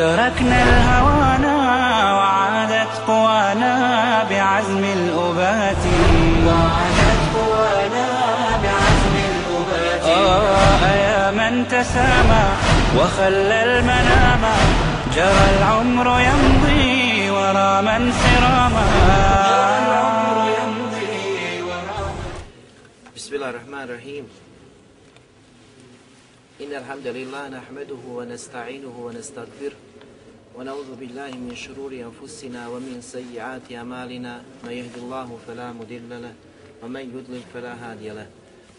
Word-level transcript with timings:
تركنا 0.00 0.62
الهوانا 0.62 1.56
وعادت 2.16 2.92
قوانا 3.08 3.74
بعزم 4.30 4.84
الأبات. 4.84 5.84
وعادت 6.46 7.20
قوانا 7.36 8.08
بعزم 8.64 9.14
الأبات. 9.30 10.02
آه 10.04 10.84
يا 11.06 11.30
من 11.30 11.68
تسامى 11.68 12.44
وخلى 12.96 13.58
المنام. 13.68 14.44
جرى 15.16 15.46
العمر 15.58 16.08
يمضي 16.28 17.30
ورا 17.30 17.80
من 17.80 18.02
سراما 18.22 18.86
جرى 19.50 19.72
العمر 19.84 20.38
يمضي 20.60 21.62
ورا 21.68 22.00
بسم 23.16 23.34
الله 23.34 23.50
الرحمن 23.50 23.82
الرحيم. 23.82 24.24
إن 26.60 26.72
الحمد 26.80 27.06
لله 27.06 27.48
نحمده 27.48 28.02
ونستعينه 28.16 28.94
ونستغفره. 29.06 29.89
ونعوذ 30.50 30.98
بالله 30.98 31.30
من 31.30 31.54
شرور 31.54 31.94
أنفسنا 31.94 32.68
ومن 32.68 32.98
سيئات 32.98 33.70
أعمالنا. 33.70 34.42
من 34.66 34.72
يهد 34.72 34.96
الله 34.98 35.38
فلا 35.46 35.72
مضل 35.72 36.10
له 36.10 36.34
ومن 36.82 37.04
يضلل 37.14 37.42
فلا 37.54 37.74
هادي 37.78 38.10
له. 38.10 38.26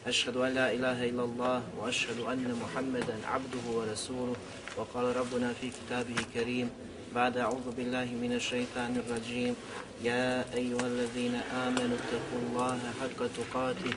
أشهد 0.07 0.35
أن 0.37 0.51
لا 0.51 0.67
إله 0.75 1.09
إلا 1.09 1.23
الله 1.23 1.57
وأشهد 1.79 2.19
أن 2.27 2.43
محمدا 2.59 3.15
عبده 3.23 3.65
ورسوله. 3.71 4.35
وقال 4.77 5.15
ربنا 5.15 5.53
في 5.53 5.71
كتابه 5.71 6.15
الكريم 6.19 6.67
بعد 7.15 7.37
أعوذ 7.37 7.71
بالله 7.77 8.07
من 8.19 8.35
الشيطان 8.35 8.91
الرجيم. 9.07 9.55
يا 10.03 10.43
أيها 10.51 10.85
الذين 10.87 11.35
آمنوا 11.55 11.97
اتقوا 12.01 12.39
الله 12.45 12.79
حق 12.99 13.19
تقاته 13.39 13.93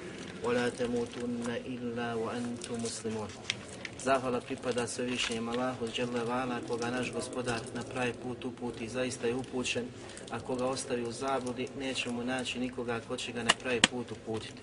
ولا 0.47 0.69
تموتن 0.69 1.49
إلا 1.67 2.15
وأنتم 2.15 2.77
مسلمون. 2.87 3.29
Zahvala 4.05 4.41
pripada 4.41 4.85
svevišnjem 4.85 5.49
Allahu 5.49 5.89
Đele 5.89 6.25
Vala, 6.29 6.61
koga 6.69 6.91
naš 6.93 7.09
gospodar 7.13 7.61
na 7.75 7.81
pravi 7.83 8.13
put 8.13 8.45
uputi, 8.45 8.89
zaista 8.89 9.27
je 9.27 9.35
upućen, 9.35 9.85
a 10.31 10.41
koga 10.41 10.67
ostavi 10.67 11.03
u 11.03 11.13
zabludi, 11.13 11.69
neće 11.79 12.11
mu 12.11 12.25
naći 12.25 12.61
nikoga 12.61 13.01
ko 13.09 13.17
će 13.17 13.33
ga 13.33 13.43
na 13.43 13.51
pravi 13.63 13.81
put 13.81 14.13
uputiti. 14.13 14.61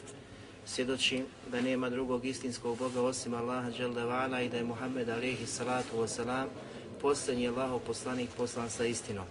Svjedočim 0.65 1.25
da 1.51 1.61
nema 1.61 1.89
drugog 1.89 2.25
istinskog 2.25 2.77
Boga 2.77 3.01
osim 3.01 3.33
Allaha 3.33 3.69
Đele 3.69 4.05
Vala 4.05 4.41
i 4.41 4.49
da 4.49 4.57
je 4.57 4.63
Muhammed 4.63 5.09
Alihi 5.09 5.45
Salatu 5.45 5.97
Wasalam 5.97 6.45
posljednji 7.01 7.47
Allahov 7.47 7.79
poslanik 7.79 8.29
poslan 8.37 8.69
sa 8.69 8.85
istinom. 8.85 9.25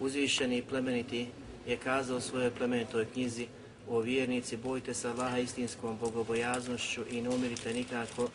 Uzvišeni 0.00 0.58
i 0.58 0.62
plemeniti 0.62 1.26
je 1.66 1.76
kazao 1.76 2.20
svojoj 2.20 2.50
plemenitoj 2.50 3.06
knjizi 3.12 3.46
o 3.88 4.00
vjernici, 4.00 4.56
bojte 4.56 4.94
se 4.94 5.08
Allaha 5.08 5.38
istinskom 5.38 5.98
bogobojaznošću 6.00 7.00
i 7.10 7.22
ne 7.22 7.28
umirite 7.28 7.74
nikako 7.74 8.28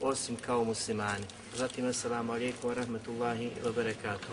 osim 0.00 0.36
kao 0.36 0.64
muslimani. 0.64 1.24
Zatim, 1.56 1.86
assalamu 1.86 2.32
alaikum 2.32 2.70
wa 2.70 2.74
rahmatullahi 2.74 3.50
wa 3.64 3.72
barakatuh. 3.72 4.28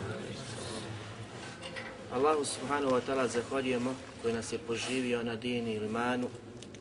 Allahu 2.14 2.46
subhanahu 2.46 2.92
wa 2.92 3.02
ta'ala 3.02 3.28
zahvaljujemo 3.28 3.96
koji 4.22 4.34
nas 4.34 4.54
je 4.54 4.60
poživio 4.60 5.24
na 5.24 5.36
dini 5.36 5.74
ili 5.74 5.90
manu, 5.90 6.30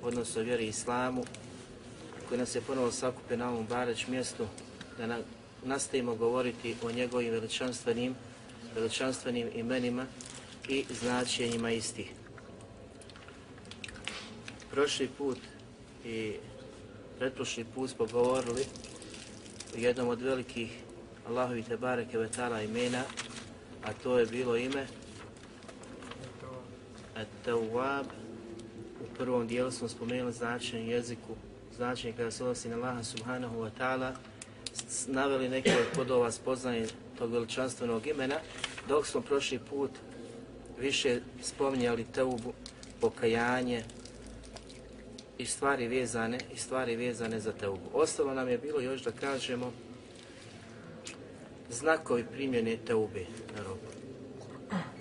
odnosno 0.02 0.42
vjeri 0.42 0.66
islamu, 0.66 1.24
koji 2.28 2.38
nas 2.38 2.54
je 2.54 2.60
ponovo 2.60 2.92
sakupio 2.92 3.36
na 3.36 3.48
ovom 3.50 3.66
bareć 3.66 4.06
mjestu 4.06 4.46
da 4.98 5.06
na, 5.06 5.18
nastavimo 5.64 6.14
govoriti 6.14 6.76
o 6.82 6.92
njegovim 6.92 7.32
veličanstvenim, 7.32 8.14
veličanstvenim 8.74 9.48
imenima 9.54 10.06
i 10.68 10.84
značenjima 11.00 11.70
istih. 11.70 12.12
Prošli 14.70 15.08
put 15.18 15.38
i 16.04 16.36
pretprošli 17.18 17.64
put 17.64 17.90
smo 17.90 18.06
govorili 18.06 18.64
o 19.74 19.78
jednom 19.78 20.08
od 20.08 20.20
velikih 20.20 20.70
Allahovi 21.28 21.62
Tebare 21.62 22.06
Kevetala 22.10 22.62
imena, 22.62 23.02
a 23.84 23.92
to 24.02 24.18
je 24.18 24.26
bilo 24.26 24.56
ime 24.56 24.86
At-Tawwab. 27.16 28.04
U 29.00 29.14
prvom 29.16 29.46
dijelu 29.46 29.70
smo 29.70 29.88
spomenuli 29.88 30.32
značenje 30.32 30.90
jeziku, 30.90 31.34
značenje 31.76 32.14
kada 32.16 32.30
se 32.30 32.42
odnosi 32.42 32.68
na 32.68 32.76
Allaha 32.76 33.02
subhanahu 33.02 33.56
wa 33.56 33.70
ta'ala, 33.78 34.12
naveli 35.06 35.48
neke 35.48 35.70
od 35.70 35.86
podova 35.96 36.30
spoznaje 36.30 36.88
tog 37.18 37.32
veličanstvenog 37.32 38.06
imena, 38.06 38.36
dok 38.88 39.06
smo 39.06 39.20
prošli 39.20 39.58
put 39.58 39.90
više 40.80 41.20
spominjali 41.42 42.04
teubu, 42.04 42.52
pokajanje, 43.00 43.84
i 45.38 45.46
stvari 45.46 45.88
vezane 45.88 46.38
i 46.54 46.56
stvari 46.56 46.96
vezane 46.96 47.40
za 47.40 47.52
teubu. 47.52 47.90
Ostalo 47.92 48.34
nam 48.34 48.48
je 48.48 48.58
bilo 48.58 48.80
još 48.80 49.02
da 49.02 49.10
kažemo 49.10 49.72
znakovi 51.70 52.24
primjene 52.32 52.76
teube 52.86 53.26
na 53.56 53.62
robu. 53.62 53.94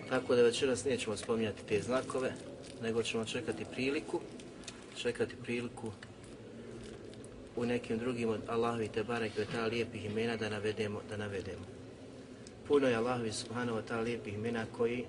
Tako 0.10 0.36
da 0.36 0.42
večeras 0.42 0.86
nećemo 0.86 1.18
spominjati 1.18 1.64
te 1.68 1.82
znakove, 1.82 2.34
nego 2.82 3.04
ćemo 3.04 3.26
čekati 3.26 3.66
priliku, 3.66 4.20
čekati 4.98 5.36
priliku 5.36 5.92
u 7.56 7.66
nekim 7.66 7.98
drugim 7.98 8.30
od 8.30 8.42
Allahovi 8.48 8.88
te 8.88 9.04
barek 9.04 9.32
ta 9.52 9.66
lijepih 9.66 10.06
imena 10.06 10.38
da 10.38 10.50
navedemo, 10.50 11.02
da 11.10 11.18
navedemo. 11.18 11.66
Puno 12.68 12.88
je 12.88 12.96
Allahovi 12.96 13.32
subhanahu 13.32 13.78
wa 13.78 13.82
ta 13.88 14.00
lijepih 14.00 14.34
imena 14.34 14.66
koji 14.78 15.06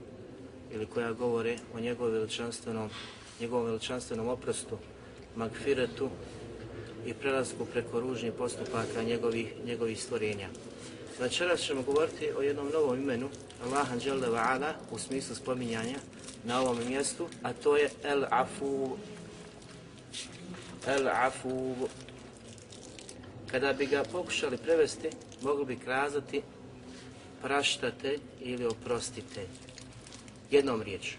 ili 0.73 0.87
koja 0.87 1.13
govore 1.13 1.59
o 1.75 1.81
njegovom 1.81 2.13
veličanstvenom, 2.13 2.91
njegovom 3.41 3.67
veličanstvenom 3.67 4.29
oprostu, 4.29 4.79
magfiretu 5.37 6.11
i 7.07 7.15
prelasku 7.15 7.65
preko 7.65 8.01
ružnih 8.01 8.33
postupaka 8.33 9.03
njegovih, 9.03 9.55
njegovih 9.65 10.03
stvorenja. 10.03 10.49
Večeras 11.21 11.61
ćemo 11.61 11.83
govoriti 11.83 12.31
o 12.39 12.43
jednom 12.43 12.71
novom 12.73 12.99
imenu, 12.99 13.29
Allaha 13.65 13.97
Jalla 14.05 14.29
Va'ala 14.29 14.73
u 14.91 14.99
smislu 14.99 15.35
spominjanja 15.35 15.99
na 16.45 16.61
ovom 16.61 16.79
mjestu, 16.89 17.29
a 17.43 17.53
to 17.53 17.77
je 17.77 17.91
El 18.03 18.25
Afu. 18.31 18.97
El 20.87 21.09
Afu. 21.09 21.75
Kada 23.51 23.73
bi 23.73 23.87
ga 23.87 24.03
pokušali 24.13 24.57
prevesti, 24.57 25.09
mogli 25.43 25.65
bi 25.65 25.77
kazati 25.77 26.43
praštate 27.43 28.19
ili 28.41 28.67
oprostite. 28.67 29.47
Jednom 30.51 30.83
riječu. 30.83 31.17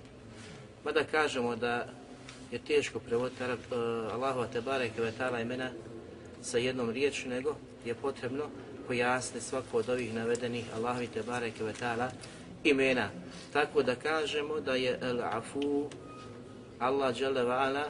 Mada 0.85 1.03
kažemo 1.03 1.55
da 1.55 1.87
je 2.51 2.59
teško 2.59 2.99
prevoditi 2.99 3.43
uh, 3.43 3.53
Allahova 4.13 4.47
Tebareke 4.47 4.95
Kvetala 4.95 5.39
imena 5.39 5.69
sa 6.41 6.57
jednom 6.57 6.89
riječu, 6.89 7.29
nego 7.29 7.55
je 7.85 7.93
potrebno 7.93 8.43
pojasniti 8.87 9.45
svako 9.45 9.77
od 9.77 9.89
ovih 9.89 10.13
navedenih 10.13 10.65
Allahovi 10.75 11.07
Tebareke 11.07 11.57
Kvetala 11.57 12.11
imena. 12.63 13.09
Tako 13.53 13.83
da 13.83 13.95
kažemo 13.95 14.59
da 14.59 14.75
je 14.75 14.99
El 15.01 15.21
Afu 15.21 15.89
Allah 16.79 17.17
Đelevala 17.17 17.85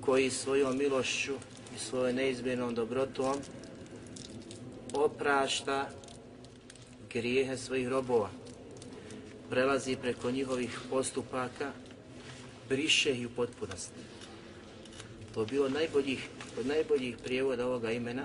koji 0.00 0.30
svojom 0.30 0.78
milošću 0.78 1.34
i 1.76 1.78
svojom 1.78 2.16
neizmjernom 2.16 2.74
dobrotom 2.74 3.36
oprašta 4.94 5.88
grijehe 7.12 7.56
svojih 7.56 7.88
robova, 7.88 8.30
prelazi 9.50 9.96
preko 9.96 10.30
njihovih 10.30 10.80
postupaka 10.90 11.72
briše 12.72 13.12
i 13.14 13.26
u 13.26 13.30
potpunosti. 13.36 14.00
To 15.34 15.40
je 15.40 15.46
bilo 15.46 15.68
najboljih, 15.68 16.28
od 16.58 16.66
najboljih 16.66 17.16
prijevoda 17.24 17.66
ovoga 17.66 17.90
imena, 17.90 18.24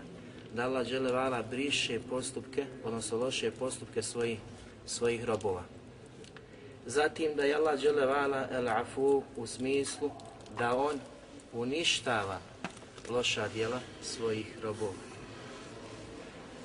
da 0.55 0.63
Allah 0.63 0.87
dželevala 0.87 1.43
briše 1.43 1.99
postupke, 2.09 2.65
odnosno 2.83 3.17
loše 3.17 3.51
postupke 3.51 4.03
svojih, 4.03 4.39
svojih 4.85 5.25
robova. 5.25 5.63
Zatim 6.85 7.35
da 7.35 7.43
je 7.43 7.55
Allah 7.55 7.79
dželevala 7.79 8.47
el 8.51 8.69
afu 8.69 9.23
u 9.35 9.47
smislu 9.47 10.11
da 10.59 10.75
on 10.75 10.99
uništava 11.53 12.39
loša 13.09 13.47
djela 13.47 13.79
svojih 14.01 14.47
robova. 14.63 15.01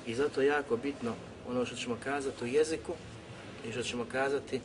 I 0.07 0.15
zato 0.15 0.41
je 0.41 0.47
jako 0.47 0.77
bitno 0.77 1.15
ono 1.49 1.65
što 1.65 1.75
ćemo 1.75 1.97
kazati 2.03 2.43
u 2.43 2.47
jeziku 2.47 2.93
i 3.67 3.71
što 3.71 3.83
ćemo 3.83 4.05
kazati 4.11 4.61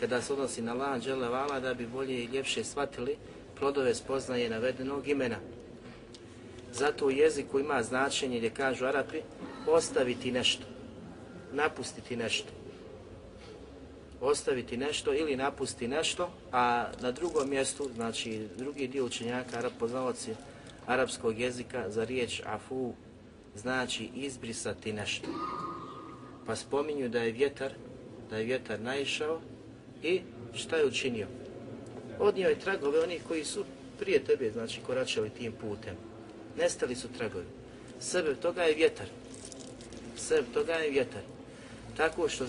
kada 0.00 0.22
se 0.22 0.32
odnosi 0.32 0.62
na 0.62 0.72
Allah 0.72 1.02
džele 1.02 1.28
vala 1.28 1.60
da 1.60 1.74
bi 1.74 1.86
bolje 1.86 2.14
i 2.14 2.26
ljepše 2.26 2.64
shvatili 2.64 3.16
plodove 3.58 3.94
spoznaje 3.94 4.50
navedenog 4.50 5.08
imena. 5.08 5.36
Zato 6.72 7.06
u 7.06 7.10
jeziku 7.10 7.58
ima 7.58 7.82
značenje 7.82 8.36
gdje 8.36 8.50
kažu 8.50 8.86
Arapi 8.86 9.20
ostaviti 9.66 10.32
nešto, 10.32 10.64
napustiti 11.52 12.16
nešto. 12.16 12.48
ostaviti 14.20 14.76
nešto 14.76 15.14
ili 15.14 15.36
napusti 15.36 15.88
nešto, 15.88 16.30
a 16.52 16.86
na 17.00 17.12
drugom 17.12 17.50
mjestu, 17.50 17.88
znači 17.94 18.48
drugi 18.56 18.88
dio 18.88 19.04
učenjaka, 19.04 19.58
arab, 19.58 19.72
poznavaci 19.78 20.34
arapskog 20.86 21.38
jezika 21.40 21.90
za 21.90 22.04
riječ 22.04 22.42
afu, 22.46 22.92
znači 23.56 24.10
izbrisati 24.14 24.92
nešto. 24.92 25.28
Pa 26.46 26.56
spominju 26.56 27.08
da 27.08 27.18
je 27.18 27.32
vjetar, 27.32 27.72
da 28.30 28.36
je 28.36 28.44
vjetar 28.44 28.80
naišao 28.80 29.40
i 30.02 30.20
šta 30.54 30.76
je 30.76 30.86
učinio? 30.86 31.26
Odnio 32.18 32.48
je 32.48 32.60
tragove 32.60 33.00
onih 33.00 33.22
koji 33.28 33.44
su 33.44 33.64
prije 33.98 34.24
tebe, 34.24 34.50
znači 34.50 34.80
koračali 34.86 35.30
tim 35.30 35.52
putem. 35.52 35.94
Nestali 36.58 36.94
su 36.94 37.08
tragovi. 37.18 37.44
Sebe 38.00 38.34
toga 38.34 38.62
je 38.62 38.74
vjetar. 38.74 39.06
Sebe 40.16 40.46
toga 40.54 40.72
je 40.72 40.90
vjetar. 40.90 41.22
Tako 41.96 42.28
što 42.28 42.46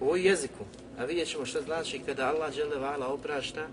u 0.00 0.16
jeziku, 0.16 0.64
a 0.98 1.04
vidjet 1.04 1.28
ćemo 1.28 1.46
što 1.46 1.62
znači 1.62 1.98
kada 2.06 2.28
Allah 2.28 2.52
vala 2.80 3.06
oprašta 3.06 3.60
e, 3.60 3.68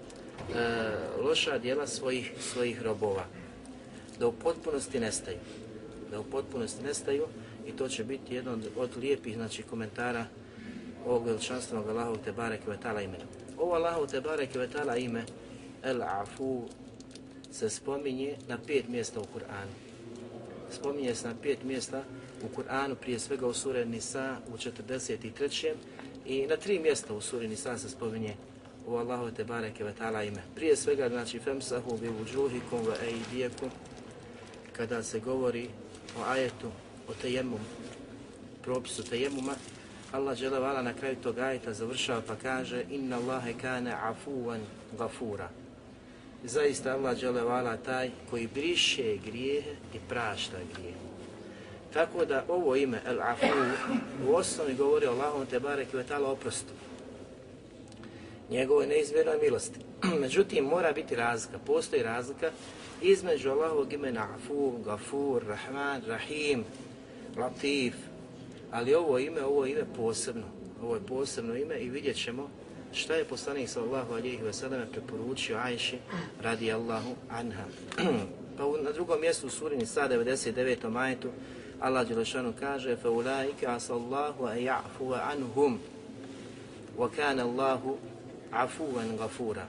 loša 1.21 1.57
dijela 1.57 1.87
svojih, 1.87 2.31
svojih 2.39 2.81
robova. 2.81 3.25
Da 4.19 4.27
u 4.27 4.31
potpunosti 4.31 4.99
nestaju. 4.99 5.37
Da 6.11 6.19
u 6.19 6.23
potpunosti 6.23 6.83
nestaju 6.83 7.27
i 7.67 7.71
to 7.71 7.87
će 7.89 8.03
biti 8.03 8.35
jedan 8.35 8.53
od, 8.53 8.69
od 8.77 8.97
lijepih 8.97 9.35
znači, 9.35 9.63
komentara 9.63 10.25
ovog 11.05 11.25
veličanstvenog 11.25 11.89
Allahu 11.89 12.17
te 12.17 12.31
barek 12.31 12.61
imena. 13.03 13.25
Ovo 13.57 13.73
Allahu 13.73 14.07
te 14.07 14.21
barek 14.21 14.49
ime 14.97 15.23
El 15.83 16.03
Afu 16.03 16.63
se 17.51 17.69
spominje 17.69 18.37
na 18.47 18.57
pet 18.67 18.87
mjesta 18.87 19.19
u 19.19 19.23
Kur'anu. 19.23 19.71
Spominje 20.71 21.15
se 21.15 21.27
na 21.27 21.33
pet 21.41 21.63
mjesta 21.63 22.03
u 22.43 22.55
Kur'anu, 22.55 22.95
prije 22.95 23.19
svega 23.19 23.47
u 23.47 23.53
sure 23.53 23.85
Nisa 23.85 24.37
u 24.53 24.57
43. 24.57 25.73
I 26.25 26.47
na 26.47 26.57
tri 26.57 26.79
mjesta 26.79 27.13
u 27.13 27.21
suri 27.21 27.47
Nisa 27.47 27.77
se 27.77 27.89
spominje 27.89 28.35
u 28.87 28.95
Allahu 28.95 29.31
te 29.31 29.43
bareke 29.43 29.83
ve 29.83 29.93
ta'ala 29.99 30.23
ime. 30.23 30.41
Prije 30.55 30.75
svega, 30.75 31.09
znači, 31.09 31.39
femsahu 31.39 31.97
bi 31.97 32.07
wujuhikum 32.07 32.85
wa 32.85 32.95
aydiyakum 33.03 33.69
kada 34.73 35.03
se 35.03 35.19
govori 35.19 35.69
o 36.19 36.23
ajetu, 36.31 36.67
o 37.07 37.13
tejemum, 37.21 37.59
propisu 38.61 39.03
tejemuma, 39.03 39.55
Allah 40.11 40.37
dželevala 40.37 40.81
na 40.81 40.93
kraju 40.93 41.15
tog 41.23 41.39
ajeta 41.39 41.73
završava 41.73 42.21
pa 42.27 42.35
kaže 42.35 42.83
Inna 42.89 43.17
Allahe 43.17 43.53
kane 43.61 43.93
afuvan 44.03 44.61
gafura. 44.97 45.49
Zaista 46.43 46.93
Allah 46.93 47.17
dželevala 47.17 47.77
taj 47.77 48.11
koji 48.29 48.47
briše 48.47 49.17
grijehe 49.25 49.71
i 49.93 49.97
prašta 50.09 50.57
grijehe. 50.73 51.09
Tako 51.93 52.25
da 52.25 52.45
ovo 52.47 52.75
ime 52.75 53.01
El 53.05 53.21
Afu 53.21 53.45
u 54.27 54.35
osnovi 54.35 54.73
govori 54.73 55.05
o 55.05 55.11
Allahom 55.11 55.45
te 55.45 55.59
barek 55.59 55.93
i 55.93 55.97
vetala 55.97 56.31
oprostu. 56.31 56.73
Njegove 58.49 58.87
neizmjernoj 58.87 59.37
milosti. 59.41 59.79
Međutim, 60.21 60.65
mora 60.65 60.91
biti 60.91 61.15
razlika, 61.15 61.59
postoji 61.65 62.03
razlika 62.03 62.51
između 63.01 63.49
Allahovog 63.49 63.93
imena 63.93 64.27
Afu, 64.35 64.73
Gafur, 64.85 65.43
Rahman, 65.47 66.01
Rahim, 66.07 66.63
Latif, 67.37 67.93
ali 68.70 68.94
ovo 68.94 69.18
ime, 69.18 69.44
ovo 69.44 69.66
ime 69.66 69.84
posebno. 69.96 70.46
Ovo 70.82 70.94
je 70.94 71.06
posebno 71.06 71.56
ime 71.56 71.78
i 71.78 71.90
vidjet 71.90 72.16
ćemo 72.16 72.50
šta 72.92 73.14
je 73.14 73.24
poslanik 73.24 73.68
sallallahu 73.68 74.12
alejhi 74.12 74.42
ve 74.42 74.52
selleme 74.52 74.86
preporučio 74.92 75.56
Ajši 75.58 75.98
radi 76.42 76.72
Allahu 76.72 77.14
anha. 77.30 77.64
pa 78.56 78.64
na 78.84 78.92
drugom 78.92 79.20
mjestu 79.20 79.46
u 79.46 79.50
suri 79.50 79.76
Nisa 79.76 80.08
99. 80.08 80.90
majetu 80.90 81.28
Allah 81.80 82.08
Đelešanu 82.08 82.52
kaže 82.60 82.96
فَأُولَٰئِكَ 82.96 83.64
عَسَى 83.64 83.92
اللَّهُ 83.92 84.34
أَنْ 84.52 84.58
يَعْفُوَ 84.58 85.14
عَنْهُمْ 85.14 85.78
وَكَانَ 86.98 87.40
اللَّهُ 87.40 87.96
عَفُوًا 88.52 89.04
غَفُورًا 89.18 89.66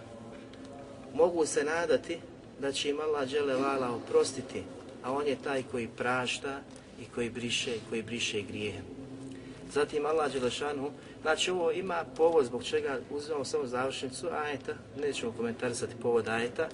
Mogu 1.13 1.45
se 1.45 1.63
nadati 1.63 2.17
da 2.59 2.71
će 2.71 2.89
im 2.89 2.99
Allah 2.99 3.29
Đelevala 3.29 3.95
oprostiti, 3.95 4.63
a 5.03 5.11
on 5.13 5.27
je 5.27 5.35
taj 5.43 5.63
koji 5.71 5.87
prašta 5.87 6.61
i 7.01 7.05
koji 7.15 7.29
briše, 7.29 7.71
koji 7.89 8.01
briše 8.01 8.41
grijehe. 8.41 8.81
Zatim 9.72 10.06
Allah 10.06 10.32
Đelešanu, 10.32 10.90
znači 11.22 11.50
ovo 11.50 11.70
ima 11.70 12.04
povod 12.16 12.44
zbog 12.44 12.64
čega 12.64 12.98
uzimamo 13.10 13.44
samo 13.44 13.66
završnicu 13.66 14.28
ajeta, 14.28 14.74
nećemo 15.00 15.32
komentarisati 15.32 15.94
povod 16.02 16.28
ajeta, 16.28 16.68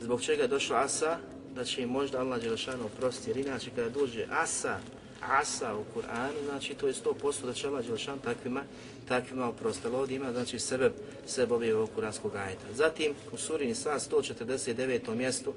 zbog 0.00 0.22
čega 0.22 0.42
je 0.42 0.48
došla 0.48 0.80
Asa, 0.80 1.18
da 1.54 1.64
će 1.64 1.82
im 1.82 1.88
možda 1.88 2.20
Allah 2.20 2.42
Đelešanu 2.42 2.84
oprostiti, 2.84 3.30
jer 3.30 3.36
inače 3.36 3.70
kada 3.76 3.88
dođe 3.88 4.26
Asa, 4.30 4.78
Asa 5.20 5.74
u 5.74 5.84
Kur'anu, 5.94 6.44
znači 6.48 6.74
to 6.74 6.86
je 6.86 6.92
100% 6.92 7.46
da 7.46 7.52
će 7.52 7.68
Allah 7.68 7.84
Đelešanu 7.84 8.18
takvima, 8.24 8.62
takvima 9.08 9.48
oprostiti. 9.48 9.88
Ovdje 9.88 10.16
ima 10.16 10.32
znači 10.32 10.58
sebe, 10.58 10.90
sebe 11.26 11.54
obje 11.54 11.76
ovog 11.76 11.90
kuranskog 11.94 12.36
ajeta. 12.36 12.66
Zatim 12.74 13.14
u 13.32 13.36
suri 13.36 13.66
Nisa 13.66 13.98
149. 14.10 15.14
mjestu 15.14 15.54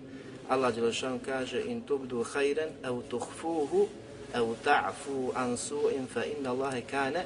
Allah 0.50 0.76
Đelešanu 0.76 1.20
kaže 1.26 1.64
in 1.66 1.82
tubdu 1.82 2.24
hajren 2.24 2.70
au 2.84 3.02
tuhfuhu 3.02 3.88
au 4.34 4.56
ta'fu 4.64 5.32
an 5.36 5.58
su'in 5.58 6.08
fa 6.08 6.26
inna 6.26 6.50
Allahe 6.50 6.82
kane 6.82 7.26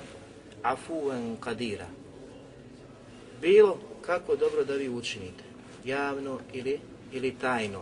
afuan 0.63 1.37
kadira. 1.39 1.87
Bilo 3.41 3.77
kako 4.01 4.35
dobro 4.35 4.63
da 4.63 4.73
vi 4.73 4.89
učinite, 4.89 5.43
javno 5.85 6.39
ili, 6.53 6.79
ili 7.11 7.35
tajno, 7.41 7.81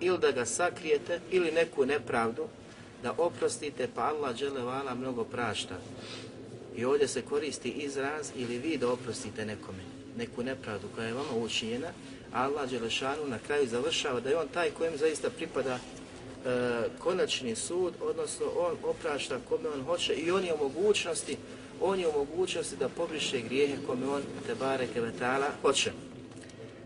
ili 0.00 0.18
da 0.18 0.30
ga 0.30 0.46
sakrijete, 0.46 1.20
ili 1.30 1.52
neku 1.52 1.86
nepravdu, 1.86 2.48
da 3.02 3.14
oprostite, 3.18 3.88
pa 3.94 4.02
Allah 4.02 4.36
dželevala 4.36 4.94
mnogo 4.94 5.24
prašta. 5.24 5.74
I 6.76 6.84
ovdje 6.84 7.08
se 7.08 7.22
koristi 7.22 7.68
izraz 7.68 8.30
ili 8.36 8.58
vi 8.58 8.76
da 8.76 8.92
oprostite 8.92 9.44
nekome, 9.44 9.82
neku 10.16 10.42
nepravdu 10.42 10.88
koja 10.94 11.06
je 11.06 11.14
vama 11.14 11.34
učinjena, 11.44 11.88
Allah 12.32 12.70
Đelešanu 12.70 13.26
na 13.26 13.38
kraju 13.38 13.68
završava 13.68 14.20
da 14.20 14.30
je 14.30 14.38
on 14.38 14.48
taj 14.48 14.70
kojem 14.70 14.96
zaista 14.96 15.30
pripada 15.30 15.78
e, 16.46 16.88
konačni 16.98 17.56
sud, 17.56 17.94
odnosno 18.00 18.46
on 18.58 18.76
oprašta 18.84 19.38
kome 19.48 19.68
on 19.68 19.82
hoće 19.84 20.14
i 20.14 20.30
on 20.30 20.44
je 20.44 20.54
u 20.54 20.58
mogućnosti, 20.58 21.36
on 21.80 22.00
je 22.00 22.08
u 22.08 22.12
mogućnosti 22.12 22.76
da 22.76 22.88
pobriše 22.88 23.40
grijehe 23.40 23.76
kome 23.86 24.08
on 24.08 24.22
te 24.46 24.54
bareke 24.54 25.00
vetala 25.00 25.46
hoće. 25.62 25.92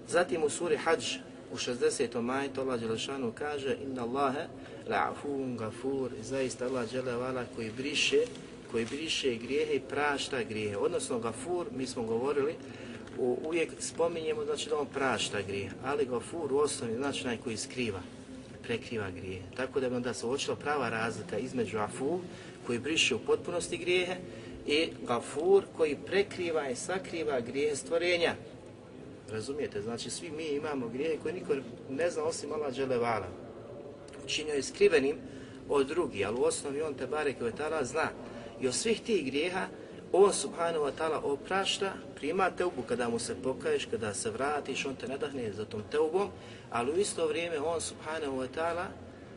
Zatim 0.09 0.43
u 0.43 0.51
suri 0.51 0.77
Hadž 0.77 1.17
u 1.53 1.57
60. 1.57 2.21
majetu 2.21 2.61
Allah 2.61 2.81
Đelešanu 2.81 3.33
kaže 3.33 3.77
Inna 3.83 4.03
Allahe 4.03 4.47
la'afun 4.89 5.57
gafur 5.59 6.11
zaista 6.23 6.67
Allah 6.67 6.93
Đelevala 6.93 7.45
koji 7.57 7.71
briše 7.77 8.21
koji 8.71 8.85
briše 8.85 9.35
grijehe 9.35 9.75
i 9.75 9.81
prašta 9.81 10.43
grijehe. 10.43 10.77
Odnosno 10.77 11.19
gafur, 11.19 11.67
mi 11.77 11.87
smo 11.87 12.03
govorili, 12.03 12.55
u, 13.19 13.39
uvijek 13.45 13.71
spominjemo 13.79 14.45
znači 14.45 14.69
da 14.69 14.79
on 14.79 14.87
prašta 14.87 15.43
grijehe, 15.43 15.75
ali 15.85 16.05
gafur 16.05 16.53
u 16.53 16.59
osnovi 16.59 16.95
znači 16.95 17.25
onaj 17.25 17.37
koji 17.37 17.57
skriva, 17.57 18.01
prekriva 18.67 19.11
grije. 19.11 19.43
Tako 19.57 19.81
da 19.81 19.89
bi 19.89 19.97
onda 19.97 20.15
se 20.15 20.27
uočila 20.27 20.57
prava 20.57 20.89
razlika 20.89 21.39
između 21.39 21.79
afu 21.79 22.21
koji 22.67 22.79
briše 22.79 23.15
u 23.15 23.19
potpunosti 23.19 23.77
grijehe 23.77 24.17
i 24.67 24.89
gafur 25.09 25.65
koji 25.77 25.97
prekriva 26.07 26.71
i 26.71 26.77
sakriva 26.77 27.41
grijehe 27.41 27.77
stvorenja. 27.77 28.35
Razumijete? 29.31 29.83
Znači 29.83 30.11
svi 30.11 30.31
mi 30.31 30.45
imamo 30.45 30.89
grijehe 30.89 31.19
koje 31.23 31.35
niko 31.35 31.55
ne 31.91 32.11
zna 32.11 32.23
osim 32.23 32.53
Allah 32.53 32.75
Đelevala. 32.77 33.27
Učinio 34.25 34.55
je 34.55 34.63
skrivenim 34.63 35.17
od 35.69 35.87
drugi, 35.87 36.25
ali 36.25 36.37
u 36.41 36.43
osnovi 36.43 36.83
on 36.83 36.95
te 36.95 37.07
bare 37.07 37.33
koje 37.33 37.53
zna. 37.83 38.09
I 38.61 38.69
od 38.69 38.75
svih 38.75 39.01
tih 39.01 39.27
grijeha 39.27 39.67
on 40.13 40.33
subhanahu 40.33 40.85
wa 40.85 40.93
ta'ala 40.99 41.21
oprašta, 41.25 41.93
prima 42.15 42.51
teubu 42.51 42.83
kada 42.83 43.09
mu 43.09 43.19
se 43.19 43.35
pokaješ, 43.43 43.87
kada 43.87 44.15
se 44.15 44.31
vratiš, 44.31 44.87
on 44.87 44.95
te 44.95 45.09
nadahne 45.09 45.53
za 45.53 45.65
tom 45.65 45.83
teubom, 45.91 46.29
ali 46.71 46.93
u 46.93 46.97
isto 46.97 47.27
vrijeme 47.27 47.59
on 47.59 47.81
subhanahu 47.81 48.37
wa 48.37 48.49
ta'ala 48.57 48.87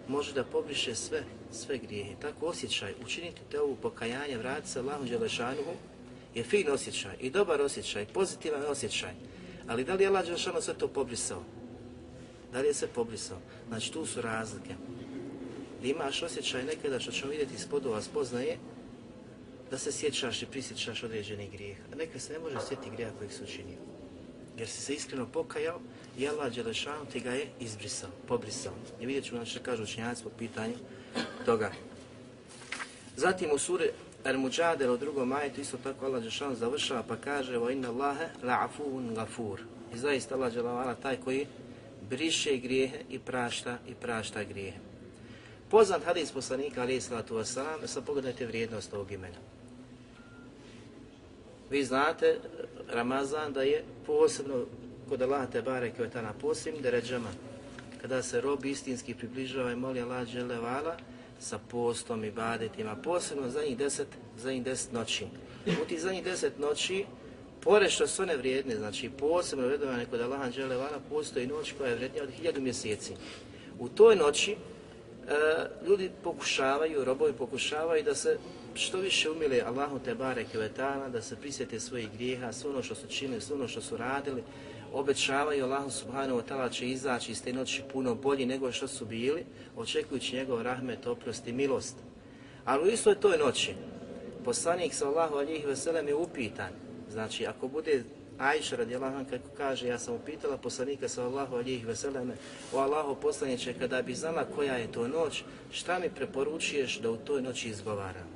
može 0.07 0.33
da 0.33 0.43
pobriše 0.43 0.95
sve, 0.95 1.23
sve 1.51 1.77
grijehe. 1.77 2.15
Tako 2.21 2.45
osjećaj, 2.45 2.93
učiniti 3.05 3.41
teubu 3.51 3.75
pokajanje, 3.75 4.37
vrati 4.37 4.69
se 4.69 4.79
Allahom 4.79 5.07
Đelešanuhu, 5.07 5.73
je 6.35 6.43
fin 6.43 6.71
osjećaj 6.71 7.15
i 7.19 7.29
dobar 7.29 7.61
osjećaj, 7.61 8.05
pozitivan 8.05 8.65
osjećaj. 8.65 9.13
Ali 9.67 9.83
da 9.83 9.93
li 9.93 10.03
je 10.03 10.07
Allah 10.07 10.25
Đelešanu 10.25 10.61
sve 10.61 10.73
to 10.73 10.87
pobrisao? 10.87 11.43
Da 12.51 12.59
li 12.59 12.67
je 12.67 12.73
sve 12.73 12.87
pobrisao? 12.87 13.37
Znači 13.67 13.93
tu 13.93 14.05
su 14.05 14.21
razlike. 14.21 14.75
Da 15.81 15.87
imaš 15.87 16.23
osjećaj 16.23 16.63
nekada 16.63 16.99
što 16.99 17.11
ćemo 17.11 17.31
vidjeti 17.31 17.55
iz 17.55 17.67
podova 17.67 18.01
spoznaje, 18.01 18.57
da 19.71 19.77
se 19.77 19.91
sjećaš 19.91 20.41
i 20.41 20.45
prisjećaš 20.45 21.03
određeni 21.03 21.49
grijeh. 21.49 21.77
A 21.93 21.95
neka 21.95 22.19
se 22.19 22.33
ne 22.33 22.39
može 22.39 22.55
sjetiti 22.67 22.89
grijeha 22.89 23.13
kojeg 23.17 23.31
se 23.31 23.43
učinio. 23.43 23.77
Jer 24.57 24.67
si 24.67 24.81
se 24.81 24.93
iskreno 24.93 25.25
pokajao 25.25 25.79
i 26.17 26.27
Allah 26.27 26.55
Đelešanu 26.55 27.05
ti 27.11 27.19
ga 27.19 27.31
je 27.31 27.47
izbrisao, 27.59 28.09
pobrisao. 28.27 28.73
I 28.99 29.05
vidjet 29.05 29.25
ćemo 29.25 29.45
što 29.45 29.59
kažu 29.59 29.83
učinjaci 29.83 30.23
po 30.23 30.29
pitanju 30.29 30.75
toga. 31.45 31.71
Zatim 33.15 33.51
u 33.51 33.57
suri 33.57 33.89
Al-Mujadil 34.23 34.93
u 34.93 34.97
drugom 34.97 35.27
majetu 35.27 35.61
isto 35.61 35.77
tako 35.77 36.05
Allah 36.05 36.19
Đelešanu 36.19 36.55
završava 36.55 37.03
pa 37.03 37.15
kaže 37.15 37.57
wa 37.57 37.71
inna 37.71 37.89
Allahe 37.89 38.29
la'afun 38.43 39.15
gafur. 39.15 39.59
I 39.93 39.97
zaista 39.97 40.35
Allah 40.35 40.53
Đelešanu 40.53 40.95
taj 41.01 41.17
koji 41.17 41.47
briše 42.09 42.57
grijehe 42.57 42.99
i 43.09 43.19
prašta 43.19 43.77
i 43.87 43.93
prašta 43.95 44.43
grijehe. 44.43 44.79
Poznat 45.69 46.03
hadis 46.03 46.31
poslanika 46.31 46.81
alaih 46.81 47.03
sallatu 47.03 47.35
wasalam, 47.35 47.87
sad 47.87 48.05
pogledajte 48.05 48.45
vrijednost 48.45 48.93
ovog 48.93 49.11
imena. 49.11 49.37
Vi 51.69 51.83
znate, 51.83 52.27
eh, 52.27 52.37
Ramazan 52.87 53.53
da 53.53 53.61
je 53.61 53.83
posebno 54.05 54.65
kod 55.09 55.21
Allah 55.21 55.49
te 55.51 55.61
bareke 55.61 56.01
ve 56.01 56.09
taala 56.09 56.33
posebnim 56.41 56.83
deređama 56.83 57.29
kada 58.01 58.23
se 58.23 58.41
rob 58.41 58.65
istinski 58.65 59.13
približava 59.13 59.71
i 59.71 59.75
moli 59.75 60.01
Allah 60.01 60.27
dželevala 60.27 60.97
sa 61.39 61.59
postom 61.71 62.23
i 62.23 62.31
badetima, 62.31 62.95
posebno 62.95 63.49
za 63.49 63.61
njih 63.61 63.77
deset, 63.77 64.07
za 64.37 64.51
njih 64.51 64.63
deset 64.63 64.93
noći. 64.93 65.25
U 65.81 65.85
ti 65.85 65.99
za 65.99 66.11
njih 66.11 66.23
deset 66.23 66.59
noći, 66.59 67.05
pored 67.61 67.91
što 67.91 68.07
su 68.07 68.21
one 68.21 68.37
vrijedne, 68.37 68.75
znači 68.75 69.09
posebno 69.09 69.67
vredovane 69.67 70.05
kod 70.05 70.21
Allaha 70.21 70.51
dželevala, 70.51 70.99
postoji 71.09 71.47
noć 71.47 71.73
koja 71.77 71.89
je 71.89 71.95
vrednija 71.95 72.23
od 72.23 72.29
hiljadu 72.29 72.61
mjeseci. 72.61 73.13
U 73.79 73.89
toj 73.89 74.15
noći 74.15 74.55
E, 75.29 75.67
ljudi 75.87 76.11
pokušavaju, 76.23 77.05
robovi 77.05 77.33
pokušavaju 77.33 78.03
da 78.03 78.15
se 78.15 78.37
što 78.73 78.97
više 78.97 79.29
umile 79.29 79.61
Allahu 79.61 79.99
te 79.99 80.15
bareke 80.15 80.57
ve 80.57 80.69
taala, 80.69 81.09
da 81.09 81.21
se 81.21 81.35
prisjete 81.35 81.79
svojih 81.79 82.09
grijeha, 82.13 82.53
sve 82.53 82.69
ono 82.69 82.83
što 82.83 82.95
su 82.95 83.07
činili, 83.07 83.41
sve 83.41 83.55
ono 83.55 83.67
što 83.67 83.81
su 83.81 83.97
radili, 83.97 84.43
obećavaju 84.93 85.65
Allahu 85.65 85.89
subhanahu 85.89 86.39
wa 86.39 86.43
ta'ala 86.49 86.71
će 86.71 86.87
izaći 86.87 87.31
iz 87.31 87.43
te 87.43 87.53
noći 87.53 87.83
puno 87.93 88.15
bolji 88.15 88.45
nego 88.45 88.71
što 88.71 88.87
su 88.87 89.05
bili, 89.05 89.45
očekujući 89.77 90.35
njegov 90.35 90.61
rahmet, 90.61 91.07
oprost 91.07 91.47
i 91.47 91.53
milost. 91.53 91.95
Ali 92.65 92.83
u 92.83 92.91
istoj 92.91 93.15
toj 93.15 93.37
noći, 93.37 93.73
poslanik 94.45 94.93
sallahu 94.93 95.35
alihi 95.35 95.65
veselem 95.65 96.07
je 96.07 96.15
upitan, 96.15 96.71
znači 97.09 97.45
ako 97.45 97.67
bude 97.67 98.03
Ajša 98.39 98.75
radijallahu 98.75 99.15
anha 99.15 99.29
kako 99.29 99.49
kaže, 99.57 99.87
ja 99.87 99.99
sam 99.99 100.15
upitala 100.15 100.57
poslanika 100.57 101.09
sallallahu 101.09 101.55
alejhi 101.55 101.85
ve 101.85 101.95
selleme, 101.95 102.35
o 102.73 102.79
Allahu 102.79 103.15
poslanice, 103.15 103.73
kada 103.73 104.01
bi 104.01 104.15
znala 104.15 104.45
koja 104.55 104.75
je 104.75 104.91
to 104.91 105.07
noć, 105.07 105.43
šta 105.71 105.99
mi 105.99 106.09
preporučuješ 106.09 106.99
da 106.99 107.11
u 107.11 107.17
toj 107.17 107.41
noći 107.41 107.69
izgovaram? 107.69 108.27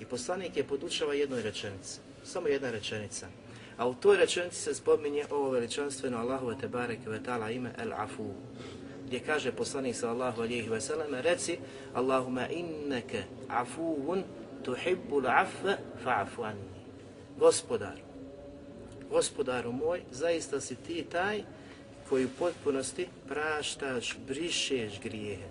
I 0.00 0.04
poslanik 0.04 0.56
je 0.56 0.64
podučava 0.64 1.14
jednoj 1.14 1.42
rečenici, 1.42 2.00
samo 2.24 2.48
jedna 2.48 2.70
rečenica– 2.70 3.26
A 3.76 3.88
u 3.88 3.94
toj 3.94 4.16
rečenici 4.16 4.56
se 4.56 4.74
spominje 4.74 5.24
ovo 5.30 5.50
veličanstveno 5.50 6.18
Allahove 6.18 6.56
te 6.60 6.68
bareke 6.68 7.10
ve 7.10 7.22
taala 7.22 7.50
ime 7.50 7.70
El 7.78 7.92
Afu. 7.92 8.30
Gdje 9.06 9.20
kaže 9.20 9.52
poslanik 9.52 9.96
sallallahu 9.96 10.42
alejhi 10.42 10.70
ve 10.70 10.80
selleme, 10.80 11.22
reci 11.22 11.58
Allahumma 11.94 12.48
innaka 12.48 13.18
afuun 13.48 14.22
tuhibbul 14.64 15.26
afwa 15.26 15.76
fa'fu 16.04 16.42
anni. 16.42 16.68
Gospodar, 17.38 17.98
gospodaru 19.12 19.72
moj, 19.72 20.00
zaista 20.10 20.60
si 20.60 20.76
ti 20.76 21.04
taj 21.12 21.42
koji 22.08 22.24
u 22.24 22.28
potpunosti 22.38 23.06
praštaš, 23.28 24.16
brišeš 24.26 25.00
grijehe. 25.02 25.48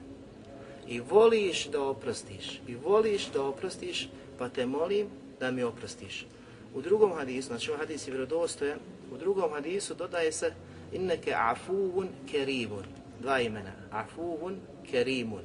I 0.88 1.00
voliš 1.00 1.68
da 1.68 1.82
oprostiš. 1.82 2.62
I 2.68 2.76
voliš 2.76 3.28
da 3.34 3.44
oprostiš, 3.44 4.10
pa 4.38 4.50
te 4.50 4.66
molim 4.66 5.08
da 5.40 5.52
mi 5.52 5.64
oprostiš. 5.64 6.26
U 6.74 6.82
drugom 6.82 7.14
hadisu, 7.14 7.48
znači 7.48 7.72
ovaj 7.72 7.80
hadis 7.80 8.08
je 8.08 8.12
vjerodostojan, 8.12 8.80
u 9.12 9.18
drugom 9.18 9.52
hadisu 9.52 9.94
dodaje 9.94 10.32
se 10.32 10.54
inneke 10.94 11.34
afuvun 11.36 12.08
kerimun. 12.32 12.86
Dva 13.22 13.40
imena. 13.40 13.72
Afuvun 13.92 14.58
kerimun. 14.92 15.44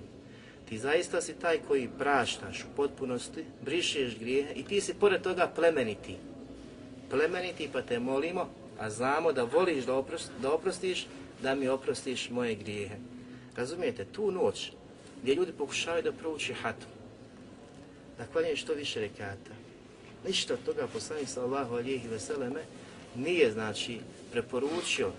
Ti 0.68 0.78
zaista 0.78 1.20
si 1.20 1.34
taj 1.34 1.58
koji 1.68 1.88
praštaš 1.98 2.64
u 2.64 2.76
potpunosti, 2.76 3.44
brišeš 3.64 4.18
grijehe 4.18 4.54
i 4.54 4.64
ti 4.64 4.80
si 4.80 4.94
pored 4.94 5.22
toga 5.22 5.52
plemeniti. 5.54 6.16
Plemeniti 7.10 7.68
pa 7.72 7.82
te 7.82 7.98
molimo, 7.98 8.48
a 8.78 8.90
znamo 8.90 9.32
da 9.32 9.44
voliš 9.44 9.84
da, 9.84 9.94
oprost, 9.94 10.30
da 10.42 10.52
oprostiš, 10.52 11.06
da 11.42 11.54
mi 11.54 11.68
oprostiš 11.68 12.30
moje 12.30 12.54
grijehe. 12.54 12.96
Razumijete, 13.56 14.04
tu 14.04 14.30
noć 14.30 14.72
gdje 15.22 15.34
ljudi 15.34 15.52
pokušavaju 15.52 16.02
da 16.02 16.12
prouči 16.12 16.52
hatu, 16.52 16.86
da 18.18 18.26
klanjaju 18.26 18.56
što 18.56 18.74
više 18.74 19.00
rekata, 19.00 19.66
Ništa 20.26 20.54
od 20.54 20.64
toga 20.64 20.86
poslanik 20.92 21.28
sallahu 21.28 21.74
alijehi 21.74 22.08
veseleme 22.08 22.60
nije 23.14 23.52
znači 23.52 23.98
preporučio 24.32 25.12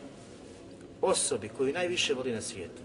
osobi 1.01 1.49
koju 1.49 1.73
najviše 1.73 2.13
voli 2.13 2.31
na 2.31 2.41
svijetu. 2.41 2.81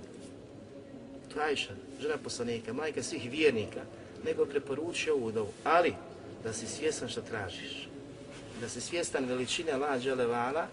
To 1.33 1.41
je 1.41 1.47
Ajša, 1.47 1.75
žena 2.01 2.17
poslanika, 2.25 2.73
majka 2.73 3.03
svih 3.03 3.31
vjernika, 3.31 3.81
nego 4.25 4.47
preporučio 4.47 5.15
ovu 5.15 5.33
dovu. 5.33 5.53
Ali, 5.65 5.95
da 6.45 6.53
si 6.53 6.67
svjestan 6.67 7.09
što 7.09 7.21
tražiš. 7.21 7.89
Da 8.63 8.69
si 8.69 8.81
svjestan 8.81 9.25
veličine 9.25 9.73
Allah 9.73 10.03
Đelevala, 10.03 10.67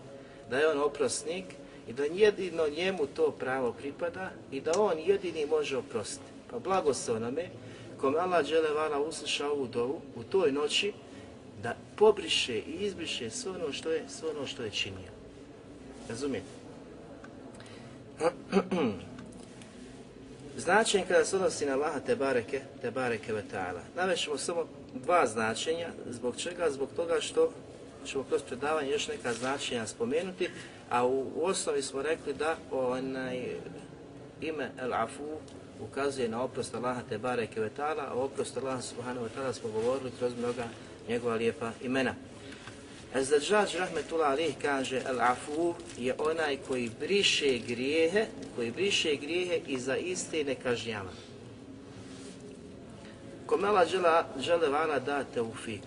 da 0.49 0.57
je 0.57 0.67
on 0.67 0.77
oprosnik 0.77 1.45
i 1.87 1.93
da 1.93 2.03
jedino 2.03 2.67
njemu 2.69 3.07
to 3.07 3.31
pravo 3.31 3.73
pripada 3.73 4.31
i 4.51 4.61
da 4.61 4.71
on 4.77 4.99
jedini 4.99 5.45
može 5.45 5.77
oprostiti. 5.77 6.29
Pa 6.51 6.59
blago 6.59 6.93
se 6.93 7.11
onome, 7.11 7.49
kom 8.01 8.15
Allah 8.15 8.45
Đelevala 8.45 8.99
usliša 8.99 9.51
ovu 9.51 9.67
dovu 9.67 10.01
u 10.15 10.23
toj 10.23 10.51
noći, 10.51 10.93
da 11.63 11.75
pobriše 11.95 12.57
i 12.57 12.77
izbriše 12.79 13.29
sve 13.29 13.51
ono 13.51 13.73
što 13.73 13.91
je, 13.91 14.03
sve 14.09 14.29
ono 14.29 14.47
što 14.47 14.63
je 14.63 14.71
činio. 14.71 15.11
Razumijete? 16.09 16.47
Značenje 20.57 21.05
kada 21.07 21.25
se 21.25 21.35
odnosi 21.35 21.65
na 21.65 21.73
Allaha 21.73 21.99
te 21.99 22.15
bareke, 22.15 22.61
te 22.81 22.91
bareke 22.91 23.33
ve 23.33 23.43
ta'ala. 23.53 23.79
Navešemo 23.95 24.37
samo 24.37 24.65
dva 24.93 25.27
značenja, 25.27 25.89
zbog 26.09 26.35
čega? 26.37 26.71
Zbog 26.71 26.89
toga 26.95 27.21
što 27.21 27.51
ćemo 28.05 28.23
kroz 28.23 28.41
predavanje 28.41 28.91
još 28.91 29.07
neka 29.07 29.33
značenja 29.33 29.87
spomenuti, 29.87 30.49
a 30.89 31.05
u, 31.05 31.31
u 31.35 31.45
osnovi 31.45 31.81
smo 31.81 32.01
rekli 32.01 32.33
da 32.33 32.55
onaj 32.71 33.41
ime 34.41 34.71
El 34.79 34.93
Afu 34.93 35.37
ukazuje 35.79 36.29
na 36.29 36.43
oprost 36.43 36.75
Allaha 36.75 37.01
te 37.09 37.17
bareke 37.17 37.61
ve 37.61 37.69
ta'ala, 37.77 38.07
a 38.09 38.13
oprost 38.13 38.57
Allaha 38.57 38.81
subhanahu 38.81 39.25
wa 39.25 39.29
ta'ala 39.35 39.53
smo 39.53 39.69
govorili 39.69 40.11
kroz 40.19 40.33
mnoga 40.37 40.67
njegova 41.09 41.35
lijepa 41.35 41.71
imena. 41.81 42.15
Ezdadžađ 43.15 43.75
rahmetullah 43.75 44.31
alih 44.31 44.55
kaže 44.61 45.01
El 45.07 45.21
afu 45.21 45.73
je 45.97 46.15
onaj 46.17 46.57
koji 46.67 46.91
briše 46.99 47.57
grijehe, 47.67 48.25
koji 48.55 48.71
briše 48.71 49.15
grijehe 49.15 49.61
i 49.67 49.79
za 49.79 49.97
iste 49.97 50.43
ne 50.43 50.55
kažnjava. 50.55 51.09
Komela 53.45 53.79
Allah 53.79 53.89
žele, 53.89 54.23
žele 54.39 54.69
vala 54.69 54.99
da 54.99 55.23
teufik, 55.23 55.81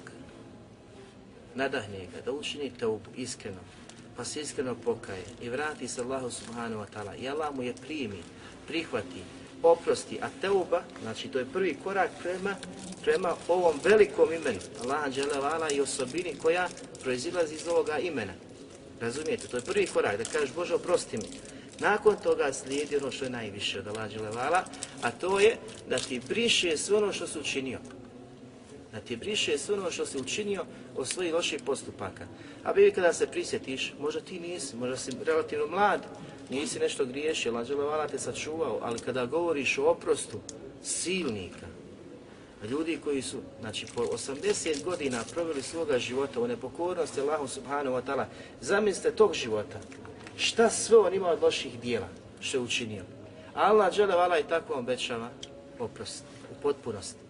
nadahne 1.54 2.06
ga, 2.12 2.20
da 2.24 2.32
učini 2.32 2.72
taubu 2.80 3.10
iskreno, 3.16 3.60
pa 4.16 4.24
se 4.24 4.40
iskreno 4.40 4.74
pokaje 4.74 5.24
i 5.42 5.48
vrati 5.48 5.88
se 5.88 6.00
Allahu 6.00 6.30
subhanahu 6.30 6.82
wa 6.82 6.86
ta'ala 6.94 7.14
i 7.22 7.28
Allah 7.28 7.54
mu 7.54 7.62
je 7.62 7.74
primi, 7.86 8.18
prihvati, 8.66 9.22
oprosti, 9.62 10.18
a 10.22 10.28
teuba, 10.40 10.82
znači 11.02 11.28
to 11.28 11.38
je 11.38 11.46
prvi 11.52 11.76
korak 11.84 12.10
prema, 12.22 12.56
prema 13.02 13.34
ovom 13.48 13.80
velikom 13.84 14.32
imenu, 14.32 14.58
Allaha 14.82 15.10
dželevala 15.10 15.70
i 15.70 15.80
osobini 15.80 16.34
koja 16.42 16.68
proizilazi 17.02 17.54
iz 17.54 17.68
ovoga 17.68 17.98
imena. 17.98 18.32
Razumijete, 19.00 19.48
to 19.48 19.56
je 19.56 19.62
prvi 19.62 19.86
korak, 19.86 20.18
da 20.18 20.24
kažeš 20.24 20.54
Bože 20.54 20.74
oprosti 20.74 21.16
mi. 21.16 21.28
Nakon 21.80 22.16
toga 22.22 22.52
slijedi 22.52 22.96
ono 22.96 23.10
što 23.10 23.24
je 23.24 23.30
najviše 23.30 23.78
od 23.78 23.86
Allaha 23.86 24.08
dželevala, 24.08 24.64
a 25.02 25.10
to 25.10 25.40
je 25.40 25.56
da 25.88 25.98
ti 25.98 26.20
briše 26.28 26.76
sve 26.76 26.96
ono 26.96 27.12
što 27.12 27.26
su 27.26 27.40
učinio. 27.40 27.78
Da 28.92 29.00
ti 29.00 29.16
briše 29.16 29.58
sve 29.58 29.74
ono 29.74 29.90
što 29.90 30.06
si 30.06 30.18
učinio 30.18 30.64
od 30.96 31.08
svojih 31.08 31.34
loših 31.34 31.62
postupaka. 31.66 32.26
A 32.64 32.72
bi 32.72 32.92
kada 32.94 33.12
se 33.12 33.26
prisjetiš, 33.26 33.94
možda 34.00 34.20
ti 34.20 34.40
nisi, 34.40 34.76
možda 34.76 34.96
si 34.96 35.10
relativno 35.24 35.66
mlad, 35.66 36.00
nisi 36.50 36.78
nešto 36.78 37.04
griješio, 37.04 37.52
lađele 37.52 37.84
vala 37.84 38.08
te 38.08 38.18
sačuvao, 38.18 38.78
ali 38.82 38.98
kada 38.98 39.26
govoriš 39.26 39.78
o 39.78 39.84
oprostu 39.84 40.40
silnika, 40.82 41.66
ljudi 42.70 42.98
koji 43.04 43.22
su, 43.22 43.36
znači, 43.60 43.86
po 43.94 44.02
80 44.02 44.84
godina 44.84 45.24
proveli 45.34 45.62
svoga 45.62 45.98
života 45.98 46.40
u 46.40 46.48
nepokornosti 46.48 47.20
Allahu 47.20 47.48
subhanahu 47.48 47.96
wa 47.96 48.02
ta'ala, 48.06 48.24
zamislite 48.60 49.16
tog 49.16 49.34
života, 49.34 49.80
šta 50.36 50.70
sve 50.70 50.98
on 50.98 51.14
ima 51.14 51.28
od 51.28 51.42
loših 51.42 51.80
dijela, 51.80 52.08
što 52.40 52.56
je 52.56 52.60
učinio. 52.60 53.02
Allah 53.54 53.94
džele 53.94 54.14
vala 54.14 54.38
i 54.38 54.48
tako 54.48 54.74
obećava 54.74 55.30
oprost, 55.78 56.24
u 56.50 56.62
potpunosti. 56.62 57.21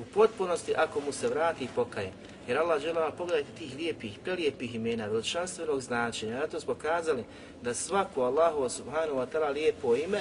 U 0.00 0.04
potpunosti 0.14 0.74
ako 0.76 1.00
mu 1.00 1.12
se 1.12 1.28
vrati 1.28 1.64
i 1.64 1.68
pokaje. 1.74 2.12
Jer 2.48 2.58
Allah 2.58 2.82
žele 2.82 3.10
pogledajte 3.18 3.50
tih 3.58 3.76
lijepih, 3.76 4.18
prelijepih 4.24 4.74
imena, 4.74 5.06
veličanstvenog 5.06 5.80
značenja. 5.80 6.40
Zato 6.40 6.60
smo 6.60 6.74
kazali 6.74 7.24
da 7.62 7.74
svako 7.74 8.22
Allahu 8.22 8.68
subhanahu 8.68 9.18
wa 9.18 9.26
ta'ala 9.32 9.52
lijepo 9.52 9.96
ime 9.96 10.20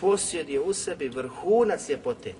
posjeduje 0.00 0.60
u 0.60 0.72
sebi 0.72 1.08
vrhunac 1.08 1.88
ljepote. 1.88 2.34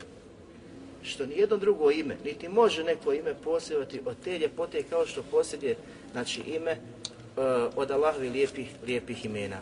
Što 1.02 1.26
ni 1.26 1.34
jedno 1.36 1.56
drugo 1.56 1.90
ime, 1.90 2.16
niti 2.24 2.48
može 2.48 2.84
neko 2.84 3.12
ime 3.12 3.34
posjedovati 3.44 4.00
od 4.04 4.16
te 4.24 4.38
ljepote 4.38 4.82
kao 4.82 5.06
što 5.06 5.22
posjeduje 5.22 5.76
znači, 6.12 6.40
ime 6.40 6.72
uh, 6.72 7.44
od 7.76 7.90
Allahovi 7.90 8.28
lijepih, 8.28 8.68
lijepih 8.86 9.24
imena. 9.24 9.60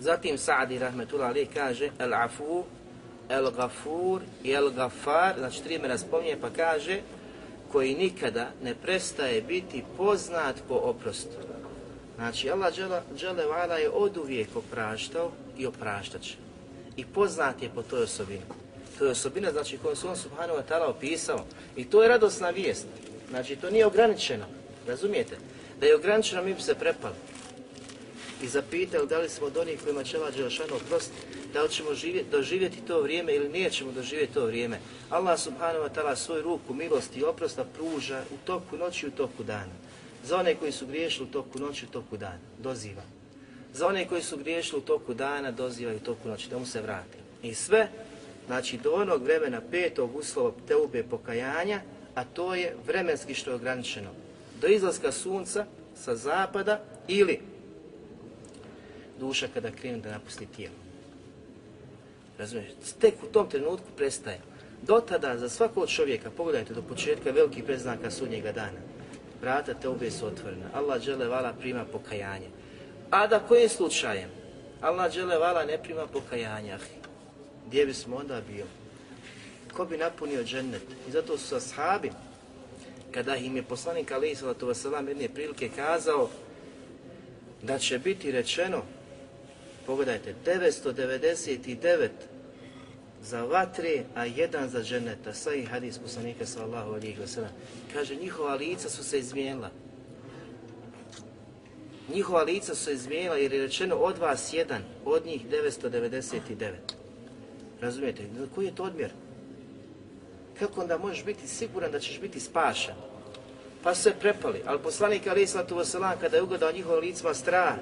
Zatim 0.00 0.36
Sa'di 0.36 0.78
rahmetullah 0.78 1.28
ali 1.28 1.46
kaže 1.46 1.90
El 1.98 2.14
Afu, 2.14 2.64
El 3.28 3.50
Gafur 3.50 4.20
i 4.42 4.52
El 4.52 4.70
Gafar, 4.70 5.34
znači 5.38 5.62
tri 5.62 5.74
imena 5.74 5.98
spominje 5.98 6.36
pa 6.40 6.50
kaže 6.50 7.00
koji 7.72 7.94
nikada 7.94 8.50
ne 8.62 8.74
prestaje 8.74 9.42
biti 9.42 9.84
poznat 9.96 10.56
po 10.68 10.74
oprostu. 10.74 11.36
Znači, 12.16 12.50
Allah 12.50 12.74
džele 13.16 13.46
vala 13.46 13.74
je 13.74 13.90
od 13.90 14.16
uvijek 14.16 14.48
opraštao 14.56 15.30
i 15.58 15.66
opraštač. 15.66 16.32
I 16.96 17.04
poznat 17.04 17.62
je 17.62 17.70
po 17.74 17.82
toj 17.82 18.02
osobini. 18.02 18.42
To 18.98 19.04
je 19.04 19.10
osobina, 19.10 19.52
znači, 19.52 19.78
koju 19.78 19.96
su 19.96 20.08
on 20.08 20.16
subhanahu 20.16 20.58
wa 20.58 20.62
ta'ala 20.68 20.90
opisao. 20.90 21.44
I 21.76 21.84
to 21.84 22.02
je 22.02 22.08
radosna 22.08 22.50
vijest. 22.50 22.86
Znači, 23.30 23.56
to 23.56 23.70
nije 23.70 23.86
ograničeno. 23.86 24.44
Razumijete? 24.86 25.36
Da 25.80 25.86
je 25.86 25.96
ograničeno, 25.96 26.42
mi 26.42 26.54
bi 26.54 26.60
se 26.60 26.74
prepali. 26.74 27.14
I 28.44 28.48
zapitaju 28.48 29.06
da 29.06 29.18
li 29.18 29.28
smo 29.28 29.46
od 29.46 29.56
onih 29.56 29.80
kojima 29.84 30.04
će 30.04 30.16
Allah 30.16 30.34
Đelšanu 30.36 30.76
oprostiti, 30.76 31.26
da 31.52 31.62
li 31.62 31.70
ćemo 31.70 31.94
živjeti, 31.94 32.30
doživjeti 32.30 32.80
to 32.86 33.00
vrijeme 33.00 33.34
ili 33.34 33.48
nećemo 33.48 33.92
doživjeti 33.92 34.34
to 34.34 34.46
vrijeme. 34.46 34.78
Allah 35.10 35.40
subhanahu 35.40 35.84
wa 35.84 35.88
ta'ala 35.94 36.16
svoju 36.16 36.42
ruku 36.42 36.74
milosti 36.74 37.20
i 37.20 37.24
oprosta 37.24 37.64
pruža 37.64 38.22
u 38.34 38.46
toku 38.46 38.76
noći 38.76 39.06
i 39.06 39.08
u 39.08 39.12
toku 39.12 39.42
dana. 39.42 39.72
Za 40.24 40.36
one 40.36 40.54
koji 40.54 40.72
su 40.72 40.86
griješili 40.86 41.28
u 41.28 41.32
toku 41.32 41.58
noći 41.58 41.84
i 41.84 41.88
u 41.88 41.92
toku 41.92 42.16
dana, 42.16 42.38
doziva. 42.58 43.02
Za 43.74 43.86
one 43.86 44.08
koji 44.08 44.22
su 44.22 44.36
griješili 44.36 44.78
u 44.78 44.84
toku 44.84 45.14
dana, 45.14 45.50
doziva 45.50 45.92
i 45.92 45.96
u 45.96 46.00
toku 46.00 46.28
noći, 46.28 46.50
da 46.50 46.58
mu 46.58 46.66
se 46.66 46.80
vrati. 46.80 47.18
I 47.42 47.54
sve, 47.54 47.88
znači 48.46 48.78
do 48.78 48.92
onog 48.92 49.22
vremena 49.22 49.60
petog 49.70 50.16
uslova 50.16 50.52
teube 50.68 51.02
pokajanja, 51.02 51.80
a 52.14 52.24
to 52.24 52.54
je 52.54 52.76
vremenski 52.86 53.34
što 53.34 53.50
je 53.50 53.54
ograničeno. 53.54 54.10
Do 54.60 54.66
izlaska 54.66 55.12
sunca 55.12 55.66
sa 55.96 56.16
zapada 56.16 56.80
ili 57.08 57.53
duša 59.20 59.48
kada 59.54 59.70
krene 59.70 59.98
da 59.98 60.10
napusti 60.10 60.46
tijelo. 60.46 60.74
Razumiješ? 62.38 62.72
Tek 63.00 63.14
u 63.22 63.26
tom 63.26 63.50
trenutku 63.50 63.86
prestaje. 63.96 64.40
Do 64.82 65.00
tada, 65.00 65.38
za 65.38 65.48
svakog 65.48 65.88
čovjeka, 65.88 66.30
pogledajte 66.30 66.74
do 66.74 66.82
početka 66.82 67.30
velikih 67.30 67.64
preznaka 67.64 68.10
sudnjega 68.10 68.52
dana, 68.52 68.80
vrata 69.40 69.74
te 69.74 69.88
obje 69.88 70.10
su 70.10 70.26
otvorena. 70.26 70.66
Allah 70.74 71.02
žele 71.02 71.28
vala 71.28 71.52
prima 71.52 71.84
pokajanje. 71.84 72.48
A 73.10 73.26
da 73.26 73.38
kojim 73.38 73.68
slučajem? 73.68 74.30
Allah 74.80 75.12
žele 75.12 75.38
vala 75.38 75.64
ne 75.64 75.78
prima 75.82 76.06
pokajanja. 76.06 76.78
Gdje 77.66 77.86
bismo 77.86 78.16
onda 78.16 78.40
bili? 78.46 78.68
Ko 79.72 79.84
bi 79.84 79.96
napunio 79.96 80.44
džennet? 80.44 80.82
I 81.08 81.10
zato 81.10 81.38
su 81.38 81.56
ashabi, 81.56 82.10
kada 83.14 83.36
im 83.36 83.56
je 83.56 83.62
poslanik 83.62 84.12
Ali 84.12 84.34
Salatu 84.34 84.66
Vasalam 84.66 85.08
jedne 85.08 85.28
prilike 85.28 85.70
kazao 85.76 86.28
da 87.62 87.78
će 87.78 87.98
biti 87.98 88.32
rečeno 88.32 88.82
Pogledajte, 89.86 90.34
999 90.44 92.08
za 93.22 93.44
vatre, 93.44 94.04
a 94.14 94.24
jedan 94.24 94.68
za 94.68 94.82
dženeta. 94.82 95.34
Sa 95.34 95.54
i 95.54 95.64
hadis 95.64 95.98
poslanika 95.98 96.46
sallahu 96.46 96.92
alihi 96.94 97.20
wa 97.20 97.26
sallam. 97.26 97.50
Kaže, 97.92 98.16
njihova 98.16 98.54
lica 98.54 98.88
su 98.90 99.04
se 99.04 99.18
izmijenila. 99.18 99.70
Njihova 102.14 102.42
lica 102.42 102.74
su 102.74 102.84
se 102.84 102.92
izmijenila 102.92 103.36
jer 103.36 103.52
je 103.52 103.62
rečeno 103.62 103.96
od 103.96 104.18
vas 104.18 104.52
jedan, 104.52 104.82
od 105.04 105.26
njih 105.26 105.40
999. 105.50 106.72
Razumijete? 107.80 108.22
Koji 108.54 108.66
je 108.66 108.74
to 108.74 108.82
odmjer? 108.84 109.10
Kako 110.58 110.80
onda 110.80 110.98
možeš 110.98 111.24
biti 111.24 111.48
siguran 111.48 111.92
da 111.92 112.00
ćeš 112.00 112.20
biti 112.20 112.40
spašan? 112.40 112.94
Pa 113.82 113.94
su 113.94 114.02
se 114.02 114.12
prepali, 114.20 114.62
ali 114.66 114.78
poslanik 114.82 115.26
Ali 115.26 115.46
wa 115.46 115.84
sallam, 115.84 116.18
kada 116.20 116.36
je 116.36 116.42
ugodao 116.42 116.72
njihovim 116.72 117.00
licima 117.00 117.34
strah, 117.34 117.74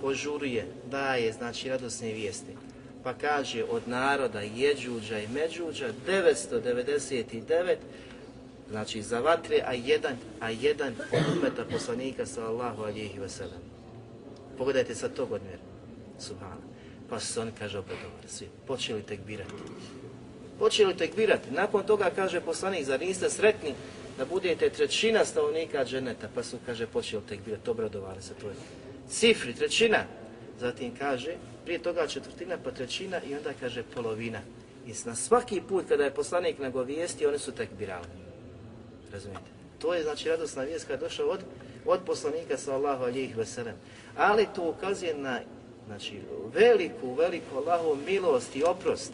požuruje, 0.00 0.66
daje, 0.90 1.32
znači, 1.32 1.68
radosne 1.68 2.12
vijesti. 2.12 2.52
Pa 3.04 3.14
kaže, 3.14 3.64
od 3.64 3.88
naroda 3.88 4.40
Jeđuđa 4.40 5.18
i 5.18 5.28
Međuđa, 5.28 5.88
999, 6.06 7.76
znači 8.70 9.02
za 9.02 9.20
vatre, 9.20 9.62
a 9.66 9.72
jedan, 9.72 10.16
a 10.40 10.50
jedan 10.50 10.94
od 11.12 11.36
umeta 11.38 11.64
poslanika, 11.64 12.26
sallallahu 12.26 12.82
alihi 12.82 13.18
wasallam. 13.18 13.60
Pogledajte 14.58 14.94
sa 14.94 15.08
tog 15.08 15.32
odmjera, 15.32 15.62
subhana. 16.18 16.64
Pa 17.10 17.20
su 17.20 17.40
oni, 17.40 17.52
kaže, 17.58 17.78
obradovali, 17.78 18.28
svi, 18.28 18.46
počeli 18.66 19.02
tek 19.02 19.20
birati. 19.26 19.52
Počeli 20.58 20.96
tek 20.96 21.16
birati. 21.16 21.50
Nakon 21.50 21.82
toga, 21.82 22.10
kaže 22.16 22.40
poslanik, 22.40 22.84
zar 22.84 23.00
niste 23.00 23.30
sretni 23.30 23.74
da 24.18 24.24
budete 24.24 24.70
trećina 24.70 25.24
stavnika 25.24 25.84
dženeta? 25.84 26.28
Pa 26.34 26.42
su, 26.42 26.56
kaže, 26.66 26.86
počeli 26.86 27.22
tek 27.28 27.40
birati, 27.44 27.70
obradovali 27.70 28.22
se 28.22 28.34
to 28.34 28.46
cifri, 29.10 29.54
trećina. 29.54 30.04
Zatim 30.60 30.96
kaže, 30.98 31.34
prije 31.64 31.78
toga 31.78 32.06
četvrtina, 32.06 32.56
pa 32.64 32.70
trećina 32.70 33.20
i 33.22 33.34
onda 33.34 33.50
kaže 33.60 33.82
polovina. 33.94 34.40
I 34.86 34.92
na 35.04 35.14
svaki 35.14 35.62
put 35.68 35.84
kada 35.88 36.04
je 36.04 36.14
poslanik 36.14 36.58
nagovijesti, 36.58 37.26
oni 37.26 37.38
su 37.38 37.52
tek 37.52 37.68
birali. 37.78 38.06
Razumijete? 39.12 39.50
To 39.78 39.94
je 39.94 40.02
znači 40.02 40.28
radosna 40.28 40.62
vijest 40.62 40.86
kada 40.86 40.94
je 40.94 41.08
došla 41.08 41.24
od, 41.26 41.40
od 41.86 42.00
poslanika 42.06 42.56
sallahu 42.56 43.04
alijih 43.04 43.36
veselem. 43.36 43.74
Ali 44.16 44.46
to 44.54 44.68
ukazuje 44.68 45.14
na 45.14 45.40
znači, 45.86 46.20
veliku, 46.54 47.14
veliku 47.14 47.56
Allahovu 47.56 47.96
milost 48.06 48.56
i 48.56 48.64
oprost. 48.64 49.12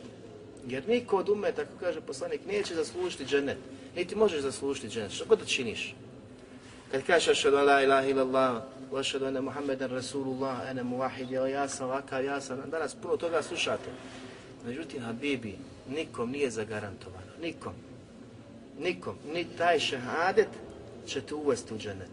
Jer 0.66 0.88
niko 0.88 1.16
od 1.16 1.28
ume, 1.28 1.52
tako 1.52 1.70
kaže 1.80 2.00
poslanik, 2.00 2.40
neće 2.46 2.74
zaslužiti 2.74 3.24
dženet. 3.24 3.58
Niti 3.96 4.16
možeš 4.16 4.40
zaslužiti 4.40 4.88
dženet. 4.88 5.12
Što 5.12 5.24
god 5.24 5.38
da 5.38 5.44
činiš? 5.44 5.94
Kad 6.90 7.02
kažeš 7.02 7.28
ašadu 7.28 7.56
la 7.56 7.82
ilaha 7.82 8.08
illallah, 8.08 8.62
ašadu 8.98 9.26
ene 9.26 9.40
Muhammeden 9.40 9.90
Rasulullah, 9.90 10.70
ene 10.70 10.82
muwahid, 10.82 11.30
jel 11.30 11.46
ja 11.46 11.68
sam 11.68 11.88
ovakav, 11.88 12.24
ja 12.24 12.40
sam, 12.40 12.70
danas 12.70 12.94
puno 12.94 13.16
toga 13.16 13.42
slušate. 13.42 13.90
Međutim, 14.66 15.02
Habibi, 15.02 15.56
nikom 15.88 16.30
nije 16.30 16.50
zagarantovano, 16.50 17.32
nikom. 17.42 17.72
Nikom, 18.78 19.14
ni 19.32 19.46
taj 19.58 19.78
šehadet 19.78 20.48
će 21.06 21.20
te 21.20 21.34
uvesti 21.34 21.74
u 21.74 21.78
džennet. 21.78 22.10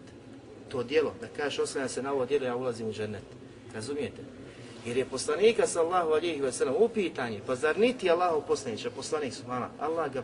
To 0.70 0.84
dijelo, 0.84 1.14
da 1.22 1.28
kažeš 1.28 1.60
oslanja 1.60 1.88
se 1.88 2.04
na 2.04 2.14
ovo 2.14 2.26
dijelo, 2.26 2.46
ja 2.46 2.56
ulazim 2.56 2.88
u 2.88 2.94
džennet. 2.94 3.24
Razumijete? 3.74 4.22
Jer 4.86 4.98
je 4.98 5.06
poslanika 5.06 5.68
sallahu 5.68 6.12
alihi 6.12 6.42
wa 6.42 6.52
sallam 6.52 6.76
u 6.76 6.90
pa 7.46 7.56
zar 7.56 7.80
niti 7.80 8.10
Allahov 8.10 8.42
poslanića, 8.42 8.90
poslanik 8.90 9.34
su 9.34 9.44
Allah 9.80 10.14
ga 10.14 10.24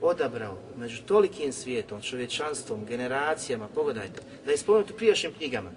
odabrao 0.00 0.58
među 0.76 1.02
tolikim 1.02 1.52
svijetom, 1.52 2.02
čovječanstvom, 2.02 2.84
generacijama, 2.84 3.68
pogledajte, 3.74 4.20
da 4.44 4.50
je 4.50 4.58
spomenuto 4.58 4.94
u 4.94 4.96
prijašnjim 4.96 5.32
knjigama, 5.38 5.70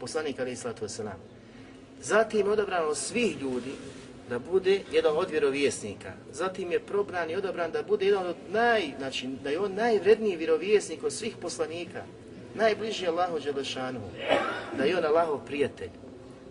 poslanik 0.00 0.40
Ali 0.40 0.56
sallatu 0.56 0.84
wasalam. 0.84 1.18
Zatim 2.02 2.46
je 2.46 2.52
odabrano 2.52 2.94
svih 2.94 3.40
ljudi 3.40 3.72
da 4.28 4.38
bude 4.38 4.80
jedan 4.92 5.16
od 5.16 5.30
vjerovjesnika. 5.30 6.12
Zatim 6.32 6.72
je 6.72 6.80
probran 6.80 7.30
i 7.30 7.36
odabran 7.36 7.72
da 7.72 7.82
bude 7.82 8.06
jedan 8.06 8.26
od 8.26 8.36
naj, 8.52 8.92
znači 8.98 9.26
da 9.26 9.50
je 9.50 9.60
on 9.60 9.74
najvredniji 9.74 10.36
vjerovjesnik 10.36 11.04
od 11.04 11.12
svih 11.12 11.36
poslanika. 11.42 12.02
Najbliži 12.54 13.06
Allahu 13.06 13.38
Đelešanu. 13.38 14.00
Da 14.78 14.84
je 14.84 14.98
on 14.98 15.04
Allahov 15.04 15.38
prijatelj. 15.46 15.90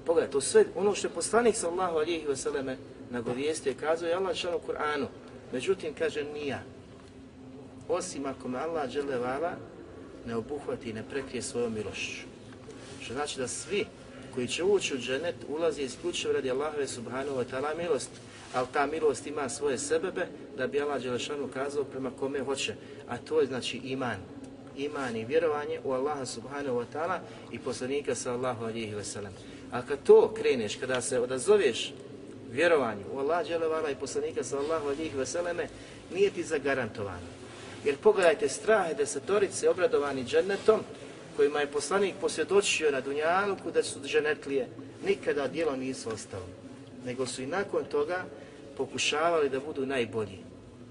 Pogledaj, 0.05 0.31
to 0.31 0.41
sve, 0.41 0.65
ono 0.75 0.95
što 0.95 1.07
je 1.07 1.13
poslanik 1.13 1.55
sallahu 1.55 1.97
alihi 1.97 2.27
vseleme 2.27 2.77
nagovijestio, 3.09 3.73
kazao 3.79 4.09
je 4.09 4.15
Allah 4.15 4.35
šanu 4.35 4.59
Kur'anu, 4.67 5.07
Međutim, 5.53 5.93
kaže, 5.93 6.23
nija. 6.23 6.59
Osim 7.87 8.25
ako 8.25 8.47
me 8.47 8.59
Allah 8.59 8.89
vala, 9.21 9.51
ne 10.25 10.35
obuhvati 10.35 10.89
i 10.89 10.93
ne 10.93 11.03
prekrije 11.09 11.41
svojom 11.41 11.73
milošću. 11.73 12.28
Što 13.09 13.13
znači 13.13 13.39
da 13.39 13.47
svi 13.47 13.85
koji 14.33 14.47
će 14.47 14.63
ući 14.63 14.95
u 14.95 14.97
dženet 14.97 15.35
ulazi 15.47 15.81
isključivo 15.81 16.33
radi 16.33 16.51
Allahove 16.51 16.87
subhanahu 16.87 17.37
wa 17.37 17.43
ta'ala 17.51 17.77
milost, 17.77 18.09
ali 18.53 18.67
ta 18.73 18.85
milost 18.85 19.27
ima 19.27 19.49
svoje 19.49 19.77
sebebe 19.77 20.27
da 20.57 20.67
bi 20.67 20.81
Allah 20.81 21.01
Đelešanu 21.01 21.47
kazao 21.53 21.83
prema 21.83 22.11
kome 22.19 22.39
hoće. 22.39 22.75
A 23.07 23.17
to 23.17 23.39
je 23.39 23.47
znači 23.47 23.77
iman. 23.77 24.17
Iman 24.77 25.15
i 25.15 25.25
vjerovanje 25.25 25.79
u 25.83 25.91
Allaha 25.91 26.25
subhanahu 26.25 26.75
wa 26.75 26.85
ta'ala 26.93 27.19
i 27.51 27.59
poslanika 27.59 28.15
sallahu 28.15 28.65
alihi 28.65 28.95
wa 28.95 29.03
sallam. 29.03 29.33
A 29.71 29.81
kad 29.81 30.03
to 30.03 30.33
kreneš, 30.37 30.75
kada 30.75 31.01
se 31.01 31.19
odazoveš 31.19 31.93
vjerovanju 32.51 33.05
u 33.13 33.19
Allah 33.19 33.47
Đelevala 33.47 33.89
i 33.89 33.95
poslanika 33.95 34.43
sallahu 34.43 34.87
alijih 34.87 35.15
veseleme 35.15 35.67
nije 36.13 36.29
ti 36.29 36.43
zagarantovano. 36.43 37.27
Jer 37.85 37.97
pogledajte 37.97 38.49
strahe 38.49 38.93
desetorice 38.93 39.69
obradovani 39.69 40.25
džennetom 40.25 40.79
kojima 41.39 41.59
je 41.59 41.71
poslanik 41.71 42.15
posvjedočio 42.21 42.91
na 42.91 43.01
Dunjaluku 43.01 43.71
da 43.71 43.83
su 43.83 43.99
dženetlije, 44.05 44.67
nikada 45.05 45.47
dijelo 45.47 45.75
nisu 45.75 46.09
ostalo. 46.09 46.47
Nego 47.05 47.25
su 47.25 47.41
i 47.41 47.47
nakon 47.47 47.85
toga 47.85 48.25
pokušavali 48.77 49.49
da 49.49 49.59
budu 49.59 49.85
najbolji. 49.85 50.39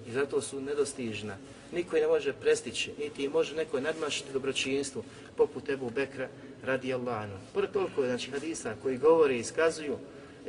I 0.06 0.12
zato 0.12 0.40
su 0.40 0.60
nedostižna. 0.60 1.36
Niko 1.72 1.96
ne 1.96 2.06
može 2.06 2.32
prestići, 2.32 2.92
niti 2.98 3.28
može 3.28 3.56
neko 3.56 3.80
nadmašiti 3.80 4.32
dobročinstvu, 4.32 5.04
poput 5.36 5.68
Ebu 5.68 5.90
Bekra 5.90 6.28
radi 6.64 6.94
Allahanu. 6.94 7.36
Pored 7.54 7.70
toliko 7.70 8.06
znači, 8.06 8.30
hadisa 8.30 8.74
koji 8.82 8.98
govore 8.98 9.36
i 9.36 9.40
iskazuju 9.40 9.98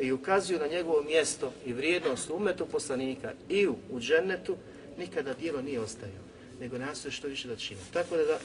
i 0.02 0.12
ukazuju 0.12 0.60
na 0.60 0.68
njegovo 0.68 1.04
mjesto 1.04 1.52
i 1.66 1.74
vrijednost 1.74 2.30
umetu 2.30 2.66
poslanika 2.66 3.34
i 3.50 3.68
u, 3.68 3.76
u 3.92 4.00
džennetu, 4.00 4.56
nikada 4.98 5.34
dijelo 5.34 5.62
nije 5.62 5.80
ostavio, 5.80 6.22
nego 6.60 6.78
nastoje 6.78 7.12
što 7.12 7.28
više 7.28 7.48
da 7.48 7.56
čini. 7.56 7.80
Tako 7.94 8.18
da, 8.18 8.24
da 8.24 8.40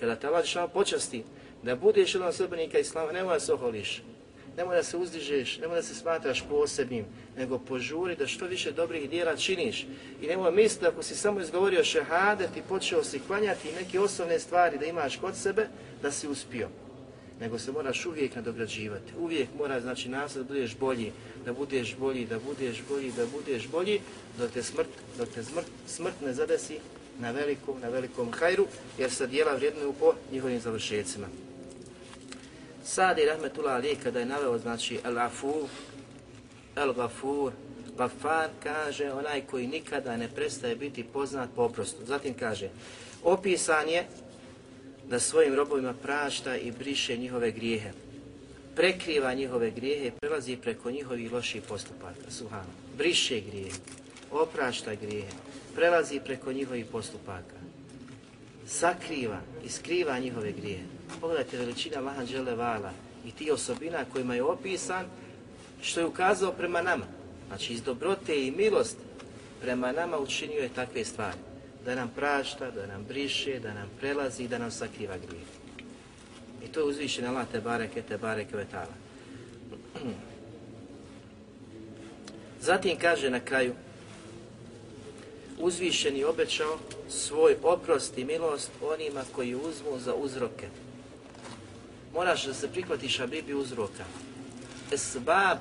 kada 0.00 0.16
te 0.16 0.26
Allah 0.26 0.70
počasti 0.72 1.24
da 1.62 1.76
budeš 1.76 2.14
jedan 2.14 2.32
srbenika 2.32 2.78
Islama, 2.78 3.12
nemoj 3.12 3.34
da 3.34 3.40
se 3.40 3.52
oholiš, 3.52 4.02
nemoj 4.56 4.76
da 4.76 4.82
se 4.82 4.96
uzdižeš, 4.96 5.58
nemoj 5.58 5.76
da 5.76 5.82
se 5.82 5.94
smatraš 5.94 6.44
posebnim, 6.50 7.04
nego 7.36 7.58
požuri 7.58 8.16
da 8.16 8.26
što 8.26 8.46
više 8.46 8.72
dobrih 8.72 9.10
dijela 9.10 9.36
činiš. 9.36 9.86
I 10.22 10.26
nemoj 10.26 10.52
misliti 10.52 10.86
ako 10.86 11.02
si 11.02 11.14
samo 11.14 11.40
izgovorio 11.40 11.84
šehadet 11.84 12.56
i 12.56 12.62
počeo 12.68 13.04
si 13.04 13.20
klanjati 13.26 13.72
neke 13.72 14.00
osnovne 14.00 14.38
stvari 14.38 14.78
da 14.78 14.86
imaš 14.86 15.16
kod 15.16 15.36
sebe, 15.36 15.66
da 16.02 16.10
si 16.10 16.28
uspio 16.28 16.68
nego 17.40 17.58
se 17.58 17.72
moraš 17.72 18.06
uvijek 18.06 18.36
nadograđivati. 18.36 19.12
Uvijek 19.18 19.48
mora 19.58 19.80
znači 19.80 20.08
nas 20.08 20.34
da 20.34 20.44
budeš 20.44 20.76
bolji, 20.76 21.12
da 21.44 21.52
budeš 21.52 21.96
bolji, 21.96 22.26
da 22.26 22.38
budeš 22.38 22.82
bolji, 22.88 23.12
da 23.16 23.26
budeš 23.26 23.68
bolji, 23.68 24.00
dok 24.38 24.50
te 24.50 24.62
smrt, 24.62 24.88
dok 25.18 25.28
te 25.28 25.44
smrt, 25.44 25.66
smrt 25.86 26.14
ne 26.20 26.32
zadesi 26.32 26.78
na 27.20 27.30
velikom, 27.30 27.80
na 27.80 27.88
velikom 27.88 28.32
hajru, 28.32 28.66
jer 28.98 29.10
se 29.10 29.26
dijela 29.26 29.54
vrijednuju 29.54 29.92
po 29.92 30.14
njihovim 30.32 30.60
završecima. 30.60 31.26
Sadi 32.84 33.24
Rahmetullah 33.24 33.74
Ali 33.74 33.96
kada 34.02 34.20
je 34.20 34.26
naveo 34.26 34.58
znači 34.58 34.98
Al-Afu, 35.04 35.66
Al-Gafur, 36.76 37.52
Gafar 37.98 38.48
kaže 38.62 39.12
onaj 39.12 39.40
koji 39.40 39.66
nikada 39.66 40.16
ne 40.16 40.28
prestaje 40.28 40.76
biti 40.76 41.04
poznat 41.04 41.48
po 41.56 41.62
oprostu. 41.62 42.04
Zatim 42.06 42.34
kaže, 42.34 42.68
opisan 43.22 43.88
je 43.88 44.06
da 45.08 45.20
svojim 45.20 45.54
robovima 45.54 45.94
prašta 46.02 46.56
i 46.56 46.70
briše 46.70 47.16
njihove 47.16 47.50
grijehe. 47.50 47.90
Prekriva 48.76 49.34
njihove 49.34 49.70
grijehe 49.70 50.06
i 50.06 50.10
prelazi 50.10 50.56
preko 50.56 50.90
njihovih 50.90 51.32
loših 51.32 51.62
postupaka. 51.62 52.30
Suhano. 52.30 52.70
Briše 52.98 53.40
grijehe, 53.40 53.78
oprašta 54.30 54.94
grijehe, 54.94 55.32
prelazi 55.74 56.20
preko 56.24 56.52
njihovih 56.52 56.86
postupaka. 56.86 57.56
Sakriva 58.66 59.40
i 59.64 59.68
skriva 59.68 60.18
njihove 60.18 60.52
grije. 60.52 60.80
Pogledajte 61.20 61.58
veličina 61.58 62.00
Lahan 62.00 62.26
Đelevala 62.26 62.92
i 63.26 63.30
ti 63.30 63.50
osobina 63.50 64.04
kojima 64.12 64.34
je 64.34 64.42
opisan 64.42 65.06
što 65.82 66.00
je 66.00 66.06
ukazao 66.06 66.52
prema 66.52 66.82
nama. 66.82 67.06
Znači 67.48 67.72
iz 67.72 67.82
dobrote 67.82 68.46
i 68.46 68.50
milost 68.50 68.96
prema 69.60 69.92
nama 69.92 70.18
učinio 70.18 70.60
je 70.60 70.68
takve 70.68 71.04
stvari. 71.04 71.38
Da 71.84 71.94
nam 71.94 72.12
prašta, 72.16 72.70
da 72.70 72.86
nam 72.86 73.04
briše, 73.04 73.60
da 73.60 73.74
nam 73.74 73.90
prelazi 74.00 74.44
i 74.44 74.48
da 74.48 74.58
nam 74.58 74.70
sakriva 74.70 75.16
grije. 75.16 75.44
I 76.64 76.66
to 76.66 76.80
je 76.80 76.84
uzvišen 76.84 77.26
Allah 77.26 77.46
te 77.52 77.60
bareke, 77.60 78.02
te 78.02 78.18
bareke 78.18 78.56
vetala. 78.56 78.94
Zatim 82.60 82.98
kaže 82.98 83.30
na 83.30 83.40
kraju, 83.40 83.74
uzvišeni 85.64 86.24
obećao 86.24 86.78
svoj 87.08 87.56
oprost 87.62 88.18
i 88.18 88.24
milost 88.24 88.70
onima 88.82 89.22
koji 89.32 89.54
uzmu 89.54 89.98
za 89.98 90.14
uzroke. 90.14 90.68
Moraš 92.14 92.46
da 92.46 92.54
se 92.54 92.68
prihvatiš 92.68 93.18
Habibi 93.18 93.54
uzroka. 93.54 94.04
Esbab 94.92 95.58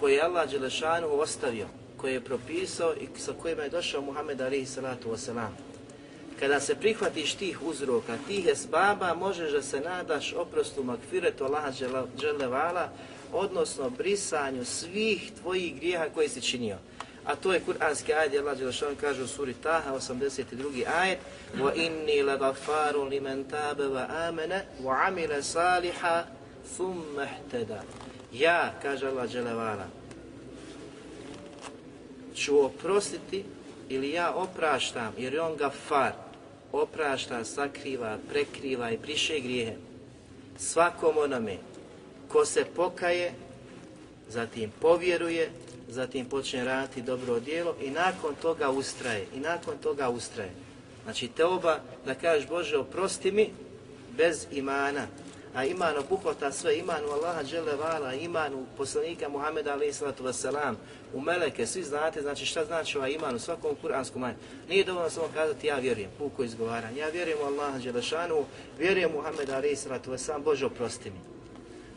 koje 0.00 0.14
je 0.14 0.22
Allah 0.22 0.50
Đelešanu 0.50 1.06
ostavio, 1.20 1.66
koje 1.96 2.12
je 2.12 2.24
propisao 2.24 2.94
i 2.94 3.08
sa 3.18 3.32
kojima 3.42 3.62
je 3.62 3.70
došao 3.70 4.02
Muhammed 4.02 4.40
alihi 4.40 4.66
salatu 4.66 5.10
wasalam. 5.10 5.52
Kada 6.40 6.60
se 6.60 6.74
prihvatiš 6.74 7.34
tih 7.34 7.62
uzroka, 7.62 8.16
tih 8.26 8.46
esbaba, 8.46 9.14
možeš 9.14 9.52
da 9.52 9.62
se 9.62 9.80
nadaš 9.80 10.32
oprostu 10.32 10.84
makfiretu 10.84 11.44
Allaha 11.44 11.72
Đelevala, 12.20 12.88
odnosno 13.32 13.90
brisanju 13.90 14.64
svih 14.64 15.32
tvojih 15.40 15.76
grijeha 15.76 16.08
koje 16.14 16.28
si 16.28 16.40
činio 16.40 16.78
A 17.25 17.35
to 17.35 17.53
je 17.53 17.59
kuranski 17.59 18.13
ajet, 18.13 18.39
Allah 18.39 18.57
Đelešanu 18.57 18.95
kaže 19.01 19.23
u 19.23 19.27
suri 19.27 19.53
Taha, 19.53 19.95
82. 19.95 20.85
ajet 20.87 21.19
وَإِنِّي 21.59 22.21
لَغَفَارٌ 22.23 22.95
لِمَنْ 23.09 23.43
تَابَ 23.51 23.79
وَآمَنَ 23.79 24.61
وَعَمِلَ 24.83 25.43
صَالِحًا 25.43 26.25
ثُمَّ 26.77 27.19
اهْتَدَى 27.19 27.79
Ja, 28.33 28.73
kaže 28.81 29.07
Allah 29.07 29.31
Đelevala, 29.31 29.87
ću 32.35 32.65
oprostiti 32.65 33.43
ili 33.89 34.11
ja 34.11 34.33
opraštam, 34.33 35.13
jer 35.17 35.33
je 35.33 35.41
on 35.41 35.55
gafar, 35.57 36.11
oprašta, 36.71 37.43
sakriva, 37.43 38.17
prekriva 38.29 38.91
i 38.91 38.97
priše 38.97 39.39
grijehe. 39.39 39.75
Svakom 40.57 41.17
onome 41.17 41.57
ko 42.27 42.45
se 42.45 42.65
pokaje, 42.75 43.33
zatim 44.29 44.71
povjeruje, 44.81 45.49
zatim 45.92 46.26
počne 46.26 46.64
raditi 46.64 47.02
dobro 47.02 47.40
djelo 47.40 47.74
i 47.82 47.90
nakon 47.90 48.34
toga 48.42 48.70
ustraje. 48.70 49.26
I 49.34 49.40
nakon 49.40 49.78
toga 49.78 50.08
ustraje. 50.08 50.50
Znači 51.04 51.28
te 51.28 51.44
oba 51.44 51.78
da 52.06 52.14
kažeš 52.14 52.48
Bože 52.48 52.76
oprosti 52.78 53.32
mi 53.32 53.50
bez 54.16 54.46
imana, 54.50 55.06
a 55.54 55.64
iman 55.64 55.98
obuhvata 55.98 56.52
sve, 56.52 56.78
iman 56.78 57.04
u 57.04 57.12
Allaha 57.12 57.42
džele 57.44 57.76
vala, 57.76 58.14
iman 58.14 58.54
u 58.54 58.64
poslanika 58.76 59.28
Muhammeda 59.28 59.72
alaih 59.72 59.96
salatu 59.96 60.24
wasalam, 60.24 60.74
u 61.14 61.20
meleke, 61.20 61.66
svi 61.66 61.82
znate, 61.82 62.22
znači 62.22 62.46
šta 62.46 62.64
znači 62.64 62.98
ovaj 62.98 63.10
iman 63.10 63.34
u 63.34 63.38
svakom 63.38 63.76
kuranskom 63.80 64.22
ajetu. 64.22 64.40
Nije 64.68 64.84
dovoljno 64.84 65.10
samo 65.10 65.28
kazati 65.34 65.66
ja 65.66 65.76
vjerujem, 65.76 66.10
puko 66.18 66.44
izgovaranje, 66.44 67.00
ja 67.00 67.08
vjerujem 67.08 67.38
u 67.42 67.44
Allaha 67.44 67.78
dželešanu, 67.78 68.44
vjerujem 68.78 69.12
Muhammeda 69.12 69.56
alaih 69.56 69.78
salatu 69.78 70.10
wasalam, 70.10 70.42
Bože 70.42 70.66
oprosti 70.66 71.10
mi. 71.10 71.31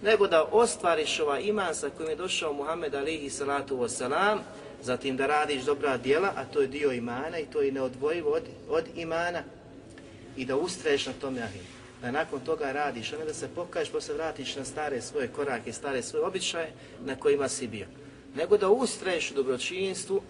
Nego 0.06 0.28
da 0.28 0.44
ostvariš 0.44 1.20
ova 1.20 1.40
iman 1.40 1.76
sa 1.76 1.90
kojim 1.90 2.10
je 2.10 2.16
došao 2.16 2.54
Muhammed 2.54 2.96
alihi 2.96 3.30
salatu 3.30 3.78
wasalam, 3.78 4.38
zatim 4.84 5.18
da 5.18 5.28
radiš 5.28 5.64
dobra 5.64 5.98
djela, 5.98 6.32
a 6.36 6.46
to 6.54 6.62
je 6.62 6.68
dio 6.68 6.92
imana 6.92 7.40
i 7.40 7.46
to 7.46 7.62
je 7.62 7.72
neodvojivo 7.72 8.32
od, 8.32 8.44
od 8.70 8.84
imana, 8.96 9.44
i 10.38 10.46
da 10.46 10.58
ustraješ 10.58 11.06
na 11.06 11.14
tome 11.22 11.42
ahim 11.42 11.76
da 12.02 12.12
nakon 12.12 12.40
toga 12.40 12.72
radiš, 12.72 13.14
a 13.14 13.18
ne 13.18 13.26
da 13.26 13.34
se 13.34 13.48
pokaješ 13.56 13.90
pa 13.90 14.02
se 14.02 14.14
vratiš 14.14 14.56
na 14.56 14.66
stare 14.66 15.02
svoje 15.02 15.28
korake, 15.28 15.74
stare 15.74 16.02
svoje 16.02 16.26
običaje 16.26 16.72
na 17.06 17.16
kojima 17.16 17.50
si 17.50 17.68
bio. 17.68 17.86
Nego 18.36 18.58
da 18.58 18.70
ustraješ 18.70 19.32
u 19.32 19.34
dobročinstvu, 19.34 20.22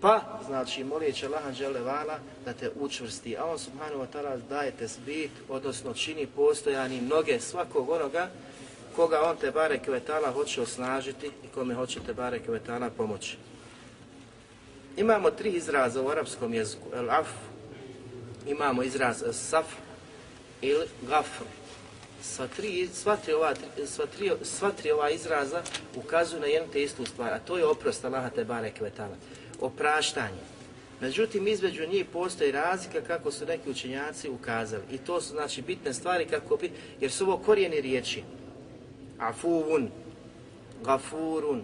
pa, 0.00 0.40
znači, 0.46 0.84
molijeće 0.84 1.26
Allaha 1.26 1.50
Đelevala 1.50 2.18
da 2.44 2.52
te 2.52 2.70
učvrsti, 2.80 3.36
a 3.36 3.44
on 3.44 3.58
subhanahu 3.58 4.02
wa 4.02 4.06
ta'ala 4.14 4.38
daje 4.48 4.70
te 4.70 4.86
zbit, 4.86 5.30
odnosno 5.48 5.94
čini 5.94 6.26
postojani 6.26 7.00
mnoge 7.00 7.40
svakog 7.40 7.90
onoga 7.90 8.30
koga 8.96 9.22
on 9.22 9.36
te 9.36 9.50
bare 9.50 9.78
kvetala 9.78 10.30
hoće 10.30 10.62
osnažiti 10.62 11.26
i 11.26 11.48
kome 11.54 11.74
hoće 11.74 12.00
te 12.06 12.14
bare 12.14 12.38
kvetala 12.38 12.90
pomoći. 12.90 13.36
Imamo 14.96 15.30
tri 15.30 15.50
izraza 15.50 16.02
u 16.02 16.08
arapskom 16.08 16.54
jeziku, 16.54 16.88
el 16.94 17.10
af, 17.10 17.28
imamo 18.46 18.82
izraz 18.82 19.22
saf, 19.32 19.66
ili 20.62 20.86
gafr. 21.08 21.44
Sva 22.22 22.46
tri, 22.56 22.88
sva, 22.92 23.16
tri 23.16 23.32
ova, 23.32 23.54
sva, 23.86 24.06
tri, 24.06 24.32
sva 24.42 24.70
tri 24.70 24.90
ova 24.90 25.10
izraza 25.10 25.62
ukazuju 25.96 26.40
na 26.40 26.46
jednu 26.46 26.72
te 26.72 26.82
istu 26.82 27.04
stvar, 27.06 27.32
a 27.32 27.38
to 27.38 27.58
je 27.58 27.66
oprost 27.66 28.04
Allaha 28.04 28.30
te 28.30 28.44
barek 28.44 28.78
kvetala, 28.78 29.16
Opraštanje. 29.60 30.54
Međutim, 31.00 31.48
između 31.48 31.86
njih 31.86 32.06
postoji 32.12 32.52
razlika 32.52 33.00
kako 33.00 33.30
su 33.30 33.46
neki 33.46 33.70
učenjaci 33.70 34.30
ukazali. 34.30 34.82
I 34.90 34.98
to 34.98 35.20
su 35.20 35.32
znači 35.32 35.62
bitne 35.62 35.94
stvari 35.94 36.26
kako 36.26 36.56
bi, 36.56 36.70
jer 37.00 37.10
su 37.10 37.24
ovo 37.24 37.36
korijeni 37.36 37.80
riječi. 37.80 38.22
Afuvun, 39.18 39.88
gafurun, 40.82 41.62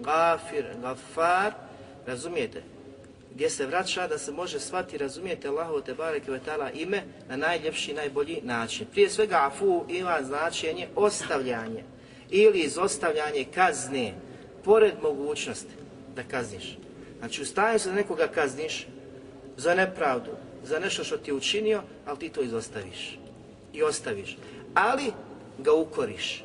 gafir, 0.00 0.64
gafar, 0.82 1.52
razumijete? 2.06 2.62
gdje 3.34 3.50
se 3.50 3.66
vraća 3.66 4.08
da 4.08 4.18
se 4.18 4.32
može 4.32 4.60
svati 4.60 4.98
razumijete 4.98 5.48
Allahu 5.48 5.80
te 5.80 5.94
bareke 5.94 6.30
ve 6.30 6.38
taala 6.38 6.70
ime 6.70 7.02
na 7.28 7.36
najljepši 7.36 7.94
najbolji 7.94 8.40
način. 8.42 8.86
Prije 8.92 9.10
svega 9.10 9.36
afu 9.46 9.84
ima 9.88 10.18
značenje 10.22 10.88
ostavljanje 10.96 11.84
ili 12.30 12.60
izostavljanje 12.60 13.44
kazne 13.54 14.14
pored 14.64 14.94
mogućnosti 15.02 15.74
da 16.16 16.22
kazniš. 16.22 16.78
Znači 17.18 17.42
ustaje 17.42 17.78
se 17.78 17.88
da 17.88 17.94
nekoga 17.94 18.28
kazniš 18.28 18.86
za 19.56 19.74
nepravdu, 19.74 20.30
za 20.64 20.78
nešto 20.78 21.04
što 21.04 21.16
ti 21.16 21.30
je 21.30 21.34
učinio, 21.34 21.82
ali 22.06 22.18
ti 22.18 22.28
to 22.28 22.42
izostaviš 22.42 23.18
i 23.72 23.82
ostaviš. 23.82 24.36
Ali 24.74 25.12
ga 25.58 25.72
ukoriš. 25.72 26.44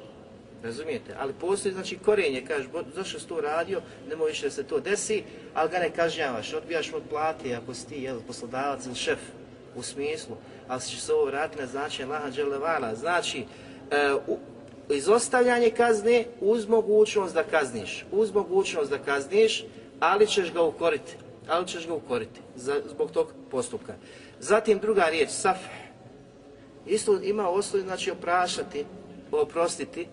Razumijete? 0.63 1.15
Ali 1.19 1.33
postoji 1.33 1.73
znači 1.73 1.97
korenje, 1.97 2.45
kažeš, 2.47 2.67
zašto 2.95 3.19
si 3.19 3.27
to 3.27 3.41
radio, 3.41 3.81
ne 4.09 4.15
možeš 4.15 4.41
da 4.41 4.49
se 4.49 4.63
to 4.63 4.79
desi, 4.79 5.23
ali 5.53 5.69
ga 5.69 5.79
ne 5.79 5.89
kažnjavaš, 5.89 6.53
odbijaš 6.53 6.91
mu 6.91 6.97
plati 7.09 7.55
ako 7.55 7.73
si 7.73 7.87
ti 7.87 7.95
jel, 7.95 8.19
poslodavac 8.27 8.85
ili 8.85 8.95
šef 8.95 9.19
u 9.75 9.83
smislu, 9.83 10.35
ali 10.67 10.81
će 10.81 11.01
se 11.01 11.13
ovo 11.13 11.25
vratiti 11.25 11.61
na 11.61 11.67
značenje 11.67 12.09
Laha 12.09 12.29
Đelevala. 12.29 12.95
Znači, 12.95 13.45
e, 13.91 14.13
u, 14.27 14.37
izostavljanje 14.89 15.69
kazne 15.69 16.25
uz 16.41 16.67
mogućnost 16.67 17.33
da 17.33 17.43
kazniš, 17.43 18.05
uz 18.11 18.33
mogućnost 18.33 18.89
da 18.89 18.97
kazniš, 18.97 19.65
ali 19.99 20.27
ćeš 20.27 20.53
ga 20.53 20.61
ukoriti, 20.61 21.15
ali 21.47 21.67
ćeš 21.67 21.87
ga 21.87 21.93
ukoriti 21.93 22.39
za, 22.55 22.81
zbog 22.89 23.11
tog 23.11 23.33
postupka. 23.51 23.93
Zatim 24.39 24.79
druga 24.79 25.05
riječ, 25.05 25.29
saf, 25.29 25.57
isto 26.85 27.19
ima 27.23 27.49
osnovi, 27.49 27.83
znači 27.83 28.11
oprašati, 28.11 28.85
oprostiti, 29.31 30.07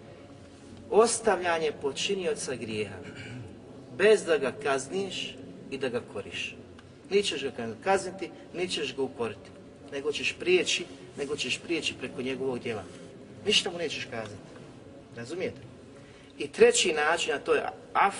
ostavljanje 0.90 1.72
počinioca 1.82 2.54
grijeha, 2.54 2.96
bez 3.98 4.24
da 4.24 4.38
ga 4.38 4.52
kazniš 4.62 5.36
i 5.70 5.78
da 5.78 5.88
ga 5.88 6.00
koriš. 6.12 6.56
Nićeš 7.10 7.42
ga 7.42 7.50
kazniti, 7.84 8.30
nićeš 8.54 8.96
ga 8.96 9.02
ukoriti, 9.02 9.50
nego 9.92 10.12
ćeš 10.12 10.36
prijeći, 10.40 10.84
nego 11.18 11.36
ćeš 11.36 11.58
prijeći 11.58 11.94
preko 12.00 12.22
njegovog 12.22 12.58
djela. 12.58 12.84
Ništa 13.46 13.70
mu 13.70 13.78
nećeš 13.78 14.04
kazati. 14.04 14.42
Razumijete? 15.16 15.60
I 16.38 16.48
treći 16.48 16.92
način, 16.92 17.34
a 17.34 17.38
to 17.38 17.54
je 17.54 17.62
af, 17.92 18.16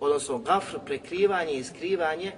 odnosno 0.00 0.38
gafr, 0.38 0.76
prekrivanje 0.86 1.52
i 1.52 1.64
skrivanje 1.64 2.26
e, 2.26 2.34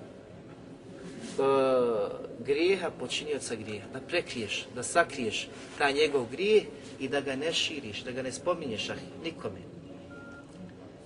grijeha 2.38 2.90
počinioca 2.90 3.54
grijeha. 3.54 3.86
Da 3.92 4.00
prekriješ, 4.00 4.66
da 4.74 4.82
sakriješ 4.82 5.48
taj 5.78 5.92
njegov 5.92 6.26
grijeh 6.30 6.64
i 7.00 7.08
da 7.08 7.20
ga 7.20 7.36
ne 7.36 7.52
širiš, 7.52 8.02
da 8.02 8.10
ga 8.10 8.22
ne 8.22 8.32
spominješ 8.32 8.90
ah, 8.90 8.94
nikome. 9.24 9.60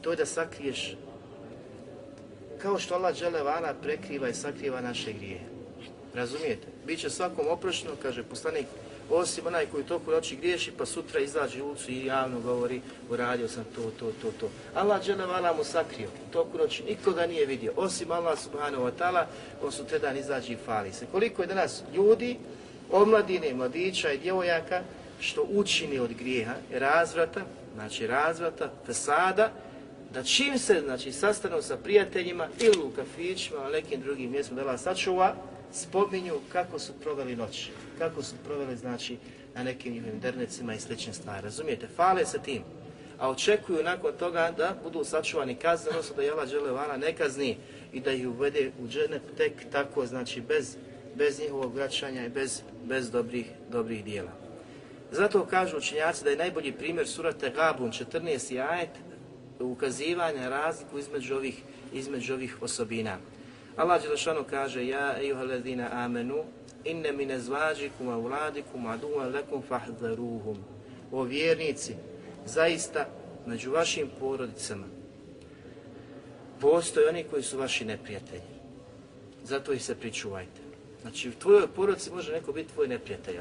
To 0.00 0.10
je 0.10 0.16
da 0.16 0.26
sakriješ 0.26 0.96
kao 2.62 2.78
što 2.78 2.94
Allah 2.94 3.14
vana 3.44 3.74
prekriva 3.82 4.28
i 4.28 4.34
sakriva 4.34 4.80
naše 4.80 5.12
grije. 5.12 5.40
Razumijete? 6.14 6.66
Biće 6.86 7.10
svakom 7.10 7.46
oprošteno, 7.48 7.94
kaže 8.02 8.22
poslanik 8.22 8.66
osim 9.10 9.46
onaj 9.46 9.66
koji 9.66 9.84
toku 9.84 10.10
noći 10.10 10.36
griješi, 10.36 10.72
pa 10.78 10.86
sutra 10.86 11.20
izađe 11.20 11.62
u 11.62 11.68
ulicu 11.68 11.90
i 11.90 12.06
javno 12.06 12.40
govori, 12.40 12.80
uradio 13.10 13.48
sam 13.48 13.64
to, 13.74 13.82
to, 13.98 14.12
to, 14.22 14.30
to. 14.40 14.50
Allah 14.74 15.04
dželevala 15.04 15.52
mu 15.52 15.64
sakrio, 15.64 16.08
toku 16.32 16.58
noći 16.58 16.82
nikoga 16.82 17.26
nije 17.26 17.46
vidio, 17.46 17.72
osim 17.76 18.12
Allah 18.12 18.38
subhanahu 18.38 18.84
wa 18.84 18.90
ta'ala, 18.98 19.24
on 19.62 19.72
sutra 19.72 19.98
dan 19.98 20.16
izađe 20.16 20.52
i 20.52 20.56
fali 20.66 20.92
se. 20.92 21.06
Koliko 21.12 21.42
je 21.42 21.48
danas 21.48 21.82
ljudi, 21.94 22.36
omladine, 22.92 23.54
mladića 23.54 24.12
i 24.12 24.18
djevojaka, 24.18 24.82
što 25.20 25.46
učini 25.50 25.98
od 25.98 26.14
grijeha, 26.14 26.54
razvrata, 26.72 27.40
znači 27.74 28.06
razvrata, 28.06 28.72
fasada, 28.86 29.52
da 30.14 30.22
čim 30.22 30.58
se 30.58 30.80
znači, 30.84 31.12
sastanu 31.12 31.62
sa 31.62 31.76
prijateljima 31.76 32.48
ili 32.60 32.82
u 32.84 32.90
kafićima, 32.90 33.60
ali 33.60 33.72
nekim 33.72 34.00
drugim 34.00 34.30
mjestima 34.30 34.62
da 34.62 34.78
sačuva, 34.78 35.34
spominju 35.72 36.34
kako 36.52 36.78
su 36.78 36.92
proveli 37.02 37.36
noć, 37.36 37.70
kako 37.98 38.22
su 38.22 38.34
proveli 38.44 38.76
znači 38.76 39.16
na 39.54 39.62
nekim 39.62 39.92
njihovim 39.92 40.20
dernecima 40.20 40.74
i 40.74 40.80
slične 40.80 41.12
stvari. 41.12 41.42
Razumijete? 41.42 41.88
Fale 41.96 42.26
se 42.26 42.38
tim. 42.38 42.62
A 43.18 43.30
očekuju 43.30 43.82
nakon 43.82 44.12
toga 44.18 44.54
da 44.56 44.76
budu 44.82 45.04
sačuvani 45.04 45.54
kazne, 45.54 45.90
odnosno 45.90 46.16
da 46.16 46.22
Jela 46.22 46.46
Đelevana 46.46 46.96
ne 46.96 47.12
kazni 47.12 47.56
i 47.92 48.00
da 48.00 48.12
ih 48.12 48.28
uvede 48.28 48.70
u 48.82 48.88
džene 48.88 49.20
tek 49.36 49.52
tako, 49.72 50.06
znači 50.06 50.40
bez, 50.40 50.76
bez 51.14 51.40
njihovog 51.40 51.74
vraćanja 51.74 52.26
i 52.26 52.28
bez, 52.28 52.62
bez 52.84 53.10
dobrih, 53.10 53.46
dobrih 53.70 54.04
dijela. 54.04 54.39
Zato 55.12 55.46
kažu 55.46 55.76
učinjaci 55.76 56.24
da 56.24 56.30
je 56.30 56.36
najbolji 56.36 56.72
primjer 56.72 57.08
surate 57.08 57.50
Gabun 57.50 57.90
14. 57.90 58.70
ajet 58.70 58.90
ukazivanja 59.60 60.48
razliku 60.48 60.98
između 60.98 61.34
ovih, 61.34 61.62
između 61.92 62.34
ovih 62.34 62.62
osobina. 62.62 63.18
Allah 63.76 64.02
Đelešanu 64.02 64.44
kaže 64.50 64.86
Ja 64.86 65.22
ejuha 65.22 65.42
ledina 65.42 65.88
amenu 65.92 66.44
inne 66.84 67.12
mine 67.12 67.38
zvađikum 67.38 68.08
a 68.08 68.16
vladikum 68.16 68.86
aduvan 68.86 69.32
lekum 69.32 69.62
fahdharuhum 69.68 70.58
O 71.12 71.22
vjernici, 71.22 71.94
zaista 72.46 73.06
među 73.46 73.70
vašim 73.70 74.08
porodicama 74.20 74.86
postoje 76.60 77.08
oni 77.08 77.24
koji 77.24 77.42
su 77.42 77.58
vaši 77.58 77.84
neprijatelji. 77.84 78.42
Zato 79.44 79.72
ih 79.72 79.84
se 79.84 79.94
pričuvajte. 79.94 80.60
Znači, 81.02 81.28
u 81.28 81.32
tvojoj 81.32 81.66
porodici 81.76 82.10
može 82.10 82.32
neko 82.32 82.52
biti 82.52 82.72
tvoj 82.72 82.88
neprijatelj. 82.88 83.36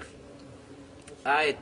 Ajet, 1.24 1.58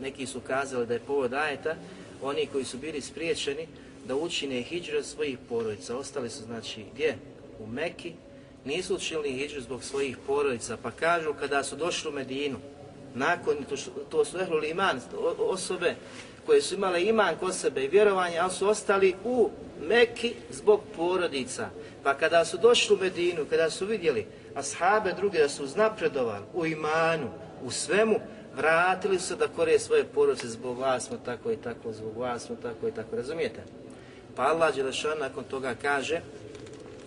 neki 0.00 0.26
su 0.26 0.40
kazali 0.40 0.86
da 0.86 0.94
je 0.94 1.00
povod 1.00 1.34
ajeta, 1.34 1.74
oni 2.22 2.46
koji 2.46 2.64
su 2.64 2.78
bili 2.78 3.00
spriječeni 3.00 3.66
da 4.04 4.16
učine 4.16 4.62
hijđu 4.62 5.02
svojih 5.02 5.38
porodica. 5.48 5.96
Ostali 5.96 6.30
su, 6.30 6.42
znači, 6.42 6.84
gdje? 6.94 7.16
u 7.60 7.66
Meki, 7.66 8.12
nisu 8.64 8.94
učinili 8.94 9.32
hijđu 9.32 9.60
zbog 9.60 9.84
svojih 9.84 10.16
porodica, 10.26 10.76
pa 10.82 10.90
kažu 10.90 11.34
kada 11.40 11.64
su 11.64 11.76
došli 11.76 12.10
u 12.10 12.14
Medinu, 12.14 12.58
nakon, 13.14 13.56
to, 13.68 13.76
to 14.10 14.24
su 14.24 14.38
ehluli 14.38 14.68
iman, 14.68 15.00
osobe 15.38 15.94
koje 16.46 16.62
su 16.62 16.74
imale 16.74 17.04
iman 17.04 17.36
kod 17.40 17.54
sebe 17.54 17.84
i 17.84 17.88
vjerovanje, 17.88 18.38
ali 18.38 18.50
su 18.50 18.68
ostali 18.68 19.14
u 19.24 19.50
Meki 19.80 20.34
zbog 20.50 20.80
porodica. 20.96 21.68
Pa 22.02 22.14
kada 22.14 22.44
su 22.44 22.58
došli 22.58 22.96
u 22.96 22.98
Medinu, 22.98 23.46
kada 23.50 23.70
su 23.70 23.86
vidjeli 23.86 24.26
ashabe 24.54 25.12
druge 25.12 25.38
da 25.38 25.48
su 25.48 25.64
uznapredovali 25.64 26.44
u 26.54 26.66
imanu, 26.66 27.30
u 27.64 27.70
svemu, 27.70 28.20
vratili 28.59 29.19
su 29.19 29.35
da 29.35 29.47
kore 29.47 29.79
svoje 29.79 30.03
porodice 30.03 30.47
zbog 30.47 30.79
vas 30.79 31.03
smo 31.03 31.17
tako 31.25 31.51
i 31.51 31.57
tako, 31.57 31.93
zbog 31.93 32.17
vas 32.17 32.43
smo 32.43 32.55
tako 32.55 32.87
i 32.87 32.91
tako, 32.91 33.15
razumijete? 33.15 33.63
Pa 34.35 34.43
Allah 34.43 34.75
Đelešan 34.75 35.19
nakon 35.19 35.43
toga 35.43 35.75
kaže, 35.81 36.21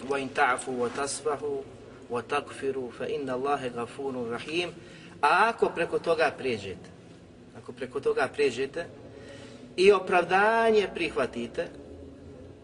وَإِنْ 0.09 0.29
تَعْفُوا 0.35 0.89
وَتَصْفَحُوا 0.89 1.61
وَتَكْفِرُوا 2.11 2.91
فَإِنَّ 2.99 3.31
اللَّهَ 3.31 3.69
غَفُورٌ 3.69 4.31
رَحِيمٌ 4.31 4.71
A 5.21 5.49
ako 5.49 5.69
preko 5.69 5.99
toga 5.99 6.33
prijeđete, 6.39 6.91
ako 7.63 7.73
preko 7.73 8.01
toga 8.01 8.29
prijeđete 8.35 8.87
i 9.77 9.93
opravdanje 9.93 10.89
prihvatite 10.95 11.67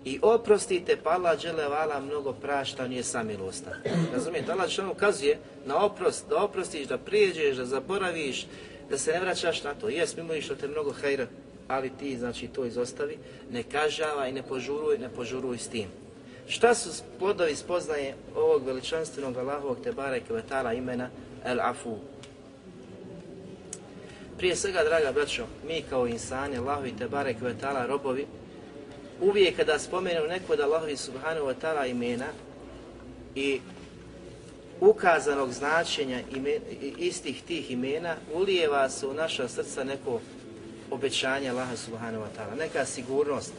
i 0.04 0.18
oprostite, 0.22 0.96
pa 0.96 1.10
Allah 1.10 1.40
džele 1.40 1.68
vala 1.68 2.00
mnogo 2.00 2.32
prašta, 2.32 2.88
nije 2.88 3.02
samilostan. 3.02 3.72
Razumijete, 4.12 4.52
Allah 4.52 4.68
što 4.68 4.90
ukazuje 4.90 5.38
na 5.66 5.84
oprost, 5.84 6.28
da 6.28 6.42
oprostiš, 6.42 6.86
da 6.86 6.98
prijeđeš, 6.98 7.56
da 7.56 7.64
zaboraviš, 7.64 8.46
da 8.89 8.97
se 8.97 9.11
ne 9.11 9.19
vraćaš 9.19 9.63
na 9.63 9.73
to. 9.73 9.89
Jes, 9.89 10.17
mimo 10.17 10.41
što 10.41 10.55
te 10.55 10.67
mnogo 10.67 10.91
hajra, 11.01 11.27
ali 11.67 11.91
ti, 11.99 12.17
znači, 12.17 12.47
to 12.47 12.65
izostavi, 12.65 13.17
ne 13.51 13.63
kažava 13.63 14.27
i 14.27 14.31
ne 14.31 14.43
požuruj, 14.43 14.97
ne 14.97 15.09
požuruj 15.09 15.57
s 15.57 15.67
tim. 15.67 15.87
Šta 16.47 16.75
su 16.75 17.03
plodovi 17.19 17.55
spoznaje 17.55 18.15
ovog 18.35 18.65
veličanstvenog 18.65 19.37
Allahovog 19.37 19.77
Tebare 19.83 20.21
Kvetala 20.27 20.73
imena 20.73 21.09
El 21.45 21.59
Afu? 21.61 21.97
Prije 24.37 24.55
svega, 24.55 24.83
draga 24.83 25.11
braćo, 25.11 25.45
mi 25.67 25.83
kao 25.89 26.07
insani, 26.07 26.57
Allahovi 26.57 26.93
i 27.29 27.33
Kvetala, 27.39 27.85
robovi, 27.85 28.25
uvijek 29.21 29.55
kada 29.55 29.79
spomenu 29.79 30.27
neko 30.27 30.53
od 30.53 30.59
Allahovi 30.59 30.97
Subhanahu 30.97 31.47
Wa 31.47 31.53
Ta'ala 31.61 31.89
imena 31.91 32.27
i 33.35 33.59
ukazanog 34.81 35.51
značenja 35.51 36.19
imen, 36.35 36.61
istih 36.97 37.43
tih 37.43 37.71
imena, 37.71 38.15
ulijeva 38.33 38.89
se 38.89 39.07
u 39.07 39.13
naša 39.13 39.47
srca 39.47 39.83
neko 39.83 40.19
obećanje 40.91 41.49
Allaha 41.49 41.75
Subhanahu 41.75 42.23
Wa 42.23 42.29
Ta'ala, 42.37 42.59
neka 42.59 42.85
sigurnost. 42.85 43.53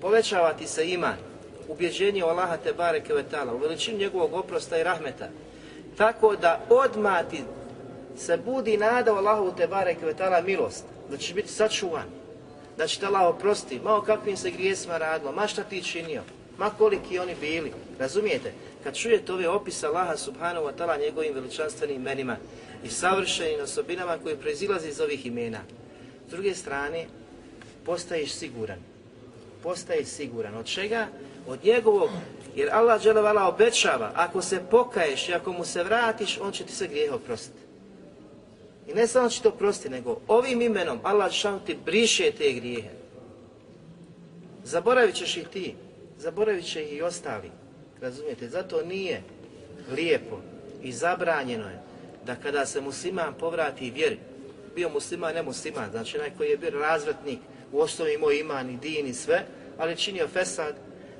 Povećava 0.00 0.52
ti 0.52 0.66
se 0.66 0.90
iman, 0.90 1.16
ubjeđenje 1.68 2.24
u 2.24 2.26
Allaha 2.26 2.56
te 2.56 2.72
bareke 2.72 3.14
ve 3.14 3.24
ta'ala, 3.32 3.54
u 3.54 3.58
veličinu 3.58 3.98
njegovog 3.98 4.34
oprosta 4.34 4.78
i 4.78 4.82
rahmeta. 4.82 5.28
Tako 5.96 6.36
da 6.36 6.60
odmah 6.68 7.28
ti 7.30 7.42
se 8.16 8.36
budi 8.36 8.76
nada 8.76 9.12
u 9.12 9.16
Allahu 9.16 9.52
te 9.56 9.66
bareke 9.66 10.06
ve 10.06 10.14
ta'ala 10.14 10.44
milost, 10.44 10.84
da 11.10 11.16
će 11.16 11.34
biti 11.34 11.52
sačuvan, 11.52 12.06
da 12.76 12.86
će 12.86 13.00
te 13.00 13.06
Allah 13.06 13.26
oprosti, 13.26 13.80
malo 13.84 14.02
kakvim 14.02 14.36
se 14.36 14.50
grijesima 14.50 14.98
radilo, 14.98 15.32
ma 15.32 15.46
šta 15.46 15.62
ti 15.62 15.82
činio, 15.82 16.22
ma 16.58 16.70
koliki 16.70 17.18
oni 17.18 17.34
bili, 17.40 17.72
razumijete? 17.98 18.52
Kad 18.88 18.96
čujete 18.96 19.32
ove 19.32 19.48
opise 19.48 19.86
Allaha 19.86 20.16
subhanahu 20.16 20.66
wa 20.66 20.72
ta'ala 20.72 21.00
njegovim 21.00 21.34
veličanstvenim 21.34 21.96
imenima 21.96 22.36
i 22.84 22.88
savršenim 22.88 23.60
osobinama 23.60 24.18
koje 24.18 24.36
proizilaze 24.36 24.88
iz 24.88 25.00
ovih 25.00 25.26
imena, 25.26 25.60
s 26.28 26.30
druge 26.30 26.54
strane, 26.54 27.04
postaješ 27.84 28.32
siguran. 28.32 28.78
Postaješ 29.62 30.06
siguran. 30.06 30.54
Od 30.54 30.66
čega? 30.66 31.06
od 31.46 31.64
njegovog, 31.64 32.10
jer 32.56 32.68
Allah 32.72 33.02
dželevala 33.02 33.48
obećava, 33.48 34.12
ako 34.14 34.42
se 34.42 34.60
pokaješ 34.70 35.28
i 35.28 35.34
ako 35.34 35.52
mu 35.52 35.64
se 35.64 35.84
vratiš, 35.84 36.38
on 36.40 36.52
će 36.52 36.64
ti 36.64 36.72
se 36.72 36.86
grijeh 36.86 37.12
oprostiti. 37.12 37.60
I 38.86 38.94
ne 38.94 39.06
samo 39.06 39.28
će 39.28 39.42
to 39.42 39.50
prostiti, 39.50 39.88
nego 39.88 40.20
ovim 40.28 40.62
imenom 40.62 41.00
Allah 41.02 41.32
šan 41.32 41.60
ti 41.66 41.76
briše 41.84 42.30
te 42.38 42.52
grijehe. 42.52 42.90
Zaboravit 44.64 45.14
ćeš 45.14 45.36
i 45.36 45.44
ti, 45.44 45.74
zaboravit 46.18 46.72
će 46.72 46.84
i 46.84 47.02
ostali. 47.02 47.50
Razumijete? 48.00 48.48
Zato 48.48 48.82
nije 48.82 49.22
lijepo 49.92 50.40
i 50.82 50.92
zabranjeno 50.92 51.68
je 51.68 51.80
da 52.26 52.34
kada 52.34 52.66
se 52.66 52.80
musliman 52.80 53.34
povrati 53.34 53.90
vjeri, 53.90 54.18
bio 54.74 54.88
musliman, 54.88 55.34
ne 55.34 55.42
musliman, 55.42 55.90
znači 55.90 56.18
onaj 56.18 56.30
koji 56.36 56.50
je 56.50 56.56
bio 56.56 56.70
razvratnik, 56.70 57.38
u 57.72 57.80
osnovi 57.80 58.18
moj 58.18 58.38
iman 58.38 58.70
i 58.70 58.76
din 58.76 59.06
i 59.06 59.14
sve, 59.14 59.44
ali 59.78 59.96
činio 59.96 60.28
fesad, 60.28 60.74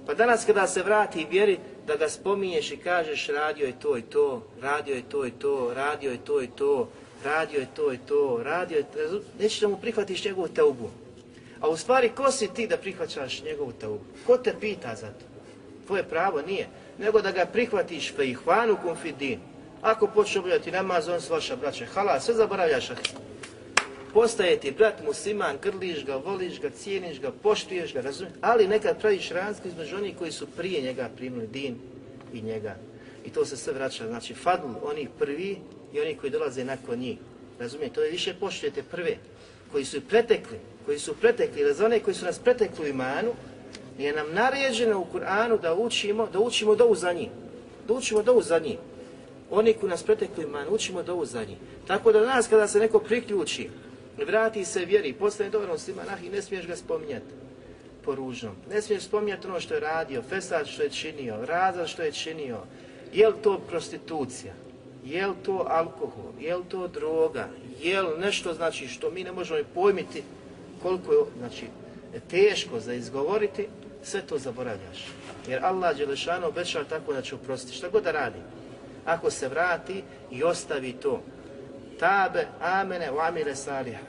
Pa 0.09 0.15
danas 0.15 0.45
kada 0.45 0.67
se 0.67 0.83
vrati 0.83 1.27
vjeri, 1.31 1.59
da 1.87 1.97
ga 1.97 2.09
spominješ 2.09 2.71
i 2.73 2.77
kažeš 2.77 3.27
radio 3.27 3.67
je 3.67 3.81
to 3.81 3.99
i 3.99 4.03
to, 4.03 4.43
radio 4.61 4.95
je 4.95 5.03
to 5.09 5.27
i 5.27 5.31
to, 5.31 5.73
radio 5.75 6.11
je 6.11 6.19
to 6.25 6.43
i 6.43 6.47
to, 6.47 6.89
radio 7.25 7.61
je 7.61 7.67
to 7.75 7.93
i 7.93 7.99
to, 7.99 8.41
radio 8.43 8.77
je 8.77 8.83
to, 8.83 9.21
nećeš 9.39 9.61
da 9.61 9.69
mu 9.69 9.77
prihvatiš 9.77 10.25
njegovu 10.25 10.49
teubu. 10.49 10.91
A 11.61 11.69
u 11.69 11.77
stvari, 11.77 12.09
ko 12.09 12.33
si 12.33 12.49
ti 12.55 12.67
da 12.67 12.77
prihvaćaš 12.77 13.43
njegovu 13.43 13.73
teubu? 13.73 14.01
Ko 14.27 14.39
te 14.39 14.55
pita 14.61 14.95
za 14.95 15.07
to? 15.07 15.28
Tvoje 15.89 16.05
pravo 16.05 16.43
nije. 16.43 16.69
Nego 16.99 17.23
da 17.23 17.33
ga 17.33 17.47
prihvatiš 17.53 18.13
fe 18.17 18.29
ihvanu 18.31 18.77
konfidin. 18.83 19.41
Ako 19.83 20.07
počne 20.07 20.41
obljati 20.41 20.71
namaz, 20.71 21.09
on 21.09 21.21
s 21.21 21.31
vaša 21.31 21.57
braća. 21.57 21.87
Hala, 21.87 22.21
sve 22.21 22.35
zaboravljaš 22.35 22.91
postaje 24.19 24.61
ti 24.61 24.71
brat 24.71 25.05
musliman, 25.05 25.57
grliš 25.63 26.05
ga, 26.05 26.17
voliš 26.17 26.61
ga, 26.61 26.71
cijeniš 26.71 27.21
ga, 27.21 27.31
poštuješ 27.43 27.95
ga, 27.95 28.01
razumiješ? 28.01 28.37
Ali 28.41 28.69
nekad 28.69 29.01
praviš 29.01 29.31
razliku 29.31 29.69
između 29.69 29.97
onih 29.97 30.17
koji 30.19 30.33
su 30.33 30.47
prije 30.47 30.83
njega 30.83 31.11
primili 31.17 31.47
din 31.47 31.77
i 32.33 32.43
njega. 32.43 32.77
I 33.27 33.31
to 33.31 33.45
se 33.45 33.57
sve 33.57 33.73
vraća, 33.73 34.07
znači 34.07 34.35
fadl, 34.35 34.67
oni 34.83 35.09
prvi 35.19 35.59
i 35.93 36.01
oni 36.01 36.15
koji 36.15 36.31
dolaze 36.31 36.65
nakon 36.65 36.99
njih. 36.99 37.19
Razumijete? 37.59 37.95
To 37.95 38.03
je 38.03 38.11
više 38.11 38.35
poštujete 38.41 38.83
prve, 38.83 39.17
koji 39.73 39.85
su 39.85 40.01
pretekli, 40.01 40.59
koji 40.87 40.99
su 40.99 41.15
pretekli, 41.15 41.61
ili 41.61 41.75
za 41.75 41.87
one 41.87 42.01
koji 42.01 42.15
su 42.15 42.25
nas 42.25 42.39
pretekli 42.39 42.85
u 42.85 42.89
imanu, 42.89 43.33
je 43.99 44.13
nam 44.13 44.27
naređeno 44.33 45.01
u 45.01 45.07
Kur'anu 45.13 45.61
da 45.61 45.75
učimo, 45.75 46.27
da 46.33 46.39
učimo 46.39 46.75
dovu 46.75 46.95
za 46.95 47.13
njih. 47.13 47.29
Da 47.89 47.95
učimo 47.95 48.23
dovu 48.23 48.43
za 48.43 48.59
njih. 48.59 48.79
Oni 49.51 49.75
koji 49.75 49.91
nas 49.91 50.03
pretekli 50.03 50.47
man, 50.47 50.67
učimo 50.71 51.03
dovu 51.03 51.27
za 51.27 51.45
njih. 51.45 51.57
Tako 51.87 52.13
da 52.13 52.27
nas 52.27 52.49
kada 52.49 52.69
se 52.69 52.79
neko 52.79 52.99
priključi, 52.99 53.71
vrati 54.27 54.65
se 54.65 54.85
vjeri, 54.85 55.13
postane 55.13 55.51
dobro 55.51 55.73
muslima, 55.73 56.03
nah, 56.05 56.25
i 56.25 56.29
ne 56.29 56.43
smiješ 56.43 56.67
ga 56.67 56.77
spominjati 56.77 57.27
po 58.05 58.15
ružnom. 58.15 58.55
Ne 58.71 58.83
smiješ 58.83 59.03
spominjati 59.03 59.47
ono 59.47 59.61
što 59.61 59.75
je 59.75 59.81
radio, 59.81 60.23
fesad 60.23 60.67
što 60.67 60.83
je 60.83 60.91
činio, 60.91 61.45
razan 61.47 61.87
što 61.87 62.03
je 62.03 62.13
činio. 62.13 62.59
Je 63.13 63.29
li 63.29 63.35
to 63.43 63.59
prostitucija? 63.69 64.55
je 65.05 65.27
li 65.27 65.35
to 65.43 65.67
alkohol, 65.69 66.33
je 66.41 66.57
li 66.57 66.65
to 66.69 66.89
droga, 66.89 67.49
je 67.83 68.03
li 68.03 68.21
nešto 68.21 68.55
znači 68.55 68.89
što 68.89 69.11
mi 69.11 69.25
ne 69.25 69.33
možemo 69.33 69.61
pojmiti 69.75 70.23
koliko 70.83 71.13
je 71.13 71.19
znači, 71.39 71.67
teško 72.31 72.81
za 72.81 72.95
izgovoriti, 72.95 73.67
sve 74.03 74.21
to 74.21 74.39
zaboravljaš. 74.39 75.07
Jer 75.49 75.65
Allah 75.65 75.97
Đelešanu 75.97 76.47
obećava 76.47 76.85
tako 76.85 77.13
da 77.13 77.23
će 77.23 77.35
oprostiti. 77.35 77.77
Šta 77.77 77.89
god 77.89 78.03
da 78.03 78.13
radi, 78.13 78.39
ako 79.05 79.31
se 79.31 79.49
vrati 79.49 80.03
i 80.31 80.45
ostavi 80.45 80.93
to, 80.93 81.23
tabe, 81.99 82.47
amene, 82.61 83.11
amire 83.21 83.55
saliha, 83.55 84.01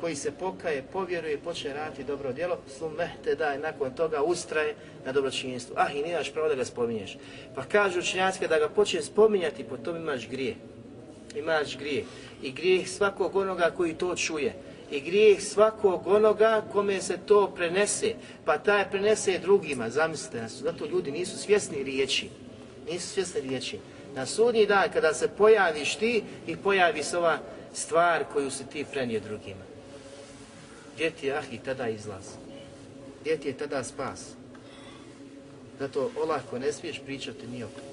koji 0.00 0.16
se 0.16 0.32
pokaje, 0.32 0.84
povjeruje, 0.92 1.38
počne 1.38 1.74
raditi 1.74 2.04
dobro 2.04 2.32
djelo, 2.32 2.58
sumehte 2.78 3.34
daj, 3.34 3.58
nakon 3.58 3.94
toga 3.94 4.22
ustraje 4.22 4.74
na 5.06 5.12
dobročinjstvu. 5.12 5.74
Ah, 5.78 5.92
i 5.94 6.02
nimaš 6.02 6.32
pravo 6.32 6.48
da 6.48 6.54
ga 6.54 6.64
spominješ. 6.64 7.16
Pa 7.54 7.62
kažu 7.62 7.98
učinjacke 7.98 8.48
da 8.48 8.58
ga 8.58 8.68
počne 8.68 9.02
spominjati, 9.02 9.64
po 9.64 9.76
tom 9.76 9.96
imaš 9.96 10.28
grije. 10.28 10.54
Imaš 11.36 11.78
grije. 11.78 12.04
I 12.42 12.52
grijeh 12.52 12.88
svakog 12.88 13.36
onoga 13.36 13.70
koji 13.76 13.94
to 13.94 14.16
čuje. 14.16 14.54
I 14.92 15.00
grijeh 15.00 15.42
svakog 15.42 16.06
onoga 16.06 16.64
kome 16.72 17.02
se 17.02 17.18
to 17.26 17.52
prenese. 17.56 18.14
Pa 18.44 18.58
taj 18.58 18.90
prenese 18.90 19.38
drugima, 19.38 19.90
zamislite 19.90 20.42
nas. 20.42 20.52
Zato 20.52 20.86
ljudi 20.86 21.10
nisu 21.10 21.38
svjesni 21.38 21.82
riječi. 21.82 22.28
Nisu 22.90 23.08
svjesni 23.08 23.40
riječi. 23.40 23.78
Na 24.14 24.26
sudnji 24.26 24.66
dan 24.66 24.92
kada 24.92 25.14
se 25.14 25.28
pojaviš 25.28 25.96
ti 25.96 26.22
i 26.46 26.56
pojavi 26.56 27.02
se 27.02 27.18
ova 27.18 27.38
stvar 27.72 28.24
koju 28.32 28.50
se 28.50 28.64
ti 28.66 28.84
prenije 28.92 29.20
drugima. 29.20 29.64
Gdje 30.94 31.10
ti 31.10 31.26
je 31.26 31.36
ah 31.36 31.44
i 31.52 31.58
tada 31.58 31.88
izlaz? 31.88 32.24
Gdje 33.20 33.36
ti 33.36 33.48
je 33.48 33.56
tada 33.56 33.84
spas? 33.84 34.28
Zato 35.78 36.10
olako 36.22 36.58
ne 36.58 36.72
smiješ 36.72 37.00
pričati 37.04 37.46
nijoko. 37.46 37.91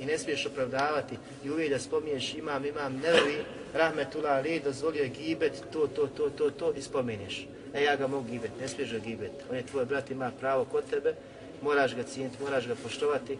I 0.00 0.06
ne 0.06 0.18
smiješ 0.18 0.46
opravdavati 0.46 1.16
i 1.44 1.50
uvijek 1.50 1.70
da 1.70 1.78
spominješ 1.78 2.34
imam, 2.34 2.64
imam, 2.64 2.96
nevi, 2.96 3.36
rahmetullah 3.74 4.36
ali, 4.36 4.60
dozvolio 4.60 5.02
je 5.02 5.08
gibet, 5.08 5.52
to, 5.72 5.86
to, 5.86 6.06
to, 6.06 6.30
to, 6.30 6.50
to 6.50 6.72
i 6.76 6.82
spominješ. 6.82 7.46
E 7.74 7.82
ja 7.82 7.96
ga 7.96 8.06
mogu 8.06 8.28
gibet, 8.30 8.50
ne 8.60 8.68
smiješ 8.68 8.92
ga 8.92 8.98
gibet. 8.98 9.32
On 9.50 9.56
je 9.56 9.66
tvoj 9.66 9.84
brat, 9.84 10.10
ima 10.10 10.30
pravo 10.40 10.64
kod 10.64 10.84
tebe, 10.90 11.14
moraš 11.62 11.94
ga 11.94 12.02
cijeniti, 12.02 12.42
moraš 12.42 12.66
ga 12.66 12.74
poštovati. 12.82 13.38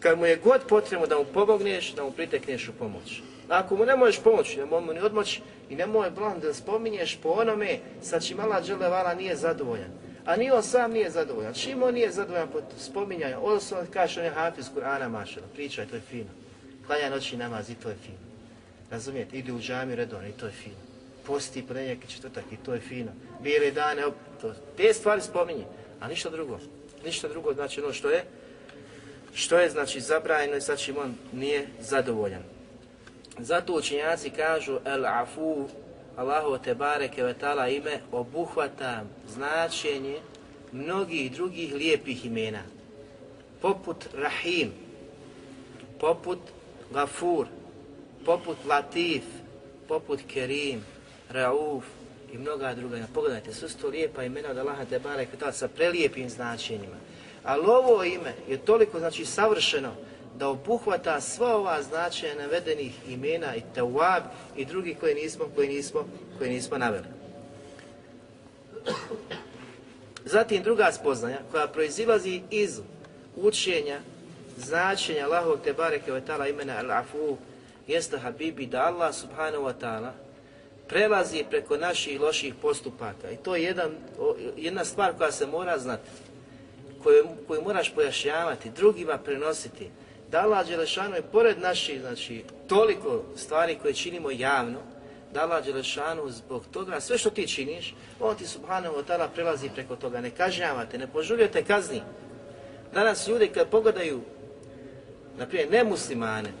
Kad 0.00 0.18
mu 0.18 0.26
je 0.26 0.36
god 0.36 0.60
potrebno 0.68 1.06
da 1.06 1.18
mu 1.18 1.24
pomogneš, 1.24 1.92
da 1.92 2.04
mu 2.04 2.12
pritekneš 2.12 2.68
u 2.68 2.72
pomoć. 2.72 3.22
Ako 3.48 3.76
mu 3.76 3.84
ne 3.84 3.96
možeš 3.96 4.22
pomoći, 4.22 4.58
ne 4.58 4.64
mu 4.64 4.92
ni 4.92 5.00
odmoći 5.00 5.40
i 5.70 5.76
nemoj 5.76 6.10
blan 6.10 6.40
da 6.40 6.54
spominješ 6.54 7.18
po 7.22 7.28
onome 7.28 7.78
sa 8.02 8.20
čim 8.20 8.40
Allah 8.40 8.64
dželevala 8.64 9.14
nije 9.14 9.36
zadovoljan. 9.36 9.90
A 10.24 10.36
ni 10.36 10.50
on 10.50 10.62
sam 10.62 10.92
nije 10.92 11.10
zadovoljan. 11.10 11.54
Čim 11.54 11.82
on 11.82 11.94
nije 11.94 12.10
zadovoljan 12.10 12.48
pod 12.48 12.62
spominjanju, 12.78 13.36
odnosno 13.42 13.78
kaže 13.92 14.20
on 14.20 14.26
je 14.26 14.32
hafiz 14.32 14.66
Kur'ana 14.76 15.08
mašala, 15.08 15.46
pričaj, 15.54 15.86
to 15.86 15.96
je 15.96 16.00
fino. 16.00 16.30
Klanja 16.86 17.10
noći 17.10 17.36
namaz 17.36 17.70
i 17.70 17.74
to 17.74 17.88
je 17.88 17.96
fino. 18.04 18.18
Razumijete, 18.90 19.36
ide 19.36 19.52
u 19.52 19.60
džamiju 19.60 19.96
redon 19.96 20.26
i 20.26 20.32
to 20.32 20.46
je 20.46 20.52
fino. 20.52 20.76
Posti 21.26 21.66
ponedjeljak 21.66 22.04
i 22.04 22.08
četvrtak 22.08 22.44
i 22.52 22.56
to 22.56 22.74
je 22.74 22.80
fino. 22.80 23.12
Bijele 23.40 23.70
dane, 23.70 24.06
op, 24.06 24.14
to, 24.40 24.54
te 24.76 24.92
stvari 24.92 25.20
spominje, 25.20 25.64
a 26.00 26.08
ništa 26.08 26.30
drugo. 26.30 26.58
Ništa 27.04 27.28
drugo 27.28 27.54
znači 27.54 27.80
ono 27.80 27.92
što 27.92 28.10
je, 28.10 28.24
što 29.34 29.58
je 29.58 29.70
znači 29.70 30.00
zabrajeno 30.00 30.56
i 30.56 30.60
sa 30.60 30.76
čim 30.76 30.96
on 30.98 31.14
nije 31.32 31.66
zadovoljan. 31.80 32.42
Zato 33.38 33.72
učenjaci 33.72 34.30
kažu 34.30 34.78
el 34.84 35.06
afu, 35.06 35.68
Allahu 36.16 36.58
te 36.58 36.74
bareke 36.74 37.22
ve 37.22 37.34
taala 37.34 37.68
ime 37.68 38.00
obuhvata 38.12 39.04
značenje 39.28 40.18
mnogih 40.72 41.32
drugih 41.32 41.74
lijepih 41.74 42.26
imena. 42.26 42.62
Poput 43.60 44.06
Rahim, 44.14 44.72
poput 46.00 46.38
Gafur, 46.92 47.46
poput 48.24 48.56
Latif, 48.66 49.22
poput 49.88 50.20
Kerim, 50.28 50.84
Rauf 51.30 51.84
i 52.32 52.38
mnoga 52.38 52.74
druga. 52.74 53.06
Pogledajte, 53.14 53.54
sve 53.54 53.68
su 53.68 53.78
to 53.78 53.88
lijepa 53.88 54.24
imena 54.24 54.50
od 54.50 54.58
Allaha 54.58 54.84
te 54.84 54.98
bareke 54.98 55.36
taala 55.36 55.52
sa 55.52 55.68
prelijepim 55.68 56.30
značenjima. 56.30 56.96
Ali 57.44 57.66
ovo 57.66 58.04
ime 58.04 58.34
je 58.48 58.58
toliko 58.58 58.98
znači 58.98 59.24
savršeno 59.24 59.92
da 60.40 60.48
obuhvata 60.48 61.20
sva 61.20 61.56
ova 61.56 61.82
značaja 61.82 62.34
navedenih 62.34 62.92
imena 63.08 63.56
i 63.56 63.62
tawab 63.76 64.22
i 64.56 64.64
drugi 64.64 64.94
koje 65.00 65.14
nismo, 65.14 65.44
koje 65.54 65.68
nismo, 65.68 66.04
koje 66.38 66.50
nismo 66.50 66.78
naveli. 66.78 67.06
Zatim 70.24 70.62
druga 70.62 70.92
spoznaja 70.92 71.38
koja 71.50 71.66
proizilazi 71.66 72.40
iz 72.50 72.80
učenja 73.36 74.00
značenja 74.56 75.24
Allahovog 75.24 75.60
te 75.64 75.72
bareke 75.72 76.12
ve 76.12 76.20
taala 76.20 76.48
imena 76.48 76.82
al-afu 76.82 77.36
jeste 77.86 78.18
habibi 78.18 78.66
da 78.66 78.86
Allah 78.86 79.14
subhanahu 79.14 79.64
wa 79.64 79.74
taala 79.80 80.12
prelazi 80.88 81.44
preko 81.50 81.76
naših 81.76 82.20
loših 82.20 82.54
postupaka 82.62 83.30
i 83.30 83.36
to 83.36 83.56
je 83.56 83.62
jedan, 83.62 83.90
jedna 84.56 84.84
stvar 84.84 85.12
koja 85.18 85.32
se 85.32 85.46
mora 85.46 85.78
znati 85.78 86.10
koju, 87.02 87.24
koju 87.46 87.62
moraš 87.62 87.94
pojašnjavati, 87.94 88.70
drugima 88.70 89.18
prenositi, 89.18 89.90
da 90.30 90.42
Allah 90.42 90.66
Đelešanu 90.68 91.16
je 91.16 91.22
pored 91.22 91.58
naših, 91.58 92.00
znači, 92.00 92.44
toliko 92.66 93.22
stvari 93.36 93.78
koje 93.82 93.94
činimo 93.94 94.30
javno, 94.30 94.78
da 95.34 95.42
Allah 95.42 95.64
Đelešanu 95.64 96.30
zbog 96.30 96.64
toga, 96.72 97.00
sve 97.00 97.18
što 97.18 97.30
ti 97.30 97.46
činiš, 97.46 97.94
on 98.20 98.36
ti 98.36 98.46
subhanahu 98.46 98.94
wa 98.94 99.04
ta'ala 99.08 99.28
prelazi 99.34 99.70
preko 99.74 99.96
toga, 99.96 100.20
ne 100.20 100.30
kažnjavate, 100.30 100.98
ne 100.98 101.06
požuljujete 101.06 101.64
kazni. 101.64 102.02
Danas 102.94 103.28
ljudi 103.28 103.48
kad 103.48 103.68
pogledaju, 103.68 104.20
ne 105.38 105.66
nemuslimane 105.70 106.52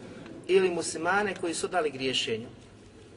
ili 0.46 0.70
muslimane 0.70 1.34
koji 1.40 1.54
su 1.54 1.68
dali 1.68 1.90
griješenju, 1.90 2.46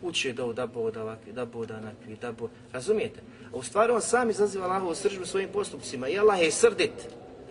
uče 0.01 0.33
da 0.33 0.45
da 0.53 0.67
boda 0.67 1.01
ovakvi, 1.01 1.31
da 1.31 1.45
boda 1.45 1.77
onakvi, 1.77 2.15
da 2.21 2.31
boda, 2.31 2.53
razumijete? 2.73 3.19
A 3.53 3.57
u 3.57 3.63
stvari 3.63 3.93
on 3.93 4.01
sam 4.01 4.29
izaziva 4.29 4.65
Allahovu 4.65 4.95
sržbu 4.95 5.25
svojim 5.25 5.49
postupcima 5.49 6.07
i 6.07 6.19
Allah 6.19 6.41
je 6.41 6.51
srdit, 6.51 6.93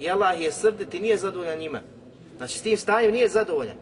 i 0.01 0.11
Allah 0.11 0.41
je 0.41 0.53
srdit 0.53 0.95
i 0.95 1.01
nije 1.01 1.17
zadovoljan 1.17 1.59
njima. 1.59 1.81
Znači 2.43 2.59
s 2.59 2.63
tim 2.63 2.77
stanjem 2.77 3.13
nije 3.13 3.29
zadovoljan. 3.29 3.77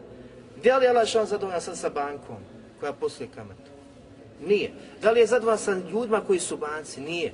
Da 0.63 0.77
li 0.77 0.85
je 0.85 0.89
Allah 0.89 1.07
šan 1.07 1.25
zadovoljan 1.25 1.61
sad 1.61 1.77
sa 1.77 1.89
bankom 1.89 2.35
koja 2.79 2.93
posluje 2.93 3.29
kamatu? 3.35 3.71
Nije. 4.45 4.71
Da 5.01 5.11
li 5.11 5.19
je 5.19 5.25
zadovoljan 5.25 5.57
sa 5.57 5.73
ljudima 5.91 6.21
koji 6.27 6.39
su 6.39 6.57
banci? 6.57 7.01
Nije. 7.01 7.33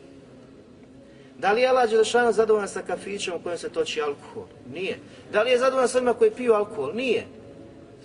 Da 1.38 1.52
li 1.52 1.62
je 1.62 1.68
Allah 1.68 1.90
Đelešanu 1.90 2.32
zadovoljan 2.32 2.68
sa 2.68 2.82
kafićem 2.82 3.34
u 3.34 3.40
kojem 3.40 3.58
se 3.58 3.70
toči 3.70 4.02
alkohol? 4.02 4.46
Nije. 4.74 5.00
Da 5.32 5.44
li 5.44 5.52
je 5.52 5.58
zadovoljan 5.58 5.88
sa 5.88 5.98
onima 5.98 6.14
koji 6.14 6.32
piju 6.32 6.54
alkohol? 6.54 6.96
Nije. 6.96 7.26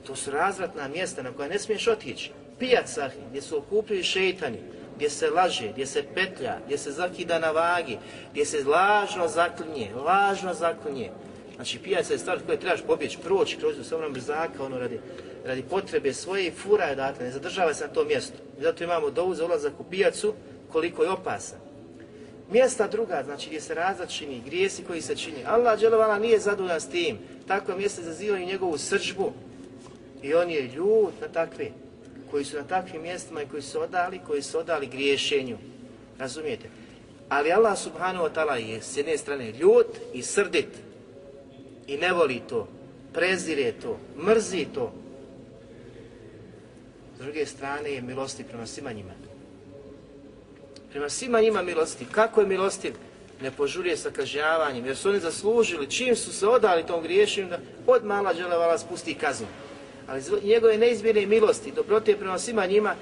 To 0.06 0.16
su 0.16 0.30
razvratna 0.30 0.88
mjesta 0.88 1.22
na 1.22 1.32
koja 1.32 1.48
ne 1.48 1.58
smiješ 1.58 1.88
otići. 1.88 2.30
Pijaca 2.58 3.11
gdje 3.30 3.42
su 3.42 3.58
okupljeni 3.58 4.02
šeitani, 4.02 4.58
gdje 4.96 5.11
se 5.11 5.30
laže, 5.30 5.68
gdje 5.68 5.87
se 5.87 6.02
petlja, 6.14 6.58
gdje 6.66 6.78
se 6.78 6.90
zakida 6.90 7.38
na 7.38 7.50
vagi, 7.50 7.98
gdje 8.32 8.44
se 8.44 8.64
lažno 8.64 9.28
zaklinje, 9.28 9.90
lažno 9.94 10.54
zaklinje. 10.54 11.11
Znači 11.56 11.78
pijaca 11.78 12.12
je 12.12 12.18
stvar 12.18 12.38
koja 12.46 12.58
trebaš 12.58 12.82
pobjeći, 12.86 13.18
proći 13.18 13.56
kroz 13.56 13.78
nju 13.78 13.84
samom 13.84 14.12
brzaka, 14.12 14.64
ono 14.64 14.78
radi, 14.78 15.00
radi 15.44 15.62
potrebe 15.70 16.12
svoje 16.12 16.46
i 16.46 16.50
fura 16.50 16.84
je 16.84 16.96
data, 16.96 17.24
ne 17.24 17.30
zadržava 17.30 17.74
se 17.74 17.86
na 17.86 17.92
tom 17.92 18.06
mjestu. 18.06 18.36
I 18.58 18.62
zato 18.62 18.84
imamo 18.84 19.10
dovu 19.10 19.34
za 19.34 19.44
ulazak 19.44 19.72
u 19.80 19.84
pijacu 19.84 20.34
koliko 20.72 21.02
je 21.02 21.10
opasan. 21.10 21.58
Mjesta 22.50 22.88
druga, 22.88 23.22
znači 23.24 23.46
gdje 23.46 23.60
se 23.60 23.74
razlad 23.74 24.10
čini, 24.10 24.42
grijesi 24.46 24.84
koji 24.84 25.02
se 25.02 25.16
čini. 25.16 25.44
Allah 25.46 25.80
dželovala 25.80 26.18
nije 26.18 26.38
zadovoljan 26.38 26.80
s 26.80 26.88
tim. 26.88 27.18
Takvo 27.48 27.76
mjesto 27.76 28.02
zazivaju 28.02 28.46
njegovu 28.46 28.78
srđbu. 28.78 29.32
I 30.22 30.34
on 30.34 30.50
je 30.50 30.62
ljud 30.62 31.12
na 31.20 31.28
takve, 31.28 31.70
koji 32.30 32.44
su 32.44 32.56
na 32.56 32.64
takvim 32.64 33.02
mjestima 33.02 33.42
i 33.42 33.46
koji 33.46 33.62
su 33.62 33.80
odali, 33.80 34.20
koji 34.26 34.42
su 34.42 34.58
odali 34.58 34.86
griješenju. 34.86 35.58
Razumijete? 36.18 36.68
Ali 37.28 37.52
Allah 37.52 37.78
subhanahu 37.78 38.24
wa 38.24 38.30
ta'ala 38.34 38.54
je 38.54 38.82
s 38.82 38.96
jedne 38.96 39.18
strane 39.18 39.52
ljud 39.52 39.86
i 40.12 40.22
srdit 40.22 40.68
i 41.86 41.96
ne 41.96 42.12
voli 42.12 42.42
to, 42.48 42.68
prezire 43.12 43.72
to, 43.72 43.98
mrzi 44.26 44.66
to. 44.74 44.92
S 47.16 47.18
druge 47.22 47.46
strane 47.46 47.90
je 47.90 48.02
milosti 48.02 48.44
prema 48.44 48.66
svima 48.66 48.92
njima. 48.92 49.12
Prema 50.90 51.08
svima 51.08 51.40
njima 51.40 51.62
milosti. 51.62 52.06
Kako 52.12 52.40
je 52.40 52.46
milostiv? 52.46 52.94
Ne 53.42 53.50
požurije 53.50 53.96
sa 53.96 54.10
kažnjavanjem, 54.10 54.87
jer 54.87 54.96
su 54.96 55.08
oni 55.08 55.20
zaslužili, 55.20 55.90
čim 55.90 56.16
su 56.16 56.33
se 56.33 56.46
odali 56.46 56.87
tom 56.87 57.02
griješenju, 57.02 57.48
da 57.48 57.58
od 57.87 58.04
mala 58.04 58.35
želevala 58.35 58.78
spusti 58.78 59.14
kaznu. 59.14 59.46
Ali 60.06 60.22
njegove 60.42 60.78
neizmjene 60.78 61.26
milosti, 61.26 61.72
dobrote 61.72 62.16
prema 62.16 62.38
svima 62.38 62.66
njima, 62.66 62.94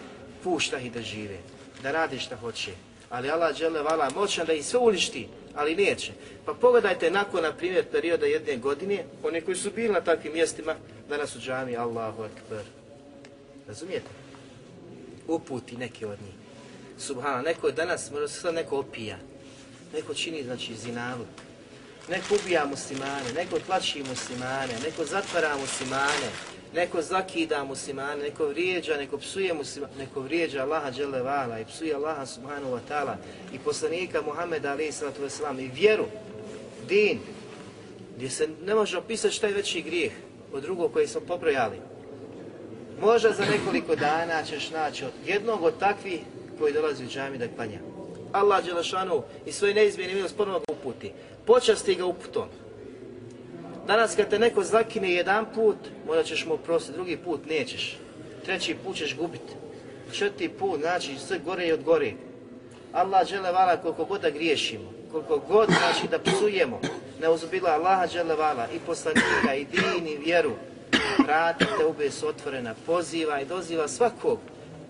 pušta 0.44 0.78
ih 0.78 0.92
da 0.92 1.02
žive, 1.02 1.38
da 1.82 1.92
radi 1.92 2.18
šta 2.18 2.36
hoće. 2.36 2.70
Ali 3.10 3.30
Allah 3.30 3.56
dželevala 3.56 4.10
moćan 4.14 4.46
da 4.46 4.52
ih 4.52 4.66
sve 4.66 4.78
uništi, 4.78 5.28
ali 5.54 5.76
neće. 5.76 6.12
Pa 6.46 6.54
pogledajte 6.54 7.10
nakon, 7.10 7.42
na 7.42 7.52
primjer, 7.52 7.84
perioda 7.92 8.26
jedne 8.26 8.56
godine, 8.56 9.04
oni 9.22 9.40
koji 9.40 9.56
su 9.56 9.70
bili 9.70 9.92
na 9.92 10.00
takvim 10.00 10.32
mjestima, 10.32 10.74
danas 11.08 11.36
u 11.36 11.38
džami, 11.38 11.76
Allahu 11.76 12.22
Akbar. 12.22 12.64
Razumijete? 13.68 14.08
Uputi 15.28 15.76
neki 15.76 16.04
od 16.04 16.18
njih. 16.22 16.34
Subhana, 16.98 17.42
neko 17.42 17.66
je 17.66 17.72
danas, 17.72 18.10
možda 18.10 18.28
se 18.28 18.40
sad 18.40 18.54
neko 18.54 18.78
opija, 18.78 19.16
neko 19.92 20.14
čini, 20.14 20.42
znači, 20.42 20.76
zinavu, 20.76 21.26
neko 22.08 22.34
ubija 22.34 22.66
muslimane, 22.66 23.32
neko 23.34 23.58
tlači 23.66 24.02
muslimane, 24.08 24.74
neko 24.84 25.04
zatvara 25.04 25.56
muslimane, 25.56 26.30
neko 26.74 27.02
zakida 27.02 27.64
muslimane, 27.64 28.22
neko 28.22 28.46
vrijeđa, 28.46 28.96
neko 28.96 29.18
psuje 29.18 29.54
muslimane, 29.54 29.92
neko 29.98 30.20
vrijeđa 30.20 30.62
Allaha 30.62 30.90
dželevala 30.90 31.60
i 31.60 31.64
psuje 31.64 31.94
Allaha 31.94 32.26
subhanahu 32.26 32.72
wa 32.72 32.80
ta'ala 32.90 33.14
i 33.52 33.58
poslanika 33.58 34.22
Muhammeda 34.22 34.70
alaih 34.70 34.94
sallatu 34.94 35.22
wasalam 35.22 35.60
i 35.60 35.70
vjeru, 35.74 36.04
din, 36.88 37.20
gdje 38.16 38.30
se 38.30 38.48
ne 38.64 38.74
može 38.74 38.98
opisati 38.98 39.34
šta 39.34 39.46
je 39.46 39.54
veći 39.54 39.82
grijeh 39.82 40.12
od 40.52 40.62
drugog 40.62 40.92
koji 40.92 41.06
smo 41.06 41.20
pobrojali. 41.20 41.76
Možda 43.00 43.32
za 43.32 43.44
nekoliko 43.44 43.96
dana 43.96 44.44
ćeš 44.44 44.70
naći 44.70 45.04
od 45.04 45.12
jednog 45.26 45.62
od 45.62 45.78
takvih 45.78 46.20
koji 46.58 46.72
dolazi 46.72 47.04
u 47.04 47.08
džami 47.08 47.38
da 47.38 47.48
klanja. 47.48 47.78
Allah 48.32 48.64
Đelešanu 48.64 49.22
i 49.46 49.52
svoje 49.52 49.74
neizmjene 49.74 50.14
milost 50.14 50.36
ponovno 50.36 50.58
ga 50.58 50.72
uputi. 50.72 51.12
Počasti 51.46 51.94
ga 51.94 52.04
uputom. 52.04 52.48
Danas 53.90 54.16
kad 54.16 54.28
te 54.30 54.38
neko 54.38 54.64
zlakine 54.64 55.12
jedan 55.12 55.46
put, 55.54 55.76
možda 56.06 56.22
ćeš 56.22 56.46
mu 56.46 56.54
oprostiti, 56.54 56.94
drugi 56.94 57.16
put 57.16 57.40
nećeš. 57.46 57.98
Treći 58.44 58.76
put 58.84 58.96
ćeš 58.96 59.16
gubiti. 59.16 59.52
Četiri 60.12 60.48
put, 60.48 60.80
znači 60.80 61.18
sve 61.18 61.38
gore 61.38 61.66
i 61.66 61.72
od 61.72 61.82
gore. 61.82 62.12
Allah 62.92 63.28
žele 63.28 63.52
vala 63.52 63.76
koliko 63.76 64.04
god 64.04 64.20
da 64.20 64.30
griješimo, 64.30 64.92
koliko 65.12 65.38
god 65.38 65.68
znači 65.68 66.08
da 66.10 66.18
psujemo, 66.18 66.80
ne 67.20 67.28
uzubila 67.28 67.70
Allaha 67.70 68.06
žele 68.06 68.36
vala 68.36 68.66
i 68.76 68.78
poslanika 68.86 69.54
i 69.54 69.64
din 69.64 70.08
i 70.08 70.16
vjeru, 70.16 70.52
vratite 71.26 71.86
ube 71.88 72.10
su 72.10 72.28
otvorena, 72.28 72.74
poziva 72.86 73.40
i 73.40 73.46
doziva 73.46 73.88
svakog 73.88 74.38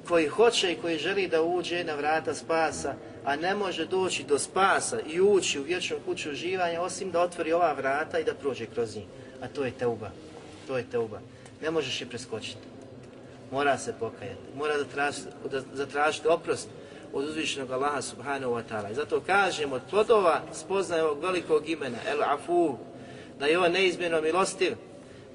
koji 0.08 0.28
hoće 0.28 0.72
i 0.72 0.76
koji 0.76 0.98
želi 0.98 1.28
da 1.28 1.42
uđe 1.42 1.84
na 1.84 1.94
vrata 1.94 2.34
spasa, 2.34 2.94
a 3.24 3.36
ne 3.36 3.54
može 3.54 3.86
doći 3.86 4.24
do 4.24 4.38
spasa 4.38 5.00
i 5.00 5.20
ući 5.20 5.60
u 5.60 5.62
vječnu 5.62 5.96
kuću 6.04 6.30
uživanja 6.30 6.80
osim 6.80 7.10
da 7.10 7.20
otvori 7.20 7.52
ova 7.52 7.72
vrata 7.72 8.18
i 8.18 8.24
da 8.24 8.34
prođe 8.34 8.66
kroz 8.66 8.96
njih. 8.96 9.04
A 9.42 9.48
to 9.48 9.64
je 9.64 9.70
teuba. 9.70 10.10
To 10.66 10.78
je 10.78 10.84
teuba. 10.90 11.20
Ne 11.62 11.70
možeš 11.70 12.00
je 12.00 12.06
preskočiti. 12.06 12.70
Mora 13.50 13.78
se 13.78 13.94
pokajati. 14.00 14.40
Mora 14.56 14.76
da, 14.76 14.84
traž, 14.84 15.14
da 15.50 15.62
zatražiti 15.72 16.28
oprost 16.28 16.68
od 17.12 17.24
uzvišenog 17.24 17.70
Allaha 17.70 18.02
subhanahu 18.02 18.52
wa 18.52 18.62
ta'ala. 18.70 18.92
I 18.92 18.94
zato 18.94 19.20
kažemo 19.20 19.76
od 19.76 19.82
plodova 19.90 20.42
spoznaje 20.52 21.02
ovog 21.04 21.22
velikog 21.22 21.68
imena, 21.68 21.98
El 22.06 22.22
Afu, 22.22 22.78
da 23.38 23.46
je 23.46 23.58
on 23.58 23.72
neizmjerno 23.72 24.20
milostiv, 24.20 24.72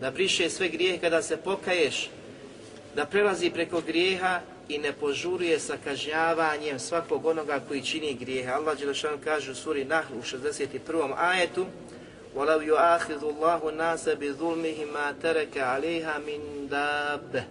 da 0.01 0.11
briše 0.11 0.49
sve 0.49 0.67
grijehe 0.67 0.97
kada 0.97 1.21
se 1.21 1.37
pokaješ, 1.37 2.09
da 2.95 3.05
prelazi 3.05 3.49
preko 3.49 3.81
grijeha 3.81 4.41
i 4.68 4.78
ne 4.78 4.92
požuruje 4.92 5.58
sa 5.60 5.76
kažnjavanjem 5.84 6.78
svakog 6.78 7.26
onoga 7.26 7.60
koji 7.68 7.82
čini 7.82 8.14
grijehe. 8.14 8.50
Allah 8.50 8.78
Đelešan 8.78 9.18
kaže 9.24 9.50
u 9.50 9.54
suri 9.54 9.84
Nahl 9.84 10.14
u 10.14 10.22
61. 10.22 11.14
ajetu 11.16 11.66
وَلَوْ 12.36 12.60
يُؤَخِذُ 12.62 13.22
اللَّهُ 13.22 13.60
النَّاسَ 13.68 14.08
بِظُلْمِهِ 14.08 14.78
مَا 14.94 15.12
تَرَكَ 15.22 15.58
عَلَيْهَا 15.58 16.18
مِنْ 16.18 16.68
دَابَ 16.70 17.42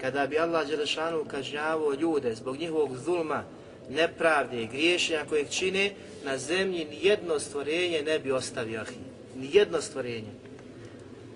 Kada 0.00 0.26
bi 0.26 0.38
Allah 0.38 0.66
Đelešanu 0.66 1.24
kažnjavao 1.24 1.94
ljude 1.94 2.34
zbog 2.34 2.56
njihovog 2.56 2.96
zulma, 2.96 3.44
nepravde 3.90 4.62
i 4.62 4.66
griješenja 4.66 5.24
kojeg 5.28 5.50
čine, 5.50 5.90
na 6.24 6.38
zemlji 6.38 6.84
nijedno 6.84 7.38
stvorenje 7.38 8.02
ne 8.02 8.18
bi 8.18 8.32
ostavio 8.32 8.80
ahi. 8.80 9.00
Nijedno 9.36 9.80
stvorenje. 9.80 10.30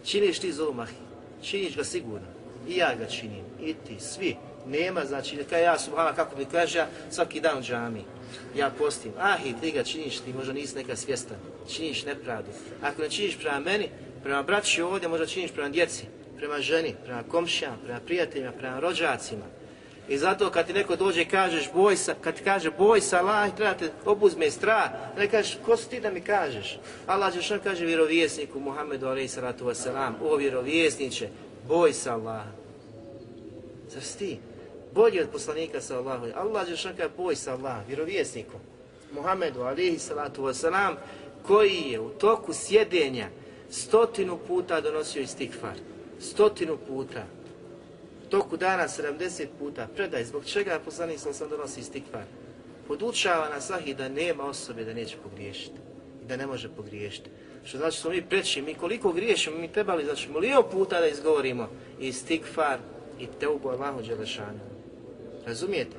Činiš 0.04 0.38
ti 0.38 0.52
zulm 0.52 0.80
ahi. 0.80 0.94
Činiš 1.42 1.76
ga 1.76 1.84
sigurno. 1.84 2.26
I 2.68 2.76
ja 2.76 2.94
ga 2.94 3.06
činim. 3.06 3.44
I 3.62 3.74
ti. 3.74 4.00
Svi. 4.00 4.36
Nema, 4.67 5.05
znači, 5.05 5.43
da 5.49 5.57
ja 5.57 5.79
subhana, 5.79 6.13
kako 6.13 6.37
mi 6.37 6.45
kaže, 6.45 6.77
ja 6.77 6.87
svaki 7.09 7.41
dan 7.41 7.57
u 7.57 7.61
džami, 7.61 8.03
ja 8.55 8.71
postim, 8.77 9.11
ah 9.19 9.37
i 9.45 9.53
ti 9.61 9.71
ga 9.71 9.83
činiš, 9.83 10.19
ti 10.19 10.33
možda 10.33 10.53
nisi 10.53 10.75
neka 10.75 10.95
svjestan, 10.95 11.37
činiš 11.75 12.05
nepravdu. 12.05 12.49
Ako 12.81 13.01
ne 13.01 13.09
činiš 13.09 13.37
prema 13.37 13.59
meni, 13.59 13.89
prema 14.23 14.43
braći 14.43 14.81
ovdje, 14.81 15.09
možda 15.09 15.25
činiš 15.25 15.51
prema 15.51 15.69
djeci, 15.69 16.05
prema 16.37 16.61
ženi, 16.61 16.95
prema 17.05 17.23
komšijama, 17.23 17.77
prema 17.83 17.99
prijateljima, 17.99 18.51
prema 18.51 18.79
rođacima. 18.79 19.45
I 20.09 20.17
zato 20.17 20.49
kad 20.49 20.67
ti 20.67 20.73
neko 20.73 20.95
dođe 20.95 21.21
i 21.21 21.25
kažeš 21.25 21.69
boj 21.73 21.95
sa, 21.97 22.15
kad 22.21 22.35
ti 22.35 22.43
kaže 22.43 22.71
boj 22.71 23.01
sa 23.01 23.19
Allah, 23.19 23.55
treba 23.55 23.73
te 23.73 23.91
obuzme 24.05 24.51
strah, 24.51 24.91
ne 25.17 25.27
kažeš 25.27 25.57
ko 25.65 25.77
si 25.77 25.89
ti 25.89 25.99
da 25.99 26.11
mi 26.11 26.21
kažeš? 26.21 26.79
Allah 27.07 27.33
će 27.33 27.41
što 27.41 27.59
kaže 27.59 27.85
vjerovjesniku 27.85 28.59
Muhammedu 28.59 29.07
alaihi 29.07 29.27
salatu 29.27 29.65
wasalam, 29.65 30.11
o 30.21 30.35
vjerovjesniče, 30.35 31.29
boj 31.67 31.93
sa 31.93 32.13
Allah. 32.13 32.43
Zar 33.89 34.03
si 34.03 34.17
ti? 34.17 34.39
Bolji 34.93 35.21
od 35.21 35.29
poslanika 35.29 35.81
sa 35.81 35.97
Allahom. 35.97 36.31
Allah 36.35 36.69
je 36.69 36.77
šaka 36.77 37.09
boj 37.17 37.35
sa 37.35 37.53
Allah, 37.53 37.87
vjerovjesnikom. 37.87 38.59
Muhammedu 39.13 39.61
alihi 39.61 39.99
salatu 39.99 40.43
wasalam, 40.43 40.95
koji 41.47 41.83
je 41.91 41.99
u 41.99 42.09
toku 42.09 42.53
sjedenja 42.53 43.27
stotinu 43.69 44.39
puta 44.47 44.81
donosio 44.81 45.21
istikfar. 45.21 45.75
Stotinu 46.19 46.77
puta. 46.87 47.25
U 48.25 48.29
toku 48.29 48.57
dana 48.57 48.87
70 48.87 49.47
puta. 49.59 49.87
Predaj, 49.95 50.25
zbog 50.25 50.45
čega 50.45 50.79
poslanik 50.85 51.19
sa 51.19 51.33
sam 51.33 51.49
donosi 51.49 51.79
istikfar? 51.79 52.23
Podučava 52.87 53.49
nas 53.49 53.71
ahi 53.71 53.93
da 53.93 54.09
nema 54.09 54.43
osobe 54.43 54.85
da 54.85 54.93
neće 54.93 55.17
pogriješiti. 55.23 55.79
I 56.23 56.25
da 56.25 56.37
ne 56.37 56.47
može 56.47 56.69
pogriješiti. 56.69 57.29
Što 57.65 57.77
znači 57.77 57.99
smo 57.99 58.09
mi 58.09 58.21
preći, 58.21 58.61
mi 58.61 58.73
koliko 58.73 59.11
griješimo, 59.11 59.57
mi 59.57 59.71
trebali 59.71 60.05
znači 60.05 60.29
milijon 60.29 60.63
puta 60.71 60.99
da 60.99 61.07
izgovorimo 61.07 61.69
istikfar 61.99 62.79
i 63.19 63.27
teubu 63.39 63.69
Allahu 63.69 64.01
Đelešanu. 64.01 64.72
Razumijete? 65.45 65.97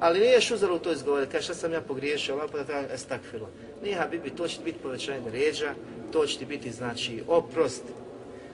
Ali 0.00 0.20
nije 0.20 0.40
šuzalo 0.40 0.78
to 0.78 0.92
izgovoriti, 0.92 1.32
kaže 1.32 1.44
šta 1.44 1.54
sam 1.54 1.72
ja 1.72 1.80
pogriješio, 1.80 2.34
ovako 2.34 2.58
da 2.58 2.64
treba 2.64 2.94
estakfirla. 2.94 3.48
Nije 3.82 3.96
Habibi, 3.96 4.30
to 4.30 4.48
će 4.48 4.60
biti 4.64 4.78
povećanje 4.82 5.30
ređa, 5.30 5.74
to 6.12 6.26
će 6.26 6.38
ti 6.38 6.44
biti 6.44 6.70
znači 6.70 7.22
oprost. 7.28 7.82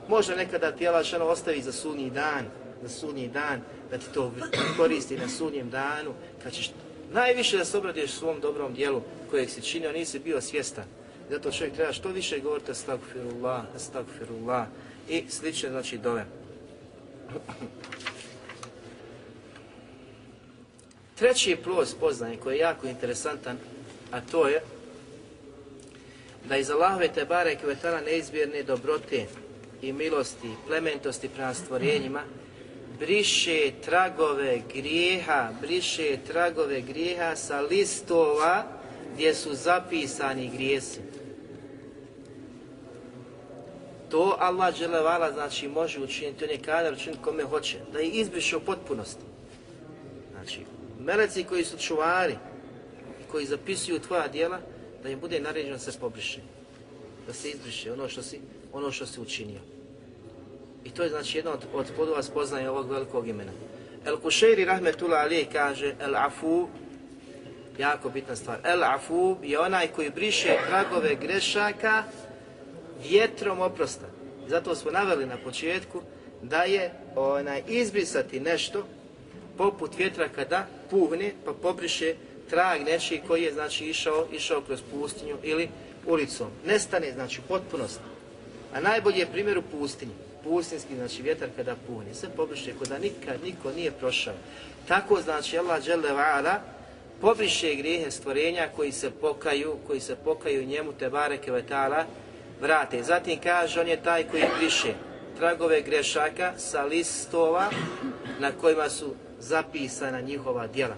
Možda 0.08 0.36
nekada 0.36 0.72
ti 0.72 0.88
Allah 0.88 1.04
šano 1.04 1.24
ostavi 1.24 1.62
za 1.62 1.72
sunji 1.72 2.10
dan, 2.10 2.44
za 2.82 2.88
sunji 2.88 3.28
dan, 3.28 3.60
da 3.90 3.98
ti 3.98 4.04
to 4.14 4.32
koristi 4.76 5.16
na 5.16 5.28
sunjem 5.28 5.70
danu, 5.70 6.14
kad 6.42 6.52
ćeš 6.52 6.70
najviše 7.12 7.56
da 7.56 7.64
se 7.64 7.78
obradiš 7.78 8.10
svom 8.10 8.40
dobrom 8.40 8.74
dijelu 8.74 9.02
kojeg 9.30 9.50
si 9.50 9.62
činio, 9.62 9.92
nisi 9.92 10.18
bio 10.18 10.40
svjestan. 10.40 10.84
Zato 11.30 11.50
čovjek 11.50 11.74
treba 11.74 11.92
što 11.92 12.08
više 12.08 12.40
govoriti 12.40 12.70
astagfirullah, 12.70 13.62
astagfirullah 13.76 14.66
i 15.08 15.24
slične 15.28 15.70
znači 15.70 15.98
dove. 15.98 16.26
Treći 21.18 21.56
plus 21.64 21.94
poznanje 21.94 22.36
koji 22.36 22.54
je 22.54 22.60
jako 22.60 22.86
interesantan, 22.86 23.58
a 24.10 24.20
to 24.20 24.48
je 24.48 24.62
da 26.48 26.56
iz 26.56 26.70
Allahove 26.70 27.08
te 27.08 27.24
bare 27.24 27.56
kvetala 27.56 28.00
neizbjerne 28.00 28.62
dobrote 28.62 29.26
i 29.82 29.92
milosti, 29.92 30.48
plementosti 30.66 31.28
prema 31.28 31.54
stvorenjima, 31.54 32.22
briše 32.98 33.72
tragove 33.84 34.62
grijeha, 34.74 35.50
briše 35.60 36.16
tragove 36.26 36.80
grijeha 36.80 37.36
sa 37.36 37.60
listova 37.60 38.66
gdje 39.14 39.34
su 39.34 39.54
zapisani 39.54 40.50
grijesi. 40.54 41.00
To 44.10 44.36
Allah 44.38 44.74
dželevala 44.74 45.32
znači 45.32 45.68
može 45.68 46.00
učiniti, 46.00 46.44
on 46.44 46.50
je 46.50 46.58
kadar 46.58 46.92
učiniti 46.92 47.22
kome 47.22 47.44
hoće, 47.44 47.78
da 47.92 47.98
je 47.98 48.08
izbriše 48.08 48.56
u 48.56 48.60
potpunosti. 48.60 49.22
Znači, 50.32 50.60
meleci 51.08 51.44
koji 51.44 51.64
su 51.64 51.78
čuvari, 51.78 52.36
koji 53.30 53.46
zapisuju 53.46 53.98
tvoja 53.98 54.28
dijela, 54.28 54.58
da 55.02 55.08
im 55.08 55.20
bude 55.20 55.40
naređeno 55.40 55.72
da 55.72 55.78
se 55.78 55.98
pobriše, 56.00 56.40
da 57.26 57.32
se 57.32 57.50
izbriše 57.50 57.92
ono 57.92 58.08
što 58.08 58.22
si, 58.22 58.40
ono 58.72 58.92
što 58.92 59.06
si 59.06 59.20
učinio. 59.20 59.60
I 60.84 60.90
to 60.90 61.02
je 61.02 61.08
znači 61.08 61.38
jedno 61.38 61.50
od, 61.50 61.64
od 61.74 61.86
podova 61.96 62.22
spoznaje 62.22 62.70
ovog 62.70 62.90
velikog 62.90 63.28
imena. 63.28 63.52
El 64.04 64.16
Kušeiri 64.20 64.64
Rahmetullah 64.64 65.22
Ali 65.22 65.46
kaže 65.52 65.94
El 66.00 66.16
Afu, 66.16 66.68
jako 67.78 68.10
bitna 68.10 68.36
stvar, 68.36 68.58
El 68.64 68.84
Afu 68.84 69.36
je 69.42 69.60
onaj 69.60 69.88
koji 69.88 70.10
briše 70.10 70.56
tragove 70.68 71.14
grešaka 71.14 72.04
vjetrom 73.08 73.60
oprosta. 73.60 74.06
Zato 74.48 74.74
smo 74.74 74.90
naveli 74.90 75.26
na 75.26 75.36
početku 75.44 76.02
da 76.42 76.62
je 76.62 76.92
onaj 77.16 77.62
izbrisati 77.68 78.40
nešto 78.40 78.86
poput 79.56 79.98
vjetra 79.98 80.28
kada 80.28 80.66
puhne 80.90 81.32
pa 81.44 81.52
pobriše 81.52 82.14
trag 82.50 82.80
nečiji 82.82 83.22
koji 83.26 83.42
je 83.42 83.52
znači 83.52 83.84
išao 83.84 84.26
išao 84.32 84.60
kroz 84.60 84.80
pustinju 84.90 85.36
ili 85.42 85.68
ulicom. 86.06 86.48
Nestane 86.66 87.12
znači 87.12 87.40
potpunost. 87.48 88.00
A 88.74 88.80
najbolji 88.80 89.18
je 89.18 89.32
primjer 89.32 89.58
u 89.58 89.62
pustinji. 89.62 90.12
Pustinski 90.44 90.96
znači 90.96 91.22
vjetar 91.22 91.48
kada 91.56 91.76
puhne. 91.86 92.14
Sve 92.14 92.28
pobriše 92.36 92.72
kada 92.82 92.98
nikad 92.98 93.36
niko 93.44 93.72
nije 93.72 93.90
prošao. 93.90 94.34
Tako 94.88 95.20
znači 95.20 95.58
Allah 95.58 95.82
dželle 95.82 96.10
va'ala 96.12 96.58
pobriše 97.20 97.74
grijehe 97.74 98.10
stvorenja 98.10 98.68
koji 98.76 98.92
se 98.92 99.10
pokaju, 99.10 99.76
koji 99.86 100.00
se 100.00 100.16
pokaju 100.16 100.66
njemu 100.66 100.92
te 100.92 101.10
bareke 101.10 101.52
ve 101.52 101.62
taala 101.62 102.04
vrate. 102.60 103.02
Zatim 103.02 103.38
kaže 103.42 103.80
on 103.80 103.88
je 103.88 104.02
taj 104.02 104.28
koji 104.28 104.44
briše 104.58 104.94
tragove 105.38 105.82
grešaka 105.82 106.52
sa 106.56 106.82
listova 106.84 107.70
na 108.38 108.52
kojima 108.52 108.88
su 108.88 109.14
zapisana 109.40 110.20
njihova 110.20 110.66
djela. 110.66 110.96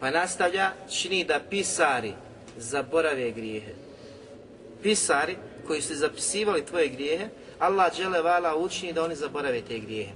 Pa 0.00 0.10
nastavlja, 0.10 0.70
čini 0.90 1.24
da 1.24 1.40
pisari 1.50 2.12
zaborave 2.58 3.30
grijehe. 3.30 3.72
Pisari 4.82 5.36
koji 5.66 5.82
su 5.82 5.94
zapisivali 5.94 6.64
tvoje 6.64 6.88
grijehe, 6.88 7.28
Allah 7.58 7.96
džele 7.96 8.22
vala 8.22 8.56
učini 8.56 8.92
da 8.92 9.04
oni 9.04 9.14
zaborave 9.14 9.62
te 9.62 9.78
grijehe. 9.78 10.12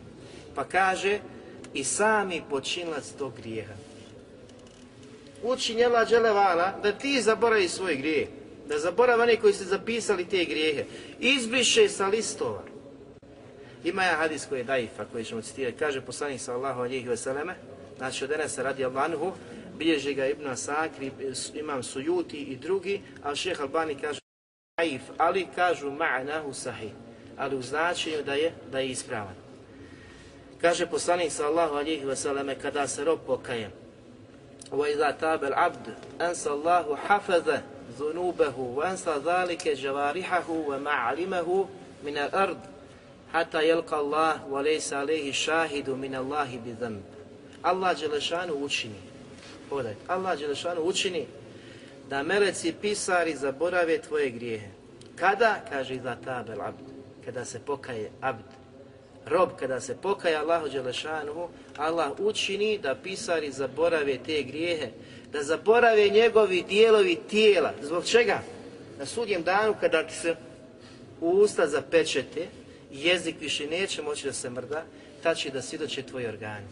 Pa 0.55 0.65
kaže 0.65 1.19
i 1.75 1.85
sami 1.85 2.43
počinilac 2.51 3.13
tog 3.19 3.33
grijeha. 3.37 3.75
Učini 5.43 5.85
Allah 5.85 6.09
džele 6.09 6.31
vala 6.31 6.75
da 6.83 6.93
ti 6.93 7.23
zaboravi 7.23 7.69
svoj 7.69 7.97
grijeh. 7.97 8.29
Da 8.69 8.79
zaborava 8.79 9.23
oni 9.23 9.37
koji 9.37 9.53
su 9.53 9.65
zapisali 9.65 10.25
te 10.25 10.45
grijehe. 10.45 10.85
Izbriše 11.21 11.89
sa 11.89 12.07
listova. 12.07 12.63
Ima 13.84 14.04
je 14.04 14.16
hadis 14.16 14.46
koji 14.46 14.60
je 14.60 14.64
daifa, 14.64 15.06
koji 15.12 15.26
ćemo 15.26 15.42
citirati. 15.42 15.78
Kaže 15.78 16.02
poslanik 16.02 16.42
sallahu 16.42 16.82
alihi 16.82 17.10
vseleme, 17.10 17.56
znači 17.98 18.24
od 18.24 18.32
Enesa 18.32 18.64
radi 18.64 18.86
Albanhu, 18.86 19.34
bilježi 19.78 20.14
ga 20.14 20.26
Ibn 20.28 20.48
Asakri, 20.48 21.12
imam 21.54 21.84
Sujuti 21.84 22.38
i 22.38 22.56
drugi, 22.56 23.02
a 23.24 23.36
šeheh 23.36 23.62
Albani 23.62 23.96
kaže 23.96 24.20
daif, 24.78 25.02
ali 25.18 25.48
kažu 25.56 25.92
ma'nahu 25.92 26.54
sahih, 26.54 26.92
ali 27.38 27.56
u 27.56 27.62
značenju 27.62 28.24
da 28.24 28.34
je, 28.34 28.54
da 28.72 28.80
je 28.80 28.90
ispravan. 28.90 29.36
Kaže 30.62 30.86
poslanik 30.86 31.32
sallahu 31.32 31.76
alihi 31.76 32.06
vseleme, 32.06 32.56
kada 32.56 32.88
se 32.88 33.04
rob 33.04 33.20
pokaje, 33.28 33.72
وَإِذَا 34.72 35.12
تَابَ 35.12 35.44
الْعَبْدُ 35.44 35.86
أَنْسَ 36.22 36.48
اللَّهُ 36.48 36.96
حَفَذَ 36.96 37.58
ذُنُوبَهُ 38.00 38.58
وَأَنْسَ 38.58 39.06
ذَلِكَ 39.08 39.68
جَوَارِحَهُ 39.68 40.50
وَمَعْلِمَهُ 40.50 41.70
مِنَ 42.06 42.18
الْأَرْضِ 42.18 42.58
hata 43.33 43.63
jelka 43.63 43.97
Allah 43.97 44.41
wa 44.51 44.63
lejsa 44.63 45.01
alehi 45.01 45.33
šahidu 45.33 45.97
min 45.97 46.15
Allahi 46.15 46.59
bi 46.59 46.73
dhamb. 46.73 47.03
Allah 47.63 47.95
Đelešanu 47.95 48.55
učini, 48.55 49.01
podaj, 49.71 49.95
Allah 50.09 50.39
Đelešanu 50.39 50.81
učini 50.81 51.27
da 52.09 52.23
meleci 52.23 52.73
pisari 52.73 53.37
zaborave 53.37 53.99
tvoje 53.99 54.31
grijehe. 54.31 54.69
Kada? 55.17 55.65
Kaže 55.71 56.01
za 56.03 56.17
tabel 56.25 56.63
abd. 56.63 56.83
Kada 57.25 57.45
se 57.45 57.59
pokaje 57.59 58.11
abd. 58.21 58.45
Rob, 59.27 59.51
kada 59.59 59.81
se 59.81 59.97
pokaje 59.97 60.37
Allahu 60.37 60.69
Đelešanu, 60.69 61.49
Allah 61.77 62.13
učini 62.19 62.79
da 62.79 62.95
pisari 62.95 63.53
zaborave 63.53 64.19
te 64.27 64.43
grijehe, 64.43 64.91
da 65.33 65.43
zaborave 65.43 66.09
njegovi 66.09 66.63
dijelovi 66.69 67.19
tijela. 67.31 67.73
Zbog 67.83 68.05
čega? 68.05 68.43
Na 68.99 69.07
sudjem 69.07 69.43
danu 69.43 69.75
kada 69.81 70.09
se 70.09 70.37
u 71.21 71.29
usta 71.29 71.67
zapečete, 71.67 72.47
jezik 72.93 73.37
više 73.41 73.67
neće 73.67 74.03
moći 74.03 74.27
da 74.27 74.33
se 74.33 74.51
mrda, 74.51 74.85
tad 75.23 75.37
će 75.37 75.51
da 75.51 75.63
svjedoče 75.63 76.03
tvoji 76.03 76.27
organi, 76.27 76.67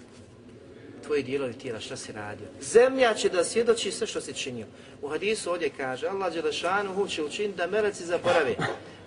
tvoji 1.06 1.22
dijelovi 1.22 1.52
tijela, 1.52 1.80
šta 1.80 1.96
si 1.96 2.12
radio. 2.12 2.46
Zemlja 2.60 3.14
će 3.14 3.28
da 3.28 3.44
svjedoči 3.44 3.90
sve 3.90 4.06
što 4.06 4.20
si 4.20 4.34
činio. 4.34 4.66
U 5.02 5.08
hadisu 5.08 5.50
ovdje 5.50 5.70
kaže, 5.76 6.06
Allah 6.06 6.34
Đelešanuhu 6.34 7.08
će 7.08 7.22
učiniti 7.22 7.58
da 7.58 7.66
meleci 7.66 8.04
zaborave. 8.04 8.54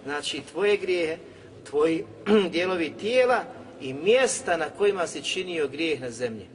Znači, 0.03 0.41
tvoje 0.51 0.77
grijehe, 0.77 1.17
tvoji 1.69 2.03
dijelovi 2.53 2.93
tijela 2.99 3.43
i 3.81 3.93
mjesta 3.93 4.57
na 4.57 4.69
kojima 4.69 5.07
si 5.07 5.23
činio 5.23 5.67
grijeh 5.67 6.01
na 6.01 6.11
zemlji. 6.11 6.45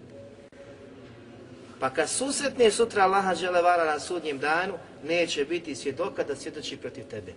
Pa 1.81 1.91
kad 1.91 2.09
susretne 2.11 2.71
sutra 2.71 3.03
Allaha 3.03 3.35
Đelevara 3.35 3.85
na 3.85 4.01
sudnjem 4.01 4.39
danu, 4.39 4.75
neće 5.05 5.45
biti 5.45 5.75
svjedoka 5.75 6.25
da 6.25 6.37
svjedoči 6.37 6.77
protiv 6.77 7.05
tebe. 7.05 7.33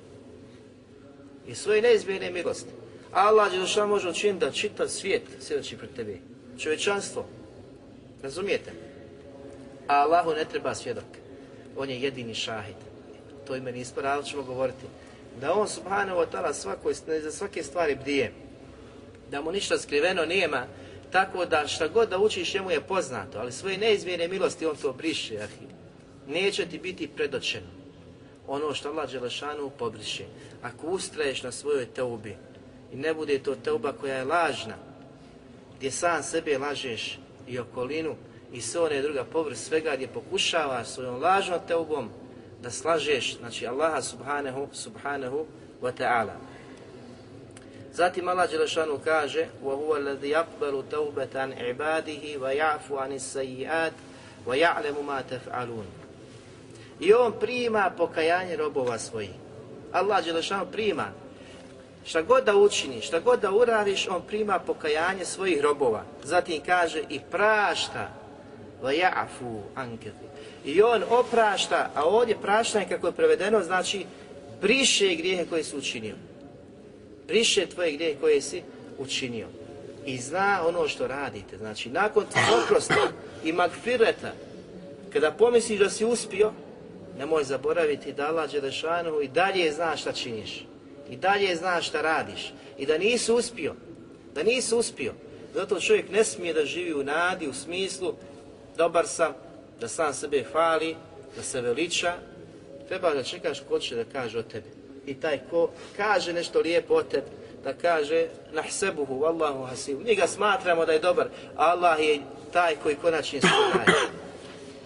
I 1.47 1.55
svoje 1.55 1.82
neizmjene 1.82 2.32
milosti. 2.32 2.70
Allah 3.12 3.51
Đelšan 3.51 3.89
može 3.89 4.10
učiniti 4.10 4.45
da 4.45 4.51
čita 4.51 4.88
svijet 4.88 5.24
svjedoči 5.39 5.78
pred 5.78 5.89
tebi. 5.95 6.22
Čovječanstvo. 6.60 7.26
Razumijete? 8.24 8.72
A 9.88 9.93
Allahu 9.93 10.32
ne 10.32 10.45
treba 10.45 10.76
svjedok. 10.76 11.03
On 11.78 11.89
je 11.89 12.01
jedini 12.01 12.36
šahid. 12.36 12.76
To 13.47 13.55
ime 13.55 13.72
nismo 13.72 14.01
ali 14.05 14.26
ćemo 14.26 14.43
govoriti. 14.43 14.86
Da 15.41 15.53
on 15.53 15.68
subhanahu 15.68 16.20
wa 16.20 16.26
ta'ala 16.32 16.53
svakoj, 16.53 16.93
za 16.93 17.32
svake 17.32 17.64
stvari 17.64 17.95
bdije. 17.95 18.32
Da 19.32 19.41
mu 19.41 19.51
ništa 19.51 19.78
skriveno 19.78 20.26
nema. 20.26 20.66
Tako 21.12 21.45
da 21.45 21.68
šta 21.68 21.88
god 21.88 22.10
da 22.10 22.18
učiš 22.18 22.53
njemu 22.53 22.72
je 22.72 22.82
poznato. 22.82 23.39
Ali 23.39 23.51
svoje 23.51 23.78
neizmjene 23.78 24.28
milosti 24.28 24.66
on 24.66 24.76
to 24.76 24.93
briše. 24.93 25.38
Ahi. 25.38 25.68
Neće 26.28 26.66
ti 26.66 26.80
biti 26.80 27.07
predočeno. 27.07 27.68
Ono 28.47 28.74
što 28.74 28.89
Allah 28.89 29.12
Đelešanu 29.12 29.70
pobriše. 29.70 30.24
Ako 30.62 30.88
ustraješ 30.88 31.43
na 31.43 31.51
svojoj 31.51 31.86
teubi, 31.86 32.36
i 32.92 32.96
ne 32.96 33.14
bude 33.14 33.38
to 33.38 33.55
teuba 33.55 33.92
koja 33.92 34.16
je 34.16 34.24
lažna, 34.24 34.74
gdje 35.76 35.90
sam 35.90 36.22
sebe 36.22 36.59
lažeš 36.59 37.18
i 37.48 37.59
okolinu 37.59 38.16
i 38.52 38.61
sve 38.61 38.80
one 38.80 39.02
druga 39.02 39.24
povrh 39.24 39.57
svega 39.57 39.94
gdje 39.96 40.09
pokušavaš 40.09 40.86
svojom 40.86 41.22
lažnom 41.22 41.59
teubom 41.68 42.11
da 42.62 42.70
slažeš, 42.70 43.38
znači 43.38 43.66
Allaha 43.66 44.02
subhanahu, 44.02 44.68
subhanahu 44.72 45.46
wa 45.82 45.92
ta'ala. 45.92 46.32
Zatim 47.92 48.28
Allah 48.28 48.50
Đelešanu 48.50 48.98
kaže 49.05 49.46
وَهُوَ 49.62 49.96
الَّذِي 49.96 50.34
يَقْبَلُ 50.34 50.84
تَوْبَةً 50.90 51.30
عَنْ 51.34 51.52
عِبَادِهِ 51.52 52.38
وَيَعْفُ 52.42 52.92
عَنِ 52.92 53.12
السَّيِّئَاتِ 53.12 53.92
وَيَعْلَمُ 54.46 55.07
مَا 55.07 55.22
تَفْعَلُونَ 55.22 55.86
I 57.00 57.12
on 57.12 57.32
prima 57.40 57.90
pokajanje 57.96 58.57
robova 58.57 58.98
svojih. 58.98 59.30
Allah 59.92 60.24
Đelešanu 60.24 60.66
prima 60.72 61.12
Šta 62.05 62.21
god 62.21 62.43
da 62.43 62.55
učiniš, 62.55 63.07
šta 63.07 63.19
god 63.19 63.39
da 63.39 63.51
uradiš, 63.51 64.07
on 64.07 64.21
prima 64.27 64.59
pokajanje 64.59 65.25
svojih 65.25 65.61
robova. 65.61 66.03
Zatim 66.23 66.61
kaže 66.65 67.03
i 67.09 67.19
prašta. 67.31 68.09
Vajafu 68.81 69.61
anketu. 69.75 70.25
I 70.65 70.81
on 70.81 71.03
oprašta, 71.09 71.91
a 71.95 72.03
ovdje 72.03 72.37
praštanje 72.41 72.85
kako 72.89 73.07
je 73.07 73.13
prevedeno, 73.13 73.63
znači 73.63 74.05
briše 74.61 75.15
grijehe 75.15 75.45
koje 75.45 75.63
si 75.63 75.77
učinio. 75.77 76.15
Briše 77.27 77.65
tvoje 77.65 77.91
grijehe 77.91 78.19
koje 78.19 78.41
si 78.41 78.61
učinio. 78.97 79.47
I 80.05 80.17
zna 80.17 80.61
ono 80.67 80.87
što 80.87 81.07
radite. 81.07 81.57
Znači, 81.57 81.89
nakon 81.89 82.25
oprosta 82.63 83.07
i 83.43 83.51
magfireta, 83.51 84.31
kada 85.13 85.31
pomisliš 85.31 85.79
da 85.79 85.89
si 85.89 86.05
uspio, 86.05 86.51
nemoj 87.17 87.43
zaboraviti 87.43 88.13
da 88.13 88.27
Allah 88.27 88.51
Đelešanu 88.51 89.21
i 89.21 89.27
dalje 89.27 89.71
zna 89.71 89.97
šta 89.97 90.11
činiš 90.11 90.68
i 91.10 91.16
dalje 91.16 91.55
znaš 91.55 91.88
šta 91.88 92.01
radiš 92.01 92.53
i 92.78 92.86
da 92.86 92.97
nisi 92.97 93.32
uspio, 93.32 93.76
da 94.36 94.43
nisi 94.43 94.76
uspio, 94.76 95.14
zato 95.53 95.80
čovjek 95.80 96.12
ne 96.12 96.24
smije 96.24 96.53
da 96.53 96.66
živi 96.66 96.93
u 96.93 97.03
nadi, 97.03 97.47
u 97.47 97.53
smislu 97.53 98.14
dobar 98.78 99.07
sam, 99.07 99.34
da 99.80 99.88
sam 99.88 100.14
sebe 100.14 100.43
fali, 100.51 100.95
da 101.36 101.43
se 101.43 101.62
veliča, 101.62 102.14
treba 102.88 103.14
da 103.14 103.24
čekaš 103.24 103.60
ko 103.70 103.80
će 103.80 103.95
da 103.95 104.03
kaže 104.03 104.39
o 104.39 104.43
tebi. 104.43 104.70
I 105.05 105.14
taj 105.14 105.39
ko 105.49 105.70
kaže 105.97 106.34
nešto 106.34 106.60
lijepo 106.60 106.93
o 106.93 107.03
tebi, 107.03 107.28
da 107.64 107.74
kaže 107.74 108.28
nahsebuhu, 108.51 109.20
wallahu 109.20 109.70
hasibu. 109.70 110.01
Mi 110.03 110.16
ga 110.16 110.28
smatramo 110.28 110.86
da 110.86 110.91
je 110.91 110.99
dobar, 110.99 111.28
Allah 111.55 111.99
je 111.99 112.20
taj 112.53 112.76
koji 112.76 112.95
konačni 112.95 113.41
sve 113.41 113.49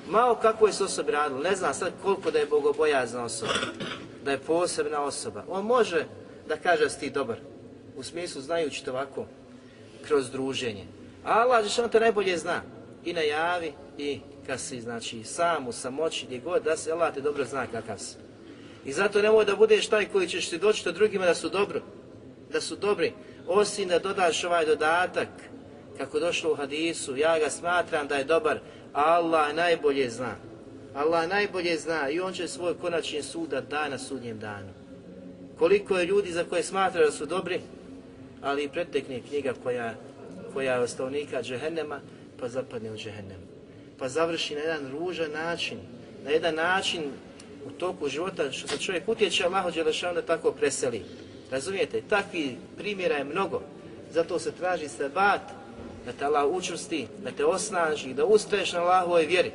Malo 0.07 0.35
kako 0.35 0.67
je 0.67 0.73
s 0.73 0.81
osobi 0.81 1.11
radilo, 1.11 1.39
ne 1.39 1.55
znam 1.55 1.73
sad 1.73 1.91
koliko 2.03 2.31
da 2.31 2.39
je 2.39 2.45
bogobojazna 2.45 3.23
osoba 3.23 3.53
da 4.23 4.31
je 4.31 4.37
posebna 4.37 5.01
osoba. 5.01 5.43
On 5.49 5.65
može 5.65 6.05
da 6.47 6.57
kaže 6.57 6.83
da 6.83 6.89
si 6.89 6.99
ti 6.99 7.09
dobar, 7.09 7.37
u 7.97 8.03
smislu 8.03 8.41
znajući 8.41 8.85
to 8.85 8.91
ovako, 8.91 9.25
kroz 10.07 10.31
druženje. 10.31 10.85
A 11.25 11.39
Allah 11.39 11.67
što 11.67 11.87
to 11.87 11.99
najbolje 11.99 12.37
zna. 12.37 12.61
I 13.05 13.13
najavi 13.13 13.73
i 13.97 14.19
kad 14.47 14.59
si 14.59 14.81
znači, 14.81 15.23
sam 15.23 15.67
u 15.67 15.71
samoći, 15.71 16.25
gdje 16.25 16.39
god, 16.39 16.63
da 16.63 16.77
se 16.77 16.91
Allah 16.91 17.13
te 17.13 17.21
dobro 17.21 17.45
zna 17.45 17.67
kakav 17.67 17.97
si. 17.97 18.15
I 18.85 18.93
zato 18.93 19.21
nemoj 19.21 19.45
da 19.45 19.55
budeš 19.55 19.87
taj 19.87 20.05
koji 20.05 20.27
ćeš 20.27 20.49
ti 20.49 20.57
doći 20.57 20.83
do 20.85 20.91
drugima 20.91 21.25
da 21.25 21.35
su 21.35 21.49
dobro, 21.49 21.81
da 22.51 22.61
su 22.61 22.75
dobri, 22.75 23.13
osim 23.47 23.87
da 23.87 23.99
dodaš 23.99 24.43
ovaj 24.43 24.65
dodatak, 24.65 25.27
kako 25.97 26.19
došlo 26.19 26.51
u 26.51 26.55
hadisu, 26.55 27.17
ja 27.17 27.39
ga 27.39 27.49
smatram 27.49 28.07
da 28.07 28.15
je 28.15 28.23
dobar, 28.23 28.59
Allah 28.93 29.55
najbolje 29.55 30.09
zna. 30.09 30.35
Allah 30.93 31.29
najbolje 31.29 31.77
zna 31.77 32.09
i 32.09 32.19
on 32.19 32.33
će 32.33 32.47
svoj 32.47 32.73
konačni 32.81 33.23
suda 33.23 33.61
da 33.61 33.89
na 33.89 33.97
sudnjem 33.97 34.39
danu. 34.39 34.69
Koliko 35.57 35.97
je 35.97 36.05
ljudi 36.05 36.31
za 36.31 36.43
koje 36.43 36.63
smatra 36.63 37.05
da 37.05 37.11
su 37.11 37.25
dobri, 37.25 37.61
ali 38.41 38.63
i 38.63 38.69
pretekne 38.69 39.21
knjiga 39.29 39.53
koja, 39.63 39.95
koja 40.53 40.73
je 40.73 40.79
ostavnika 40.79 41.41
džehennema, 41.41 41.99
pa 42.39 42.49
zapadne 42.49 42.91
u 42.91 42.97
džehennem. 42.97 43.37
Pa 43.99 44.09
završi 44.09 44.55
na 44.55 44.61
jedan 44.61 44.91
ružan 44.91 45.31
način, 45.31 45.77
na 46.25 46.31
jedan 46.31 46.55
način 46.55 47.01
u 47.65 47.71
toku 47.71 48.09
života 48.09 48.51
što 48.51 48.67
se 48.67 48.77
čovjek 48.77 49.07
utječe 49.07 49.45
Allaho 49.45 49.71
Đelešanu 49.71 50.13
da 50.13 50.21
tako 50.21 50.51
preseli. 50.51 51.01
Razumijete? 51.51 52.01
Takvi 52.09 52.57
primjera 52.77 53.15
je 53.15 53.23
mnogo. 53.23 53.61
Zato 54.11 54.39
se 54.39 54.51
traži 54.51 54.87
sebat 54.87 55.41
da 56.05 56.11
te 56.11 56.25
Allah 56.25 56.51
učusti, 56.51 57.07
da 57.23 57.31
te 57.31 57.45
osnaži, 57.45 58.13
da 58.13 58.25
ustaješ 58.25 58.73
na 58.73 58.79
Allahovoj 58.79 59.25
vjeri 59.25 59.51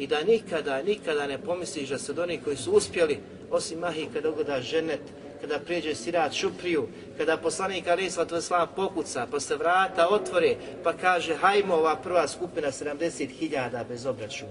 i 0.00 0.06
da 0.06 0.22
nikada, 0.24 0.82
nikada 0.82 1.26
ne 1.26 1.38
pomisliš 1.38 1.88
da 1.88 1.98
se 1.98 2.12
od 2.12 2.18
onih 2.18 2.40
koji 2.44 2.56
su 2.56 2.72
uspjeli, 2.72 3.18
osim 3.50 3.78
mahi 3.78 4.08
kada 4.12 4.30
ugoda 4.30 4.60
ženet, 4.60 5.00
kada 5.40 5.58
prijeđe 5.58 5.94
sirat 5.94 6.32
šupriju, 6.32 6.88
kada 7.18 7.36
poslanik 7.36 7.88
Ali 7.88 8.10
Svatu 8.10 8.40
Slava 8.40 8.66
pokuca, 8.66 9.26
pa 9.30 9.40
se 9.40 9.56
vrata 9.56 10.08
otvore, 10.10 10.56
pa 10.84 10.92
kaže 10.92 11.34
hajmo 11.34 11.74
ova 11.74 11.96
prva 11.96 12.28
skupina 12.28 12.68
70.000 12.68 13.84
bez 13.88 14.06
obračuna. 14.06 14.50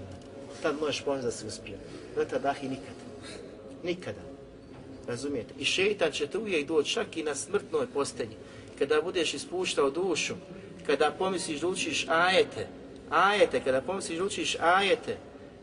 Tad 0.62 0.80
možeš 0.80 1.02
pomisliti 1.02 1.26
da 1.26 1.40
si 1.40 1.46
uspio. 1.46 1.76
Do 2.16 2.38
dahi 2.38 2.68
nikada. 2.68 3.00
Nikada. 3.82 4.20
Razumijete? 5.06 5.54
I 5.58 5.64
šeitan 5.64 6.12
će 6.12 6.26
te 6.26 6.38
uvijek 6.38 6.66
doći 6.66 6.92
čak 6.92 7.16
i 7.16 7.22
na 7.22 7.34
smrtnoj 7.34 7.86
postelji. 7.86 8.36
Kada 8.78 9.02
budeš 9.02 9.34
ispuštao 9.34 9.90
dušu, 9.90 10.34
kada 10.86 11.10
pomisliš 11.18 11.60
da 11.60 11.66
učiš 11.66 12.06
ajete, 12.08 12.66
ajete, 13.10 13.60
kada 13.64 13.80
pomisliš 13.80 14.18
da 14.18 14.24
učiš 14.24 14.56
ajete, 14.60 15.16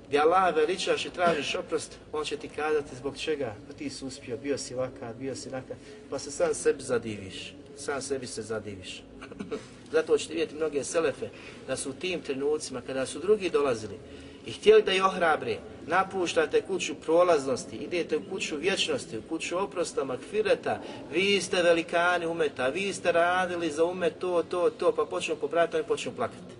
gdje 0.07 0.19
Allah 0.19 0.55
veličaš 0.55 1.05
i 1.05 1.09
tražiš 1.09 1.55
oprost, 1.55 1.97
on 2.13 2.25
će 2.25 2.37
ti 2.37 2.49
kazati 2.49 2.95
zbog 2.95 3.17
čega, 3.17 3.55
pa 3.67 3.73
ti 3.73 3.89
si 3.89 4.05
uspio, 4.05 4.37
bio 4.37 4.57
si 4.57 4.75
vaka, 4.75 5.13
bio 5.19 5.35
si 5.35 5.49
nakav, 5.49 5.75
pa 6.09 6.19
se 6.19 6.31
sam 6.31 6.53
sebi 6.53 6.83
zadiviš, 6.83 7.53
sam 7.77 8.01
sebi 8.01 8.27
se 8.27 8.41
zadiviš. 8.41 9.03
Zato 9.91 10.17
ćete 10.17 10.33
vidjeti 10.33 10.55
mnoge 10.55 10.83
selefe 10.83 11.29
da 11.67 11.75
su 11.75 11.89
u 11.89 11.93
tim 11.93 12.21
trenucima 12.21 12.81
kada 12.81 13.05
su 13.05 13.19
drugi 13.19 13.49
dolazili 13.49 13.99
i 14.45 14.51
htjeli 14.51 14.83
da 14.83 14.91
je 14.91 15.05
ohrabre, 15.05 15.57
napuštate 15.87 16.61
kuću 16.61 16.95
prolaznosti, 16.95 17.75
idete 17.75 18.17
u 18.17 18.21
kuću 18.29 18.57
vječnosti, 18.57 19.17
u 19.17 19.21
kuću 19.21 19.57
oprosta, 19.57 20.03
makfireta, 20.03 20.81
vi 21.13 21.41
ste 21.41 21.63
velikani 21.63 22.25
umeta, 22.25 22.67
vi 22.67 22.93
ste 22.93 23.11
radili 23.11 23.71
za 23.71 23.83
umet 23.83 24.13
to, 24.19 24.43
to, 24.43 24.69
to, 24.69 24.91
pa 24.91 25.05
počnu 25.05 25.35
popraviti, 25.35 25.75
oni 25.75 25.85
počnu 25.85 26.11
plakati. 26.15 26.53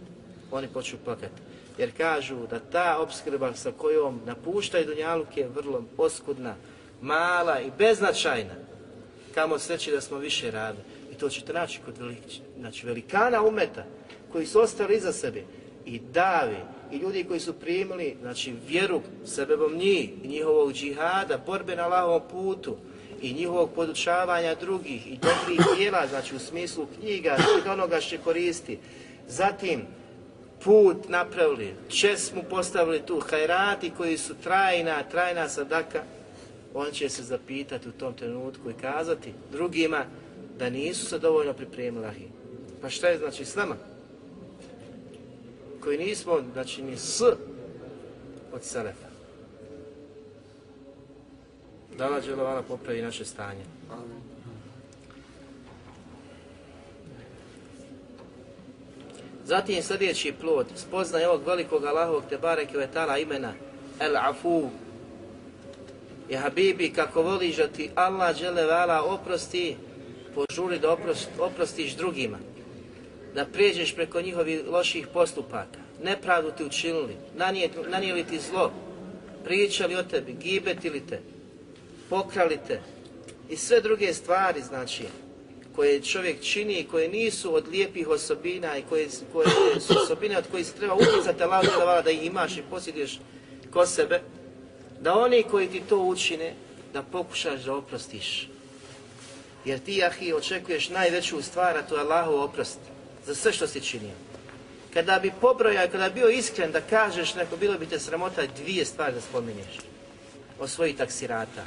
Oni 0.52 0.68
počnu 0.68 0.98
plakati. 1.06 1.42
Jer 1.78 1.92
kažu 1.98 2.48
da 2.48 2.60
ta 2.60 2.98
obskrba 3.00 3.54
sa 3.54 3.72
kojom 3.72 4.22
napuštaju 4.26 4.86
Dunjaluk 4.86 5.38
je 5.38 5.48
vrlo 5.48 5.84
oskudna, 5.98 6.56
mala 7.02 7.60
i 7.60 7.72
beznačajna. 7.78 8.54
Kamo 9.34 9.60
sreći 9.60 9.92
da 9.92 10.02
smo 10.02 10.18
više 10.18 10.52
radili 10.52 10.84
to 11.20 11.30
ćete 11.30 11.54
naći 11.54 11.80
kod 11.86 11.98
velik, 11.98 12.24
znači, 12.60 12.86
velikana 12.86 13.42
umeta 13.42 13.86
koji 14.32 14.46
su 14.46 14.60
ostali 14.60 14.96
iza 14.96 15.12
sebe 15.12 15.44
i 15.86 16.00
davi 16.00 16.58
i 16.92 16.98
ljudi 16.98 17.24
koji 17.24 17.40
su 17.40 17.54
primili 17.54 18.16
znači, 18.22 18.54
vjeru 18.68 19.02
sebebom 19.26 19.74
njih 19.78 20.10
i 20.24 20.28
njihovog 20.28 20.74
džihada, 20.74 21.38
borbe 21.46 21.76
na 21.76 21.88
lavom 21.88 22.22
putu 22.32 22.78
i 23.22 23.34
njihovog 23.34 23.70
podučavanja 23.76 24.56
drugih 24.56 25.08
i 25.08 25.18
dobrih 25.18 25.78
dijela, 25.78 26.08
znači 26.08 26.36
u 26.36 26.40
smislu 26.40 26.88
knjiga, 27.00 27.38
svega 27.38 27.72
onoga 27.72 28.02
što 28.02 28.18
koristi. 28.24 28.78
Zatim, 29.28 29.82
put 30.68 31.10
napravili, 31.10 31.76
čest 31.90 32.36
mu 32.36 32.44
postavili 32.50 33.02
tu, 33.06 33.20
hajrati 33.20 33.92
koji 33.98 34.18
su 34.18 34.36
trajna, 34.44 35.04
trajna 35.04 35.50
sadaka, 35.50 36.04
on 36.74 36.92
će 36.92 37.10
se 37.10 37.24
zapitati 37.24 37.90
u 37.90 37.92
tom 37.92 38.14
trenutku 38.14 38.70
i 38.70 38.82
kazati 38.82 39.34
drugima, 39.52 40.06
da 40.60 40.70
nisu 40.70 41.06
se 41.06 41.20
dovoljno 41.20 41.54
pripremili 41.54 42.06
ahi. 42.06 42.28
Pa 42.82 42.90
šta 42.90 43.08
je 43.08 43.18
znači 43.18 43.46
s 43.46 43.56
nama? 43.56 43.76
Koji 45.84 45.98
nismo, 45.98 46.42
znači 46.54 46.82
ni 46.82 46.98
s 46.98 47.22
od 48.54 48.64
Selefa. 48.64 49.08
Da 51.98 52.06
Allah 52.06 52.26
Đelovala 52.26 52.62
popravi 52.62 53.02
naše 53.02 53.26
stanje. 53.26 53.64
Zatim 59.48 59.84
sljedeći 59.84 60.34
plod, 60.42 60.66
spoznaj 60.76 61.26
ovog 61.26 61.48
velikog 61.48 61.86
Allahovog 61.86 62.24
te 62.30 62.38
vetala 62.74 63.18
imena 63.18 63.54
El 64.00 64.18
Afu. 64.18 64.70
Je 66.30 66.38
Habibi, 66.38 66.94
kako 66.94 67.22
voliš 67.22 67.56
da 67.56 67.68
ti 67.68 67.90
Allah 67.96 68.40
Đelevala 68.40 69.04
oprosti, 69.04 69.76
požuri 70.36 70.80
da 70.80 70.92
oprost, 70.92 71.30
oprostiš 71.40 71.96
drugima, 71.96 72.38
da 73.36 73.46
prijeđeš 73.46 73.96
preko 73.96 74.22
njihovih 74.22 74.62
loših 74.68 75.08
postupaka, 75.14 75.80
nepravdu 76.04 76.52
ti 76.52 76.64
učinili, 76.64 77.16
nanijeli 77.90 78.24
ti 78.24 78.40
zlo, 78.40 78.72
pričali 79.44 79.96
o 79.96 80.04
tebi, 80.04 80.34
gibetili 80.34 81.00
te, 81.10 81.20
pokrali 82.10 82.60
te. 82.68 82.82
I 83.50 83.56
sve 83.56 83.82
druge 83.82 84.14
stvari, 84.14 84.62
znači, 84.62 85.04
koje 85.78 86.02
čovjek 86.02 86.42
čini 86.42 86.74
i 86.74 86.88
koje 86.88 87.08
nisu 87.08 87.56
od 87.56 87.68
lijepih 87.68 88.08
osobina 88.08 88.78
i 88.78 88.84
koje, 88.90 89.08
koje 89.34 89.48
su 89.80 89.94
osobine 90.04 90.38
od 90.38 90.44
kojih 90.52 90.68
se 90.68 90.74
treba 90.74 90.94
utjecati 90.94 91.44
Allah 91.44 91.66
da, 91.66 92.02
da 92.02 92.12
ih 92.12 92.26
imaš 92.26 92.58
i 92.58 92.64
posjediš 92.70 93.20
ko 93.74 93.86
sebe, 93.86 94.22
da 95.00 95.14
oni 95.14 95.44
koji 95.44 95.68
ti 95.68 95.82
to 95.90 95.98
učine, 95.98 96.54
da 96.94 97.04
pokušaš 97.04 97.62
da 97.62 97.76
oprostiš. 97.76 98.50
Jer 99.66 99.80
ti, 99.80 100.04
ahi, 100.04 100.34
očekuješ 100.34 100.90
najveću 100.90 101.42
stvar, 101.42 101.78
a 101.78 101.82
to 101.82 101.96
je 101.96 102.02
Allahu 102.02 102.34
oprost 102.34 102.80
za 103.26 103.36
sve 103.36 103.54
što 103.54 103.68
si 103.68 103.82
činio. 103.82 104.16
Kada 104.94 105.20
bi 105.20 105.32
pobrojao, 105.42 105.88
kada 105.92 106.10
bi 106.10 106.16
bio 106.20 106.30
iskren 106.30 106.72
da 106.72 106.82
kažeš 106.82 107.36
neko, 107.36 107.58
bilo 107.58 107.78
bi 107.78 107.86
te 107.86 108.00
sramota 108.00 108.42
dvije 108.58 108.86
stvari 108.86 109.14
da 109.14 109.22
spominješ 109.22 109.78
o 110.60 110.68
svojih 110.68 110.98
taksirata. 110.98 111.66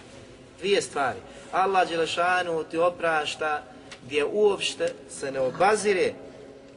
Dvije 0.59 0.83
stvari. 0.83 1.19
Allah 1.53 1.89
Đelešanu 1.89 2.65
ti 2.65 2.79
oprašta 2.79 3.70
gdje 4.07 4.25
uopšte 4.25 4.93
se 5.11 5.33
ne 5.33 5.41
obazire 5.41 6.13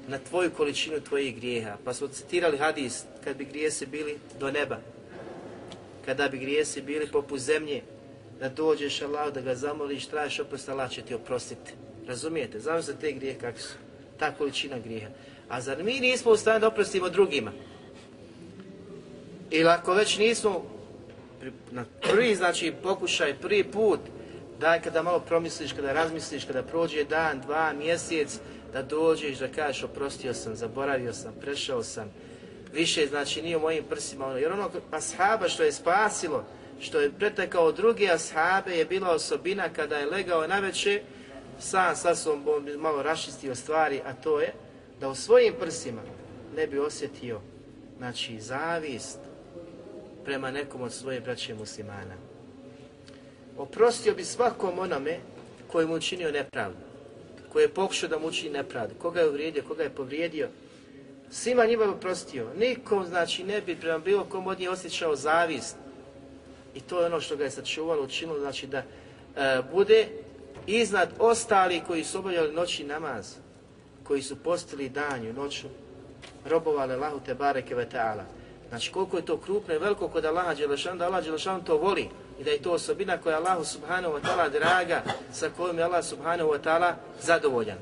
na 0.08 0.18
tvoju 0.18 0.52
količinu 0.52 1.02
tvojih 1.02 1.36
grijeha. 1.36 1.78
Pa 1.86 1.94
smo 1.94 2.08
citirali 2.08 2.58
hadis, 2.58 3.04
kad 3.24 3.38
bi 3.38 3.46
grijesi 3.46 3.86
bili 3.86 4.18
do 4.40 4.52
neba, 4.52 4.78
kada 6.06 6.28
bi 6.28 6.38
grijesi 6.38 6.82
bili 6.82 7.08
poput 7.08 7.40
zemlje, 7.40 7.82
da 8.40 8.50
dođeš 8.50 9.02
Allah, 9.02 9.34
da 9.34 9.42
ga 9.42 9.56
zamoliš, 9.56 10.06
tražiš 10.06 10.40
oprost, 10.40 10.70
Allah 10.70 10.92
će 10.92 11.02
ti 11.02 11.14
oprostiti. 11.14 11.72
Razumijete? 12.08 12.60
Znam 12.60 12.84
se 12.84 12.96
te 12.96 13.12
grije 13.12 13.34
kak 13.34 13.60
su. 13.60 13.74
Ta 14.20 14.32
količina 14.32 14.80
grijeha. 14.80 15.10
A 15.50 15.62
zar 15.62 15.84
mi 15.84 16.00
nismo 16.00 16.32
u 16.32 16.38
stanju 16.38 16.60
da 16.60 16.68
oprostimo 16.68 17.10
drugima? 17.10 17.52
Ili 19.52 19.70
ako 19.70 19.94
već 19.94 20.18
nismo 20.18 20.66
na 21.72 21.86
prvi, 22.02 22.36
znači 22.36 22.74
pokušaj, 22.84 23.34
prvi 23.34 23.64
put, 23.64 24.00
daj 24.60 24.82
kada 24.82 25.04
malo 25.04 25.20
promisliš, 25.20 25.74
kada 25.74 25.94
razmisliš, 25.94 26.46
kada 26.46 26.64
prođe 26.64 27.04
dan, 27.04 27.42
dva, 27.42 27.74
mjesec, 27.74 28.40
da 28.74 28.82
dođeš, 28.82 29.38
da 29.38 29.48
kažeš 29.48 29.84
oprostio 29.84 30.34
sam, 30.34 30.56
zaboravio 30.56 31.14
sam, 31.14 31.34
prešao 31.42 31.84
sam, 31.84 32.12
više 32.74 33.08
znači 33.08 33.42
nije 33.42 33.58
u 33.58 33.60
mojim 33.60 33.84
prsima, 33.90 34.26
ono, 34.26 34.38
jer 34.38 34.52
ono 34.52 34.70
ashaba 34.92 35.50
što 35.50 35.64
je 35.64 35.72
spasilo, 35.72 36.46
što 36.80 37.00
je 37.00 37.12
pretekao 37.12 37.72
drugi 37.72 38.10
ashabe 38.10 38.72
je 38.72 38.86
bila 38.86 39.10
osobina 39.10 39.70
kada 39.70 39.98
je 39.98 40.06
legao 40.06 40.48
na 40.48 40.60
veće, 40.60 41.02
sam 41.60 41.96
sa 41.96 42.16
sobom 42.16 42.70
malo 42.78 43.04
rašistio 43.04 43.56
stvari, 43.56 44.02
a 44.06 44.14
to 44.14 44.40
je 44.40 44.54
da 45.00 45.10
u 45.10 45.16
svojim 45.16 45.54
prsima 45.60 46.02
ne 46.56 46.68
bi 46.68 46.80
osjetio 46.80 47.42
znači, 47.98 48.40
zavist 48.40 49.20
prema 50.26 50.52
nekom 50.52 50.82
od 50.82 50.94
svoje 50.94 51.22
braće 51.22 51.56
muslimana. 51.56 52.23
Oprostio 53.58 54.14
bi 54.14 54.26
svakom 54.26 54.80
onome 54.80 55.20
koji 55.72 55.88
mu 55.88 55.94
učinio 55.94 56.32
nepravdu, 56.32 56.78
koji 57.52 57.64
je 57.64 57.74
pokušao 57.74 58.10
da 58.10 58.20
mu 58.20 58.28
učini 58.28 58.50
nepravdu, 58.50 58.96
koga 59.02 59.20
je 59.20 59.30
uvrijedio, 59.30 59.64
koga 59.68 59.84
je 59.84 59.90
povrijedio, 59.90 60.50
svima 61.32 61.66
njima 61.66 61.86
bi 61.86 61.92
oprostio. 61.92 62.48
Nikom, 62.58 63.06
znači, 63.06 63.44
ne 63.44 63.62
bi 63.62 63.76
prema 63.76 64.00
bilo 64.00 64.24
kom 64.26 64.48
od 64.48 64.60
njih 64.60 64.70
osjećao 64.70 65.16
zavist, 65.16 65.76
I 66.76 66.82
to 66.82 67.00
je 67.00 67.06
ono 67.06 67.22
što 67.22 67.36
ga 67.36 67.44
je 67.44 67.52
sačuvalo, 67.52 68.04
učinilo, 68.04 68.40
znači 68.40 68.68
da 68.68 68.78
e, 68.78 68.84
bude 69.72 70.08
iznad 70.68 71.10
ostali 71.20 71.82
koji 71.88 72.04
su 72.04 72.20
obavljali 72.20 72.54
noći 72.54 72.84
namaz, 72.84 73.36
koji 74.04 74.22
su 74.22 74.36
postili 74.36 74.90
danju, 74.90 75.34
noću, 75.34 75.68
robovali 76.46 76.94
Allahu 76.94 77.20
te 77.26 77.34
bareke 77.34 77.76
ve 77.76 77.88
ta'ala. 77.94 78.24
Znači 78.70 78.92
koliko 78.92 79.18
je 79.18 79.26
to 79.26 79.38
krupno 79.38 79.74
i 79.74 79.78
veliko 79.78 80.08
kod 80.08 80.26
Allaha 80.26 80.54
Đelešanu, 80.54 80.98
da 80.98 81.06
Allah 81.06 81.24
Đelešanu 81.24 81.64
to 81.64 81.78
voli 81.78 82.10
i 82.40 82.44
da 82.44 82.52
je 82.52 82.62
to 82.62 82.72
osobina 82.72 83.18
koja 83.18 83.34
je 83.34 83.38
Allahu 83.38 83.66
subhanahu 83.66 84.14
wa 84.14 84.22
ta'ala 84.22 84.50
draga, 84.50 85.04
sa 85.34 85.50
kojom 85.50 85.78
je 85.78 85.84
Allah 85.84 86.06
subhanahu 86.06 86.50
wa 86.50 86.60
ta'ala 86.62 86.96
zadovoljan. 87.22 87.78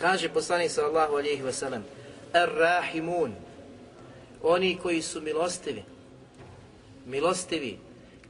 Kaže 0.00 0.28
poslanik 0.28 0.70
sallallahu 0.70 1.16
alihi 1.16 1.42
wasallam, 1.42 1.82
Ar-Rahimun, 2.32 3.32
oni 4.42 4.78
koji 4.82 5.02
su 5.02 5.20
milostivi, 5.20 5.84
milostivi, 7.06 7.78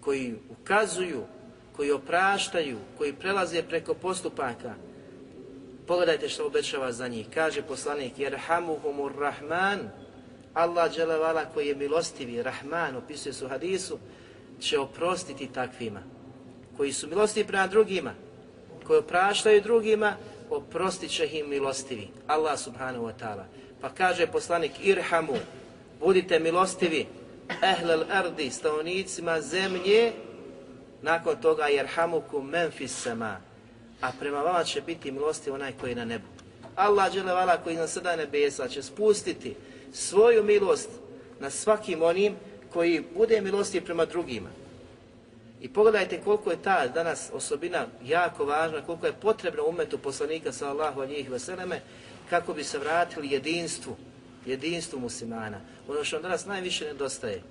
koji 0.01 0.35
ukazuju, 0.51 1.25
koji 1.77 1.91
opraštaju, 1.91 2.79
koji 2.99 3.13
prelaze 3.13 3.63
preko 3.63 3.95
postupaka. 3.95 4.75
Pogledajte 5.87 6.29
što 6.29 6.47
obećava 6.47 6.93
za 6.93 7.09
njih. 7.09 7.27
Kaže 7.35 7.63
poslanik, 7.63 8.19
jer 8.19 8.37
hamuhumur 8.47 9.13
rahman, 9.19 9.91
Allah 10.55 10.93
dželevala 10.93 11.45
koji 11.55 11.69
je 11.69 11.75
milostivi, 11.75 12.43
rahman, 12.43 12.97
opisuje 12.97 13.33
su 13.33 13.49
hadisu, 13.49 13.99
će 14.63 14.79
oprostiti 14.79 15.47
takvima. 15.47 16.01
Koji 16.77 16.93
su 16.93 17.09
milostivi 17.09 17.47
prema 17.47 17.67
drugima, 17.67 18.15
koji 18.87 18.99
opraštaju 18.99 19.61
drugima, 19.61 20.17
oprostit 20.51 21.11
će 21.11 21.29
im 21.33 21.51
milostivi. 21.51 22.09
Allah 22.27 22.59
subhanahu 22.59 23.05
wa 23.05 23.13
ta'ala. 23.21 23.45
Pa 23.81 23.89
kaže 23.89 24.27
poslanik, 24.27 24.73
irhamu, 24.83 25.37
budite 26.01 26.39
milostivi, 26.39 27.07
ehlel 27.63 28.05
ardi, 28.11 28.51
stavnicima 28.51 29.41
zemlje, 29.41 30.13
nakon 31.03 31.37
toga 31.37 31.67
jerhamuku 31.67 32.43
menfis 32.43 33.03
sama, 33.03 33.37
a 34.01 34.11
prema 34.21 34.41
vama 34.41 34.65
će 34.65 34.81
biti 34.81 35.11
milosti 35.11 35.51
onaj 35.51 35.73
koji 35.81 35.91
je 35.91 35.97
na 35.97 36.05
nebu. 36.05 36.25
Allah 36.77 37.13
dželevala 37.13 37.57
koji 37.57 37.77
na 37.77 37.87
sada 37.87 38.17
nebesa 38.17 38.69
će 38.69 38.83
spustiti 38.83 39.55
svoju 39.93 40.43
milost 40.43 40.91
na 41.41 41.51
svakim 41.51 42.03
onim 42.03 42.35
koji 42.73 43.05
bude 43.17 43.41
milosti 43.41 43.81
prema 43.81 44.05
drugima. 44.05 44.49
I 45.61 45.69
pogledajte 45.69 46.21
koliko 46.25 46.51
je 46.51 46.63
ta 46.63 46.87
danas 46.87 47.31
osobina 47.33 47.87
jako 48.05 48.45
važna, 48.45 48.83
koliko 48.87 49.07
je 49.07 49.13
potrebno 49.13 49.63
umetu 49.67 49.99
poslanika 49.99 50.53
sallallahu 50.53 51.01
alihi 51.01 51.29
veseleme 51.29 51.81
kako 52.31 52.55
bi 52.55 52.65
se 52.65 52.79
vratili 52.79 53.31
jedinstvu, 53.31 53.97
jedinstvu 54.47 55.01
muslimana. 55.01 55.61
Ono 55.89 56.05
što 56.05 56.21
danas 56.21 56.47
najviše 56.47 56.85
nedostaje. 56.85 57.43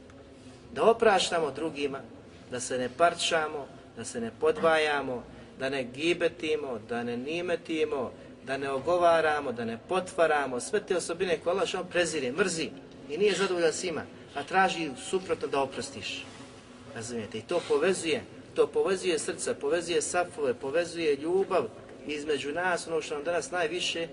Da 0.73 0.83
opraštamo 0.83 1.51
drugima, 1.51 1.99
da 2.51 2.59
se 2.59 2.77
ne 2.77 2.89
parčamo, 2.97 3.67
da 3.97 4.05
se 4.05 4.21
ne 4.21 4.31
podvajamo, 4.39 5.23
da 5.59 5.69
ne 5.69 5.83
gibetimo, 5.83 6.79
da 6.89 7.03
ne 7.03 7.17
nimetimo, 7.17 8.11
da 8.45 8.57
ne 8.57 8.69
ogovaramo, 8.69 9.51
da 9.51 9.65
ne 9.65 9.77
potvaramo, 9.89 10.59
sve 10.59 10.79
te 10.79 10.97
osobine 10.97 11.37
koje 11.37 11.51
Allah 11.51 11.67
što 11.67 11.83
prezire, 11.83 12.31
mrzi 12.31 12.69
i 13.09 13.17
nije 13.17 13.33
zadovoljan 13.33 13.73
svima, 13.73 14.01
a 14.35 14.43
traži 14.43 14.89
suprotno 15.09 15.47
da 15.47 15.61
oprostiš. 15.61 16.25
Razumijete? 16.95 17.37
I 17.37 17.41
to 17.41 17.61
povezuje, 17.67 18.23
to 18.55 18.67
povezuje 18.67 19.19
srca, 19.19 19.53
povezuje 19.53 20.01
safove, 20.01 20.53
povezuje 20.53 21.15
ljubav 21.15 21.67
između 22.07 22.51
nas, 22.51 22.87
ono 22.87 23.01
što 23.01 23.15
nam 23.15 23.23
danas 23.23 23.51
najviše 23.51 24.07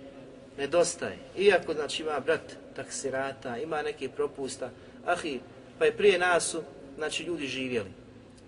nedostaje. 0.59 1.19
Iako, 1.39 1.75
znači, 1.75 2.03
ima 2.03 2.21
brat 2.21 2.57
taksirata, 2.77 3.59
ima 3.59 3.83
neke 3.83 4.09
propusta, 4.09 4.71
ahi, 5.07 5.41
pa 5.79 5.85
je 5.85 5.97
prije 5.97 6.19
nas 6.19 6.51
su, 6.51 6.63
znači, 6.97 7.23
ljudi 7.23 7.47
živjeli. 7.47 7.91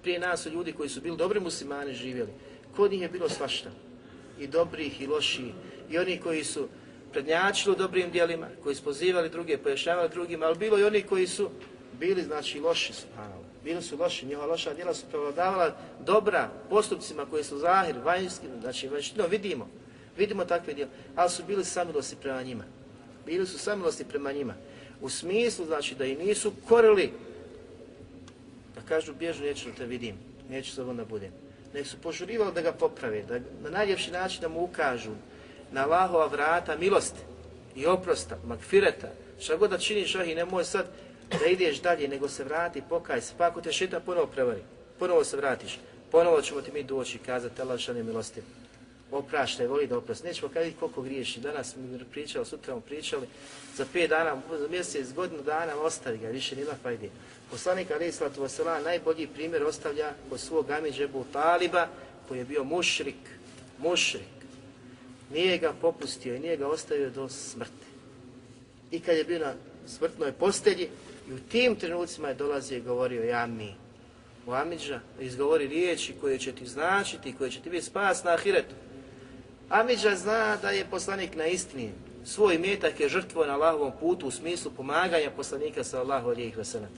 Prije 0.02 0.18
nas 0.18 0.42
su 0.42 0.50
ljudi 0.50 0.72
koji 0.72 0.88
su 0.88 1.00
bili 1.00 1.16
dobri 1.16 1.40
muslimani 1.40 1.94
živjeli. 1.94 2.30
Kod 2.76 2.90
njih 2.90 3.02
je 3.02 3.08
bilo 3.08 3.28
svašta. 3.28 3.70
I 4.38 4.46
dobrih 4.46 5.00
i 5.00 5.06
loših. 5.06 5.52
I 5.90 5.98
oni 5.98 6.18
koji 6.18 6.44
su 6.44 6.68
prednjačili 7.12 7.72
u 7.72 7.78
dobrim 7.78 8.10
dijelima, 8.10 8.46
koji 8.62 8.74
su 8.74 8.84
pozivali 8.84 9.28
druge, 9.28 9.58
pojašnjavali 9.58 10.08
drugima, 10.08 10.46
ali 10.46 10.58
bilo 10.58 10.78
i 10.78 10.84
oni 10.84 11.02
koji 11.02 11.26
su 11.26 11.50
bili, 11.98 12.22
znači, 12.22 12.60
loši, 12.60 12.92
subhanallah. 12.92 13.46
Bili 13.64 13.82
su 13.82 13.96
loši, 13.96 14.26
njihova 14.26 14.46
loša 14.46 14.74
djela 14.74 14.94
su 14.94 15.06
prevladavala 15.10 15.76
dobra 16.00 16.50
postupcima 16.70 17.26
koji 17.26 17.44
su 17.44 17.58
zahir, 17.58 17.96
vanjski, 18.04 18.46
znači, 18.60 18.88
vanjštino 18.88 19.26
vidimo. 19.26 19.68
Vidimo 20.16 20.44
takve 20.44 20.74
djela, 20.74 20.90
ali 21.16 21.30
su 21.30 21.42
bili 21.46 21.64
samilosti 21.64 22.16
prema 22.22 22.42
njima. 22.42 22.64
Bili 23.26 23.46
su 23.46 23.58
samilosti 23.58 24.04
prema 24.04 24.32
njima. 24.32 24.54
U 25.00 25.08
smislu, 25.08 25.66
znači, 25.66 25.94
da 25.94 26.04
i 26.04 26.16
nisu 26.16 26.52
korili, 26.68 27.12
da 28.74 28.80
kažu, 28.88 29.14
bježu, 29.14 29.44
neću 29.44 29.68
da 29.68 29.74
te 29.74 29.86
vidim, 29.86 30.16
neću 30.50 30.72
sa 30.72 30.84
da 30.84 31.04
budem. 31.04 31.32
Nek 31.74 31.86
su 31.86 31.96
požurivali 32.02 32.54
da 32.54 32.62
ga 32.62 32.72
poprave, 32.72 33.22
da 33.22 33.38
na 33.62 33.70
najljepši 33.70 34.10
način 34.10 34.40
da 34.40 34.48
mu 34.48 34.64
ukažu 34.64 35.10
na 35.72 35.84
Allahova 35.84 36.26
vrata 36.26 36.76
milosti 36.76 37.20
i 37.76 37.86
oprosta, 37.86 38.38
makfireta, 38.44 39.08
šta 39.40 39.56
god 39.56 39.70
da 39.70 39.78
činiš, 39.78 40.14
ah, 40.14 40.24
i 40.24 40.34
nemoj 40.34 40.64
sad 40.64 40.86
da 41.38 41.46
ideš 41.46 41.80
dalje, 41.80 42.08
nego 42.08 42.28
se 42.28 42.44
vrati, 42.44 42.82
pokaj 42.88 43.20
se, 43.20 43.32
pa 43.38 43.46
ako 43.46 43.60
te 43.60 43.72
šetan 43.72 44.02
ponovo 44.06 44.26
prevari, 44.26 44.62
ponovo 44.98 45.24
se 45.24 45.36
vratiš, 45.36 45.78
ponovo 46.10 46.42
ćemo 46.42 46.60
ti 46.60 46.72
mi 46.72 46.82
doći 46.82 47.16
i 47.16 47.20
kazati, 47.26 47.62
Allah 47.62 47.78
šalje 47.78 48.02
milosti, 48.02 48.42
opraštaj, 49.10 49.66
voli 49.66 49.86
da 49.86 49.98
oprosti. 49.98 50.26
Nećemo 50.26 50.48
kada 50.52 50.70
koliko 50.80 51.02
griješi, 51.02 51.40
danas 51.40 51.76
mi 51.76 52.04
pričali, 52.12 52.46
sutra 52.46 52.74
mu 52.74 52.80
pričali, 52.80 53.26
za 53.76 53.86
pet 53.92 54.10
dana, 54.10 54.36
za 54.58 54.68
mjesec, 54.68 55.12
godinu 55.12 55.42
dana, 55.42 55.80
ostavi 55.80 56.18
ga, 56.18 56.28
više 56.28 56.56
nima 56.56 56.72
fajde. 56.82 57.08
Poslanik 57.50 57.90
Ali 57.90 58.08
Islatu 58.08 58.42
Vasala 58.42 58.80
najbolji 58.80 59.26
primjer 59.26 59.64
ostavlja 59.64 60.12
kod 60.30 60.40
svog 60.40 60.70
Amidžebu 60.70 61.24
Taliba, 61.32 61.88
koji 62.28 62.38
je 62.38 62.44
bio 62.44 62.64
mušrik, 62.64 63.16
mušrik. 63.78 64.39
Nije 65.32 65.58
ga 65.58 65.72
popustio 65.80 66.34
i 66.34 66.40
nije 66.40 66.56
ga 66.56 66.68
ostavio 66.68 67.10
do 67.10 67.28
smrti. 67.28 67.86
I 68.90 69.00
kad 69.00 69.16
je 69.16 69.24
bio 69.24 69.38
na 69.38 69.54
smrtnoj 69.86 70.32
postelji, 70.32 70.88
i 71.28 71.32
u 71.32 71.38
tim 71.38 71.76
trenucima 71.76 72.28
je 72.28 72.34
dolazio 72.34 72.78
i 72.78 72.82
govorio 72.82 73.24
ja 73.24 73.46
mi. 73.46 73.74
U 74.46 74.52
Amidža 74.52 75.00
izgovori 75.20 75.66
riječi 75.66 76.14
koje 76.20 76.38
će 76.38 76.52
ti 76.52 76.66
značiti, 76.66 77.34
koje 77.38 77.50
će 77.50 77.60
ti 77.60 77.70
biti 77.70 77.84
spas 77.84 78.24
na 78.24 78.30
ahiretu. 78.30 78.74
Amidža 79.68 80.16
zna 80.16 80.56
da 80.56 80.70
je 80.70 80.86
poslanik 80.90 81.36
na 81.36 81.46
istini. 81.46 81.90
Svoj 82.24 82.58
metak 82.58 83.00
je 83.00 83.08
žrtvo 83.08 83.46
na 83.46 83.54
Allahovom 83.54 83.92
putu 84.00 84.26
u 84.26 84.30
smislu 84.30 84.70
pomaganja 84.76 85.30
poslanika 85.36 85.84
sa 85.84 86.00
Allahu 86.00 86.28
alijih 86.28 86.58
vasalam. 86.58 86.90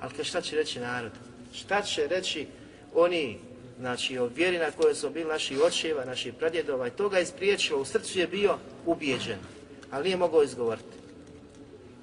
Ali 0.00 0.24
šta 0.24 0.40
će 0.40 0.56
reći 0.56 0.80
narod? 0.80 1.12
Šta 1.52 1.82
će 1.82 2.06
reći 2.08 2.46
oni, 2.94 3.38
znači 3.78 4.18
o 4.18 4.26
vjeri 4.26 4.58
na 4.58 4.70
kojoj 4.70 4.94
su 4.94 5.10
bili 5.10 5.28
naši 5.28 5.58
očeva, 5.66 6.04
naši 6.04 6.32
pradjedova 6.32 6.86
i 6.86 6.90
toga 6.90 7.18
je 7.18 7.26
spriječilo, 7.26 7.80
u 7.80 7.84
srcu 7.84 8.18
je 8.18 8.26
bio 8.26 8.58
ubijeđen, 8.86 9.38
ali 9.90 10.04
nije 10.04 10.16
mogao 10.16 10.42
izgovoriti. 10.42 10.96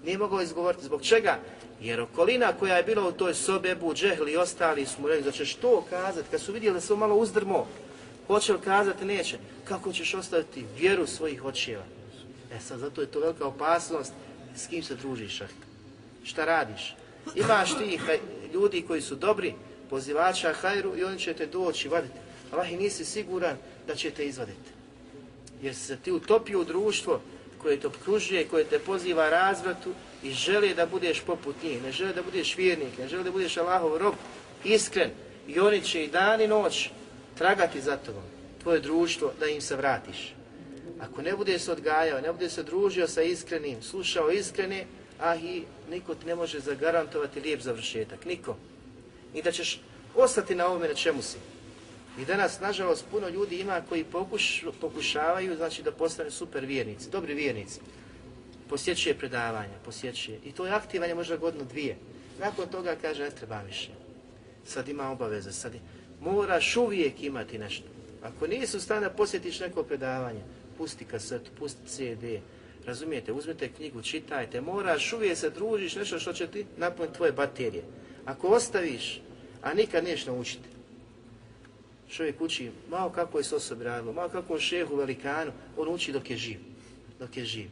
Nije 0.06 0.18
mogao 0.18 0.42
izgovoriti. 0.42 0.86
Zbog 0.86 1.02
čega? 1.02 1.40
Jer 1.82 2.02
okolina 2.02 2.54
koja 2.60 2.78
je 2.78 2.84
bila 2.84 3.08
u 3.08 3.12
toj 3.12 3.34
sobi, 3.34 3.70
Ebu 3.70 3.94
Džehli 3.94 4.32
i 4.32 4.38
ostali 4.38 4.86
su 4.86 5.02
mu 5.02 5.08
rekli 5.08 5.24
da 5.24 5.32
ćeš 5.32 5.56
to 5.56 5.86
kazati, 5.90 6.28
kad 6.32 6.42
su 6.42 6.52
vidjeli 6.52 6.74
da 6.74 6.82
su 6.82 6.98
malo 6.98 7.16
uzdrmo, 7.16 7.68
hoće 8.28 8.54
li 8.54 8.62
kazati, 8.62 9.06
neće. 9.06 9.38
Kako 9.64 9.94
ćeš 9.94 10.14
ostaviti 10.14 10.66
vjeru 10.80 11.08
svojih 11.08 11.46
očeva? 11.46 11.84
E 12.54 12.60
sad, 12.60 12.80
zato 12.80 13.02
je 13.02 13.08
to 13.08 13.20
velika 13.20 13.46
opasnost 13.46 14.14
s 14.56 14.68
kim 14.68 14.84
se 14.84 14.96
družiš. 14.96 15.42
Šta 16.24 16.46
radiš? 16.46 16.96
Imaš 17.36 17.78
ti 17.78 18.00
e, 18.10 18.20
ljudi 18.54 18.82
koji 18.88 19.02
su 19.02 19.16
dobri, 19.16 19.54
pozivača 19.90 20.54
hajru 20.54 20.98
i 20.98 21.04
oni 21.04 21.20
će 21.20 21.34
te 21.34 21.46
doći 21.46 21.90
vaditi. 21.90 22.20
Allah 22.52 22.72
i 22.72 22.78
nisi 22.78 23.06
siguran 23.06 23.58
da 23.88 23.96
će 23.96 24.12
te 24.12 24.26
izvaditi. 24.26 24.70
Jer 25.62 25.76
se 25.76 25.98
ti 25.98 26.12
utopio 26.12 26.62
u 26.62 26.64
društvo 26.64 27.22
koje 27.62 27.80
te 27.80 27.88
obkružuje, 27.88 28.48
koje 28.48 28.64
te 28.64 28.80
poziva 28.80 29.30
razvratu 29.30 29.94
i 30.24 30.32
žele 30.32 30.74
da 30.74 30.86
budeš 30.86 31.20
poput 31.20 31.56
njih, 31.64 31.84
ne 31.84 31.92
žele 31.92 32.14
da 32.14 32.24
budeš 32.24 32.58
vjernik, 32.58 32.98
ne 32.98 33.08
žele 33.08 33.24
da 33.24 33.32
budeš 33.32 33.58
Allahov 33.58 33.98
rob, 33.98 34.14
iskren 34.64 35.10
i 35.48 35.60
oni 35.60 35.82
će 35.82 36.04
i 36.04 36.08
dan 36.08 36.42
i 36.42 36.48
noć 36.48 36.90
tragati 37.38 37.82
za 37.82 37.98
tobom, 37.98 38.24
tvoje 38.64 38.80
društvo, 38.80 39.34
da 39.40 39.48
im 39.48 39.62
se 39.62 39.76
vratiš. 39.76 40.34
Ako 41.00 41.22
ne 41.22 41.36
budeš 41.36 41.62
se 41.62 41.72
odgajao, 41.72 42.22
ne 42.22 42.34
budeš 42.34 42.52
se 42.52 42.64
družio 42.64 43.08
sa 43.08 43.22
iskrenim, 43.22 43.82
slušao 43.82 44.32
iskrene, 44.32 44.86
a 45.20 45.36
i 45.36 45.64
niko 45.90 46.16
ti 46.16 46.26
ne 46.26 46.36
može 46.36 46.60
zagarantovati 46.60 47.40
lijep 47.40 47.62
završetak, 47.62 48.26
niko. 48.26 48.56
I 49.34 49.42
da 49.42 49.52
ćeš 49.52 49.80
ostati 50.16 50.56
na 50.56 50.68
ovome 50.68 50.88
na 50.88 50.94
čemu 50.94 51.22
si. 51.22 51.38
I 52.20 52.26
danas, 52.26 52.60
nažalost, 52.60 53.06
puno 53.12 53.30
ljudi 53.30 53.60
ima 53.60 53.82
koji 53.90 54.04
pokuš, 54.04 54.64
pokušavaju 54.82 55.56
znači, 55.56 55.84
da 55.84 55.92
postane 55.92 56.32
super 56.32 56.66
vjernici, 56.66 57.10
dobri 57.10 57.34
vjernici. 57.34 57.80
Posjećuje 58.70 59.18
predavanja, 59.18 59.74
posjećuje. 59.86 60.40
I 60.46 60.52
to 60.52 60.66
je 60.66 60.72
aktivanje 60.72 61.16
možda 61.16 61.38
godinu 61.38 61.66
dvije. 61.66 61.98
Nakon 62.40 62.68
toga 62.68 62.96
kaže, 63.02 63.24
ne 63.24 63.30
treba 63.30 63.62
više. 63.62 63.90
Sad 64.66 64.88
ima 64.90 65.12
obaveze, 65.12 65.52
sad 65.52 65.74
je. 65.74 65.80
Moraš 66.22 66.78
uvijek 66.78 67.24
imati 67.24 67.58
nešto. 67.58 67.88
Ako 68.24 68.48
nisu 68.48 68.80
stane 68.80 69.10
posjetiš 69.10 69.60
neko 69.60 69.84
predavanje, 69.84 70.42
pusti 70.78 71.06
kasetu, 71.06 71.52
pusti 71.60 71.88
CD, 71.88 72.24
razumijete, 72.86 73.32
uzmite 73.32 73.70
knjigu, 73.70 74.02
čitajte, 74.02 74.62
moraš 74.62 75.14
uvijek 75.14 75.38
se 75.38 75.50
družiš 75.50 75.96
nešto 75.96 76.20
što 76.20 76.34
će 76.34 76.48
ti 76.48 76.66
napuniti 76.78 77.16
tvoje 77.16 77.32
baterije. 77.32 77.84
Ako 78.26 78.48
ostaviš, 78.48 79.22
a 79.62 79.74
nikad 79.74 80.04
neš 80.04 80.26
naučiti, 80.26 80.70
čovjek 82.10 82.42
uči 82.42 82.72
malo 82.90 83.10
kako 83.10 83.38
je 83.38 83.44
s 83.44 83.54
osobi 83.54 83.84
radilo, 83.84 84.14
malo 84.14 84.30
kako 84.30 84.56
je 84.56 84.62
šehu 84.62 84.96
velikanu, 84.96 85.52
on 85.78 85.94
uči 85.94 86.12
dok 86.12 86.30
je 86.30 86.38
živ. 86.38 86.60
Dok 87.20 87.38
je 87.38 87.46
živ. 87.46 87.70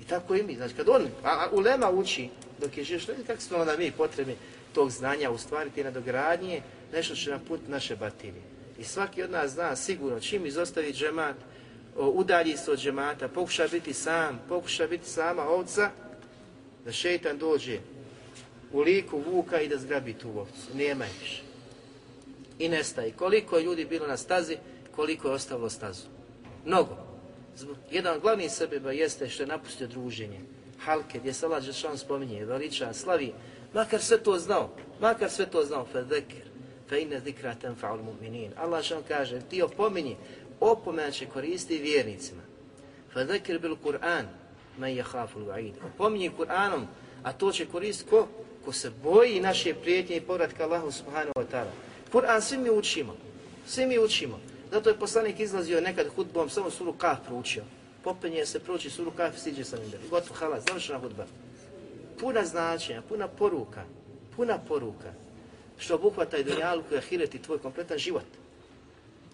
I 0.00 0.04
tako 0.04 0.34
i 0.34 0.42
mi. 0.42 0.56
Znači, 0.56 0.74
kad 0.74 0.88
on, 0.88 1.02
a, 1.02 1.28
a 1.28 1.50
ulema 1.52 1.90
uči 1.90 2.28
dok 2.60 2.78
je 2.78 2.84
živ, 2.84 2.98
što 2.98 3.12
je 3.12 3.18
kako 3.26 3.40
smo 3.40 3.58
onda 3.58 3.76
mi 3.76 3.92
potrebi 3.92 4.36
tog 4.72 4.90
znanja 4.90 5.30
u 5.30 5.38
stvari 5.38 5.70
te 5.74 5.84
nadogradnje, 5.84 6.62
nešto 6.92 7.14
će 7.14 7.30
nam 7.30 7.40
put 7.48 7.60
naše 7.68 7.96
baterije. 7.96 8.42
I 8.78 8.84
svaki 8.84 9.22
od 9.22 9.30
nas 9.30 9.50
zna 9.50 9.76
sigurno 9.76 10.20
čim 10.20 10.46
izostavi 10.46 10.92
džemat, 10.92 11.36
udalji 11.96 12.56
se 12.56 12.70
od 12.70 12.78
džemata, 12.78 13.28
pokuša 13.28 13.68
biti 13.68 13.92
sam, 13.92 14.40
pokuša 14.48 14.86
biti 14.86 15.08
sama 15.08 15.42
ovca, 15.42 15.90
da 16.84 16.92
šeitan 16.92 17.38
dođe 17.38 17.78
u 18.72 18.80
liku 18.80 19.18
vuka 19.18 19.60
i 19.60 19.68
da 19.68 19.78
zgrabi 19.78 20.14
tu 20.14 20.28
ovcu. 20.38 20.74
Nema 20.74 21.04
je 21.04 21.10
više 21.20 21.46
i 22.58 22.68
nestaje. 22.68 23.12
Koliko 23.12 23.56
je 23.56 23.64
ljudi 23.64 23.84
bilo 23.84 24.06
na 24.06 24.16
stazi, 24.16 24.56
koliko 24.96 25.28
je 25.28 25.34
ostavilo 25.34 25.70
stazu. 25.70 26.06
Mnogo. 26.64 26.96
Jedan 27.90 28.14
od 28.14 28.22
glavnih 28.22 28.52
sebeba 28.52 28.92
jeste 28.92 29.28
što 29.28 29.42
je 29.42 29.46
napustio 29.46 29.86
druženje. 29.86 30.40
Halke, 30.78 31.18
gdje 31.18 31.32
se 31.32 31.46
Allah 31.46 31.62
Žešan 31.62 31.98
spominje, 31.98 32.44
veliča, 32.44 32.92
slavi. 32.92 33.32
Makar 33.74 34.02
sve 34.02 34.18
to 34.18 34.38
znao, 34.38 34.70
makar 35.00 35.30
sve 35.30 35.46
to 35.46 35.64
znao, 35.64 35.86
fe 35.92 36.04
zekir, 36.08 36.42
fe 36.88 37.02
inne 37.02 37.20
zikra 37.20 37.54
tenfa'ul 37.62 38.00
mu'minin. 38.02 38.50
Allah 38.56 38.82
Žešan 38.82 39.02
kaže, 39.08 39.40
ti 39.40 39.62
opominji, 39.62 40.16
opomena 40.60 41.10
će 41.10 41.26
koristi 41.26 41.78
vjernicima. 41.78 42.42
Fe 43.12 43.24
zekir 43.24 43.58
bil 43.58 43.76
Kur'an, 43.84 44.26
men 44.78 44.96
je 44.96 45.02
haful 45.02 45.42
va'id. 45.42 45.72
Opominji 45.94 46.30
Kur'anom, 46.38 46.84
a 47.22 47.32
to 47.32 47.52
će 47.52 47.66
koristiti 47.66 48.10
ko? 48.10 48.28
Ko 48.66 48.72
se 48.72 48.90
boji 49.02 49.40
naše 49.40 49.74
prijetnje 49.74 50.16
i 50.16 50.20
povratka 50.20 50.64
Allahu 50.64 50.90
subhanahu 50.92 51.32
wa 51.36 51.44
ta'ala. 51.52 51.70
Kur'an 52.12 52.42
svi 52.42 52.58
mi 52.58 52.70
učimo. 52.70 53.16
Svi 53.66 53.86
mi 53.86 53.98
učimo. 53.98 54.40
Zato 54.72 54.90
je 54.90 54.98
poslanik 54.98 55.40
izlazio 55.40 55.80
nekad 55.80 56.06
hudbom, 56.16 56.50
samo 56.50 56.70
suru 56.70 56.92
Kaf 56.92 57.18
proučio. 57.26 57.62
Popenje 58.04 58.46
se, 58.46 58.58
prouči 58.58 58.90
suru 58.90 59.10
Kaf 59.10 59.36
i 59.36 59.40
siđe 59.40 59.64
sa 59.64 59.76
njim. 59.76 59.92
Gotovo, 60.10 60.34
halas, 60.34 60.64
završena 60.68 60.98
hudba. 60.98 61.26
Puna 62.20 62.44
značenja, 62.44 63.02
puna 63.08 63.28
poruka. 63.28 63.84
Puna 64.36 64.58
poruka. 64.58 65.12
što 65.78 65.94
obuhvata 65.94 66.36
i 66.36 66.44
dunjalku 66.44 66.94
i 66.94 66.98
ahiret 66.98 67.34
i 67.34 67.42
tvoj 67.42 67.58
kompletan 67.58 67.98
život. 67.98 68.26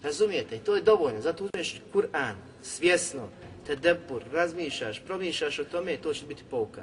Razumijete? 0.02 0.56
I 0.56 0.58
to 0.58 0.76
je 0.76 0.82
dovoljno. 0.82 1.20
Zato 1.20 1.44
uzmeš 1.44 1.80
Kur'an 1.94 2.34
svjesno, 2.62 3.28
te 3.66 3.76
debur, 3.76 4.22
razmišljaš, 4.32 5.02
promišljaš 5.06 5.58
o 5.58 5.64
tome, 5.64 5.96
to 5.96 6.14
će 6.14 6.26
biti 6.26 6.42
pouka. 6.50 6.82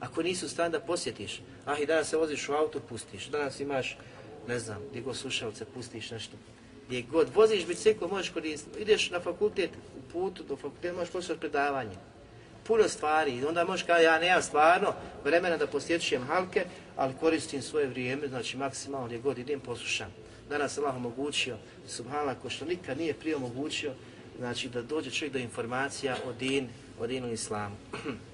Ako 0.00 0.22
nisu 0.22 0.48
stan 0.48 0.72
da 0.72 0.80
posjetiš, 0.80 1.42
ah 1.66 1.78
i 1.78 1.86
danas 1.86 2.08
se 2.08 2.16
voziš 2.16 2.48
u 2.48 2.52
auto, 2.52 2.80
pustiš. 2.80 3.26
Danas 3.26 3.60
imaš, 3.60 3.96
ne 4.48 4.58
znam, 4.58 4.78
gdje 4.90 5.00
god 5.02 5.16
slušalce, 5.16 5.64
pustiš 5.64 6.10
nešto. 6.10 6.36
Gdje 6.86 7.02
god 7.02 7.34
voziš 7.34 7.66
biciklo, 7.66 8.08
možeš 8.08 8.30
koristiti. 8.30 8.80
Ideš 8.80 9.10
na 9.10 9.20
fakultet, 9.20 9.70
u 9.98 10.12
putu 10.12 10.42
do 10.42 10.56
fakulteta, 10.56 10.94
možeš 10.94 11.12
poslušati 11.12 11.40
predavanje. 11.40 11.96
Puno 12.66 12.88
stvari. 12.88 13.36
I 13.36 13.44
onda 13.44 13.64
možeš 13.64 13.86
kao 13.86 13.98
ja 13.98 14.18
nemam 14.18 14.42
stvarno 14.42 14.94
vremena 15.24 15.56
da 15.56 15.66
posjećujem 15.66 16.22
halke, 16.22 16.64
ali 16.96 17.14
koristim 17.20 17.62
svoje 17.62 17.86
vrijeme, 17.86 18.28
znači 18.28 18.56
maksimalno 18.56 19.06
gdje 19.06 19.18
god 19.18 19.38
idem 19.38 19.60
poslušam. 19.60 20.14
Danas 20.48 20.78
Allah 20.78 20.96
omogućio, 20.96 21.56
subhanallah, 21.88 22.36
ko 22.42 22.50
što 22.50 22.64
nikad 22.64 22.98
nije 22.98 23.14
prije 23.14 23.36
omogućio, 23.36 23.92
znači 24.38 24.68
da 24.68 24.82
dođe 24.82 25.10
čovjek 25.10 25.32
do 25.32 25.38
informacija 25.38 26.16
o 26.26 26.32
din, 26.32 26.68
o 27.00 27.06
dinu 27.06 27.32
islamu. 27.32 27.76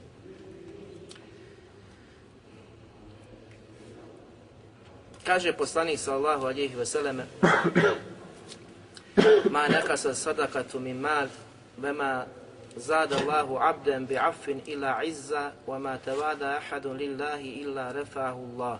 Kaže 5.27 5.53
poslanik 5.53 5.99
sallallahu 5.99 6.47
alejhi 6.47 6.79
ve 6.79 6.87
selleme: 6.87 7.27
"Ma 9.51 9.68
nakasa 9.68 10.14
sadaqatu 10.14 10.81
min 10.81 10.97
mal, 11.01 11.29
vema 11.79 12.27
zada 12.77 13.16
Allahu 13.16 13.59
'abdan 13.59 14.07
bi'affin 14.07 14.62
ila 14.66 15.03
'izza, 15.05 15.53
wa 15.66 15.79
ma 15.79 15.99
tawada 15.99 16.57
ahadun 16.57 16.99
lillahi 16.99 17.49
illa 17.49 17.93
rafa'ahu 17.93 18.41
Allah." 18.55 18.79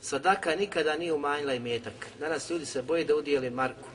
Sadaka 0.00 0.54
nikada 0.56 0.96
nije 0.96 1.12
umanjila 1.12 1.54
imetak. 1.54 2.06
Danas 2.20 2.50
ljudi 2.50 2.66
se 2.66 2.82
boje 2.82 3.04
da 3.04 3.16
udijeli 3.16 3.50
marku, 3.50 3.88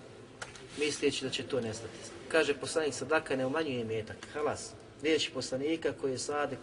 misleći 0.78 1.26
da 1.26 1.32
će 1.32 1.44
to 1.44 1.62
nestati. 1.62 2.00
Kaže 2.28 2.54
poslanik, 2.54 2.94
sadaka 2.94 3.36
ne 3.36 3.46
umanjuje 3.46 3.82
imetak. 3.82 4.18
Halas, 4.34 4.72
riječi 5.04 5.32
poslanika 5.34 5.94
koji 6.02 6.12
je 6.12 6.18
sadik, 6.18 6.60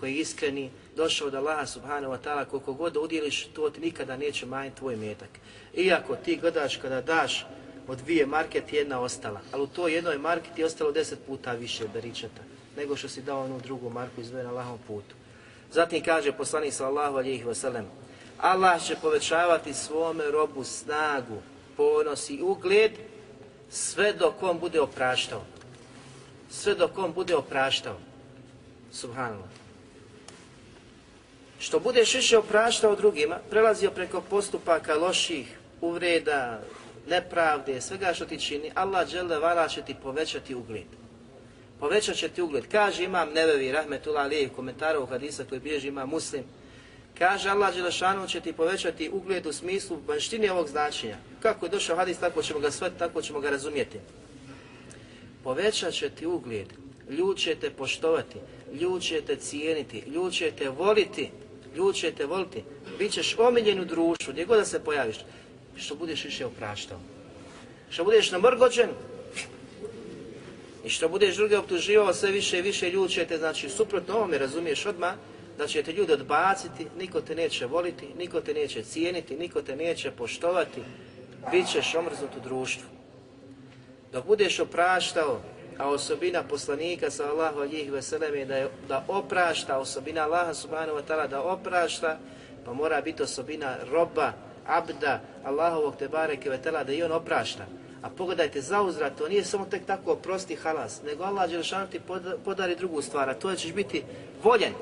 koji 0.00 0.14
je 0.14 0.20
iskreni, 0.20 0.70
došao 0.96 1.28
od 1.28 1.34
Allaha 1.34 1.66
subhanahu 1.66 2.12
wa 2.12 2.18
ta'ala, 2.24 2.44
koliko 2.44 2.72
god 2.72 2.96
udjeliš, 2.96 3.44
to 3.44 3.70
ti 3.70 3.80
nikada 3.80 4.16
neće 4.16 4.46
manjiti 4.46 4.76
tvoj 4.76 4.96
metak. 4.96 5.28
Iako 5.74 6.16
ti 6.16 6.36
gledaš 6.36 6.76
kada 6.76 7.00
daš 7.00 7.46
od 7.88 7.98
dvije 7.98 8.26
marke 8.26 8.60
ti 8.60 8.76
jedna 8.76 9.00
ostala, 9.00 9.40
ali 9.52 9.62
u 9.62 9.66
toj 9.66 9.94
jednoj 9.94 10.18
marki 10.18 10.48
ti 10.54 10.60
je 10.60 10.66
ostalo 10.66 10.92
deset 10.92 11.18
puta 11.26 11.52
više 11.52 11.88
beričeta, 11.92 12.42
nego 12.76 12.96
što 12.96 13.08
si 13.08 13.22
dao 13.22 13.44
onu 13.44 13.60
drugu 13.60 13.90
marku 13.90 14.20
izvoje 14.20 14.44
na 14.44 14.50
Allahom 14.50 14.78
putu. 14.86 15.14
Zatim 15.72 16.04
kaže 16.04 16.32
poslanik 16.32 16.72
sallallahu 16.72 17.16
alejhi 17.16 17.44
ve 17.44 17.54
sellem: 17.54 17.86
Allah 18.38 18.82
će 18.82 18.96
povećavati 19.02 19.74
svome 19.74 20.30
robu 20.30 20.64
snagu, 20.64 21.42
ponos 21.76 22.30
i 22.30 22.42
ugled 22.42 22.92
sve 23.70 24.12
dok 24.12 24.42
on 24.42 24.58
bude 24.58 24.80
opraštao. 24.80 25.42
Sve 26.50 26.74
dok 26.74 26.98
on 26.98 27.12
bude 27.12 27.36
opraštao. 27.36 27.96
Subhanallah 28.92 29.59
što 31.60 31.80
budeš 31.80 32.14
više 32.14 32.38
opraštao 32.38 32.96
drugima, 32.96 33.38
prelazio 33.50 33.90
preko 33.90 34.20
postupaka 34.20 34.94
loših, 34.94 35.58
uvreda, 35.80 36.60
nepravde, 37.08 37.80
svega 37.80 38.14
što 38.14 38.24
ti 38.24 38.40
čini, 38.40 38.70
Allah 38.74 39.08
žele 39.08 39.38
vala 39.38 39.68
će 39.68 39.82
ti 39.82 39.94
povećati 40.02 40.54
ugled. 40.54 40.86
Povećat 41.80 42.16
će 42.16 42.28
ti 42.28 42.42
ugled. 42.42 42.64
Kaže 42.72 43.04
imam 43.04 43.28
Nevevi, 43.32 43.72
Rahmetullah 43.72 44.24
Ali, 44.24 44.50
komentaru 44.56 45.06
hadisa 45.06 45.44
koji 45.44 45.60
bježi 45.60 45.88
ima 45.88 46.06
muslim, 46.06 46.44
kaže 47.18 47.50
Allah 47.50 47.74
Đelešanu 47.74 48.28
će 48.28 48.40
ti 48.40 48.52
povećati 48.52 49.10
ugled 49.12 49.46
u 49.46 49.52
smislu 49.52 49.98
vanštini 50.06 50.48
ovog 50.48 50.68
značenja. 50.68 51.16
Kako 51.40 51.66
je 51.66 51.70
došao 51.70 51.96
hadis, 51.96 52.18
tako 52.18 52.42
ćemo 52.42 52.60
ga 52.60 52.70
shvatiti, 52.70 52.98
tako 52.98 53.22
ćemo 53.22 53.40
ga 53.40 53.50
razumijeti. 53.50 53.98
Povećat 55.44 55.94
će 55.94 56.10
ti 56.10 56.26
ugled, 56.26 56.66
ljudi 57.10 57.40
će 57.40 57.54
te 57.54 57.70
poštovati, 57.70 58.38
ljudi 58.72 59.04
će 59.04 59.20
te 59.20 59.36
cijeniti, 59.36 60.02
ljudi 60.06 60.34
će 60.36 60.52
te 60.58 60.68
voliti, 60.68 61.30
ljudi 61.76 61.98
će 61.98 62.12
te 62.12 62.26
voliti, 62.26 62.64
bit 62.98 63.12
ćeš 63.12 63.36
omiljen 63.38 63.80
u 63.80 63.84
društvu, 63.84 64.32
gdje 64.32 64.44
god 64.44 64.58
da 64.58 64.64
se 64.64 64.84
pojaviš, 64.84 65.16
što 65.76 65.94
budeš 65.94 66.24
više 66.24 66.46
opraštao. 66.46 66.98
Što 67.90 68.04
budeš 68.04 68.30
namrgođen 68.30 68.90
i 70.84 70.88
što 70.88 71.08
budeš 71.08 71.36
druge 71.36 71.58
optuživao 71.58 72.14
sve 72.14 72.30
više 72.30 72.58
i 72.58 72.62
više 72.62 72.90
ljudi 72.90 73.12
će 73.12 73.24
te, 73.24 73.38
znači 73.38 73.68
suprotno 73.68 74.14
ovome 74.14 74.38
razumiješ 74.38 74.86
odmah, 74.86 75.14
da 75.58 75.66
će 75.66 75.82
te 75.82 75.92
ljudi 75.92 76.12
odbaciti, 76.12 76.86
niko 76.98 77.20
te 77.20 77.34
neće 77.34 77.66
voliti, 77.66 78.06
niko 78.18 78.40
te 78.40 78.54
neće 78.54 78.82
cijeniti, 78.82 79.36
niko 79.36 79.62
te 79.62 79.76
neće 79.76 80.10
poštovati, 80.10 80.80
bit 81.50 81.68
ćeš 81.72 81.94
omrznut 81.94 82.30
u 82.36 82.40
društvu. 82.40 82.88
Dok 84.12 84.26
budeš 84.26 84.60
opraštao, 84.60 85.40
a 85.80 85.88
osobina 85.88 86.42
poslanika 86.42 87.10
sallallahu 87.10 87.60
alihi 87.60 87.90
veselem 87.90 88.34
je 88.34 88.44
da, 88.44 88.56
je 88.56 88.68
da 88.88 89.04
oprašta, 89.08 89.78
osobina 89.78 90.24
Allaha 90.24 90.54
subhanahu 90.54 90.98
wa 90.98 91.02
ta'ala 91.08 91.26
da 91.26 91.42
oprašta, 91.42 92.18
pa 92.64 92.72
mora 92.72 93.00
biti 93.00 93.22
osobina 93.22 93.76
roba, 93.90 94.32
abda, 94.66 95.20
Allahovog 95.44 95.96
te 95.96 96.08
bareke 96.08 96.50
ve 96.50 96.58
ta'ala 96.62 96.84
da 96.84 96.92
i 96.92 97.02
on 97.02 97.12
oprašta. 97.12 97.66
A 98.02 98.10
pogledajte, 98.10 98.60
za 98.60 98.82
uzrat, 98.82 99.18
to 99.18 99.28
nije 99.28 99.44
samo 99.44 99.64
tek 99.64 99.86
tako 99.86 100.16
prosti 100.16 100.56
halas, 100.56 101.02
nego 101.02 101.24
Allah 101.24 101.50
Đelšanu 101.50 101.86
ti 101.86 102.00
podari 102.44 102.76
drugu 102.76 103.02
stvar, 103.02 103.30
a 103.30 103.34
to 103.34 103.50
je 103.50 103.56
ćeš 103.56 103.72
biti 103.72 104.02
voljen, 104.42 104.72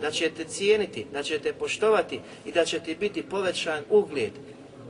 da 0.00 0.10
će 0.10 0.30
te 0.30 0.44
cijeniti, 0.44 1.06
da 1.12 1.22
će 1.22 1.38
te 1.38 1.52
poštovati 1.52 2.20
i 2.44 2.52
da 2.52 2.64
će 2.64 2.80
ti 2.80 2.94
biti 2.94 3.22
povećan 3.22 3.84
ugled. 3.90 4.32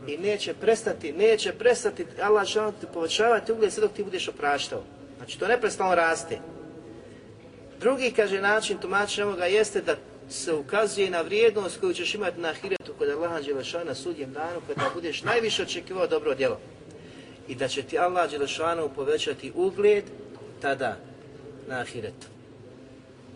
I 0.06 0.16
neće 0.16 0.54
prestati, 0.54 1.12
neće 1.12 1.52
prestati, 1.52 2.06
Allah 2.22 2.46
će 2.46 2.60
ti 2.80 2.86
povećavati 2.94 3.52
ugled 3.52 3.72
sve 3.72 3.80
dok 3.80 3.92
ti 3.92 4.04
budeš 4.04 4.28
opraštao. 4.28 4.95
Znači 5.16 5.38
to 5.38 5.48
neprestano 5.48 5.94
raste. 5.94 6.38
Drugi, 7.80 8.10
kaže, 8.10 8.40
način 8.40 8.78
tumačenja 8.78 9.26
ovoga 9.26 9.44
jeste 9.46 9.80
da 9.80 9.96
se 10.28 10.54
ukazuje 10.54 11.10
na 11.10 11.20
vrijednost 11.20 11.80
koju 11.80 11.94
ćeš 11.94 12.14
imati 12.14 12.40
na 12.40 12.48
ahiretu 12.48 12.92
kod 12.98 13.08
Allaha 13.08 13.40
Đelešana 13.40 13.84
na 13.84 13.94
sudjem 13.94 14.32
danu 14.32 14.60
kada 14.68 14.90
budeš 14.94 15.22
najviše 15.22 15.62
očekivao 15.62 16.06
dobro 16.06 16.34
djelo. 16.34 16.60
I 17.48 17.54
da 17.54 17.68
će 17.68 17.82
ti 17.82 17.98
Allah 17.98 18.30
Đelešanu 18.30 18.90
povećati 18.94 19.52
ugled 19.54 20.04
tada 20.62 20.96
na 21.68 21.80
ahiretu. 21.80 22.26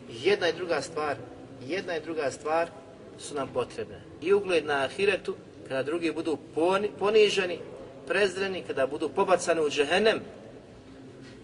Jedna 0.08 0.48
i 0.48 0.52
druga 0.52 0.82
stvar, 0.82 1.16
jedna 1.66 1.96
i 1.96 2.00
druga 2.00 2.30
stvar 2.30 2.68
su 3.18 3.34
nam 3.34 3.48
potrebne. 3.54 4.00
I 4.22 4.32
ugled 4.32 4.66
na 4.66 4.84
ahiretu, 4.84 5.34
kada 5.68 5.82
drugi 5.82 6.12
budu 6.12 6.38
poniženi, 6.98 7.58
prezreni, 8.06 8.64
kada 8.66 8.86
budu 8.86 9.08
pobacani 9.08 9.60
u 9.60 9.70
džehennem, 9.70 10.20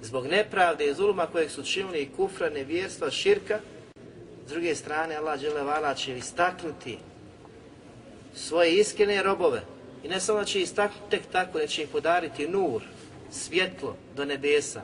zbog 0.06 0.26
nepravde 0.26 0.86
i 0.86 0.94
zuluma 0.94 1.26
kojeg 1.26 1.50
su 1.50 1.62
činili 1.62 1.98
i 1.98 2.08
kufra, 2.16 2.50
nevjerstva, 2.50 3.10
širka, 3.10 3.58
s 4.46 4.48
druge 4.48 4.74
strane 4.74 5.16
Allah 5.16 5.40
vala 5.64 5.94
će 5.94 6.18
istaknuti 6.18 6.98
svoje 8.34 8.76
iskrene 8.76 9.22
robove 9.22 9.62
i 10.04 10.08
ne 10.08 10.20
samo 10.20 10.38
da 10.38 10.44
će 10.44 10.60
istaknuti 10.60 11.10
tek 11.10 11.22
tako, 11.32 11.58
da 11.58 11.66
će 11.66 11.82
im 11.82 11.88
podariti 11.88 12.48
nur, 12.48 12.82
svjetlo 13.30 13.96
do 14.16 14.24
nebesa, 14.24 14.82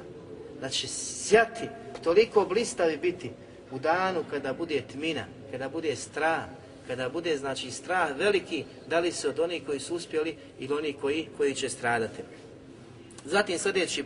da 0.60 0.68
će 0.68 0.88
sjati, 0.88 1.68
toliko 2.04 2.44
blistavi 2.44 2.96
biti 2.96 3.30
u 3.70 3.78
danu 3.78 4.24
kada 4.30 4.52
bude 4.52 4.82
tmina, 4.92 5.24
kada 5.50 5.68
bude 5.68 5.96
strah, 5.96 6.44
kada 6.86 7.08
bude 7.08 7.36
znači 7.36 7.70
strah 7.70 8.16
veliki, 8.18 8.64
da 8.88 9.00
li 9.00 9.12
se 9.12 9.28
od 9.28 9.38
onih 9.38 9.62
koji 9.66 9.80
su 9.80 9.94
uspjeli 9.94 10.36
ili 10.58 10.74
oni 10.74 10.92
koji, 10.92 11.28
koji 11.36 11.54
će 11.54 11.68
stradati. 11.68 12.22
Zatim 13.24 13.58
sljedeći 13.58 14.04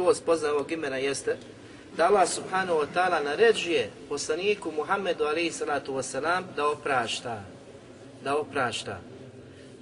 skroz 0.00 0.20
poznaje 0.20 0.54
ovog 0.54 0.72
imena 0.72 0.96
jeste 0.96 1.36
da 1.96 2.06
Allah 2.06 2.28
subhanahu 2.28 2.78
wa 2.78 2.86
ta'ala 2.94 3.20
naređuje 3.24 3.90
poslaniku 4.08 4.72
Muhammedu 4.72 5.24
alaihi 5.24 5.50
salatu 5.52 5.92
wasalam 5.92 6.42
da 6.56 6.68
oprašta. 6.68 7.44
Da 8.24 8.36
oprašta. 8.36 9.00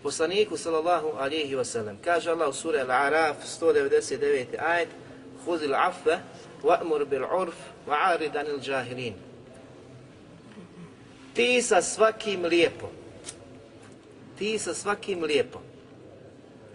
Poslaniku 0.02 0.56
sallallahu 0.56 1.08
alaihi 1.18 1.54
wasalam. 1.54 1.96
Kaže 2.04 2.30
Allah 2.30 2.48
u 2.48 2.52
suri 2.52 2.78
Al-Araf 2.78 3.36
199. 3.60 4.46
ajet 4.58 4.88
Huzil 5.44 5.74
afve 5.74 6.18
wa'mur 6.62 7.04
bil 7.04 7.24
urf 7.24 7.56
wa'arid 7.86 8.36
anil 8.36 8.60
džahilin. 8.60 9.14
Ti 11.34 11.62
sa 11.62 11.82
svakim 11.82 12.44
lijepo. 12.44 12.90
Ti 14.38 14.58
sa 14.58 14.74
svakim 14.74 15.22
lijepo. 15.22 15.67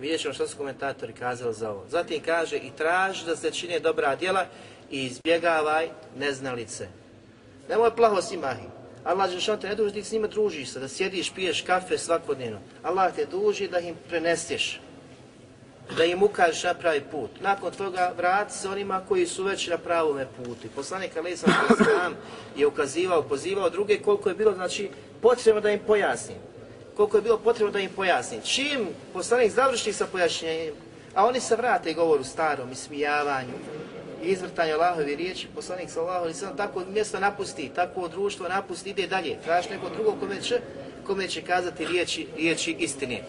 Vidjet 0.03 0.21
ćemo 0.21 0.33
što 0.33 0.47
su 0.47 0.57
komentatori 0.57 1.13
kazali 1.13 1.53
za 1.53 1.69
ovo. 1.69 1.85
Zatim 1.89 2.21
kaže 2.25 2.57
i 2.57 2.71
traži 2.77 3.25
da 3.25 3.35
se 3.35 3.51
čine 3.51 3.79
dobra 3.79 4.15
djela 4.15 4.45
i 4.91 5.03
izbjegavaj 5.03 5.89
neznalice. 6.17 6.87
Nemoj 7.69 7.95
plaho 7.95 8.21
simahi. 8.21 8.67
Allah 9.03 9.31
Žešan 9.31 9.59
te 9.59 9.67
ne 9.67 9.75
duži 9.75 9.93
da 9.95 10.03
s 10.03 10.11
njima 10.11 10.27
družiš 10.27 10.69
se, 10.69 10.79
da 10.79 10.87
sjediš, 10.87 11.33
piješ 11.33 11.61
kafe 11.61 11.97
svakodnevno. 11.97 12.59
Allah 12.83 13.15
te 13.15 13.25
duži 13.25 13.67
da 13.67 13.79
im 13.79 13.95
preneseš, 14.09 14.81
da 15.97 16.05
im 16.05 16.23
ukažeš 16.23 16.63
na 16.63 16.73
pravi 16.73 17.01
put. 17.11 17.31
Nakon 17.41 17.71
toga 17.71 18.13
vrati 18.17 18.53
se 18.53 18.69
onima 18.69 19.01
koji 19.07 19.27
su 19.27 19.43
već 19.43 19.67
na 19.67 19.77
pravome 19.77 20.27
putu. 20.37 20.67
Poslanik 20.75 21.17
Ali 21.17 21.37
sam 21.37 21.53
je 22.57 22.67
ukazivao, 22.67 23.23
pozivao 23.23 23.69
druge 23.69 24.01
koliko 24.01 24.29
je 24.29 24.35
bilo 24.35 24.53
znači 24.53 24.89
potrebno 25.21 25.61
da 25.61 25.71
im 25.71 25.79
pojasnim 25.87 26.52
koliko 26.95 27.17
je 27.17 27.21
bilo 27.21 27.37
potrebno 27.37 27.71
da 27.71 27.79
im 27.79 27.89
pojasni. 27.95 28.41
Čim 28.43 28.87
poslanik 29.13 29.51
završi 29.51 29.93
sa 29.93 30.07
pojašnjenjem, 30.07 30.73
a 31.15 31.25
oni 31.25 31.39
se 31.39 31.55
vrate 31.55 31.93
govoru 31.93 32.23
starom 32.23 32.71
i 32.71 32.75
smijavanju, 32.75 33.53
i 34.23 34.27
izvrtanju 34.27 34.73
Allahovi 34.73 35.15
riječi, 35.15 35.47
poslanik 35.55 35.89
sallallahu 35.89 36.19
alaihi 36.19 36.37
sallam 36.37 36.57
tako 36.57 36.81
mjesto 36.93 37.19
napusti, 37.19 37.71
tako 37.75 38.07
društvo 38.07 38.47
napusti, 38.47 38.89
ide 38.89 39.07
dalje, 39.07 39.37
traži 39.43 39.69
neko 39.69 39.89
drugo 39.89 40.15
kome 40.19 40.41
će, 40.41 40.59
kome 41.05 41.27
će 41.27 41.41
kazati 41.41 41.85
riječi, 41.85 42.27
riječi 42.37 42.75
istine. 42.79 43.23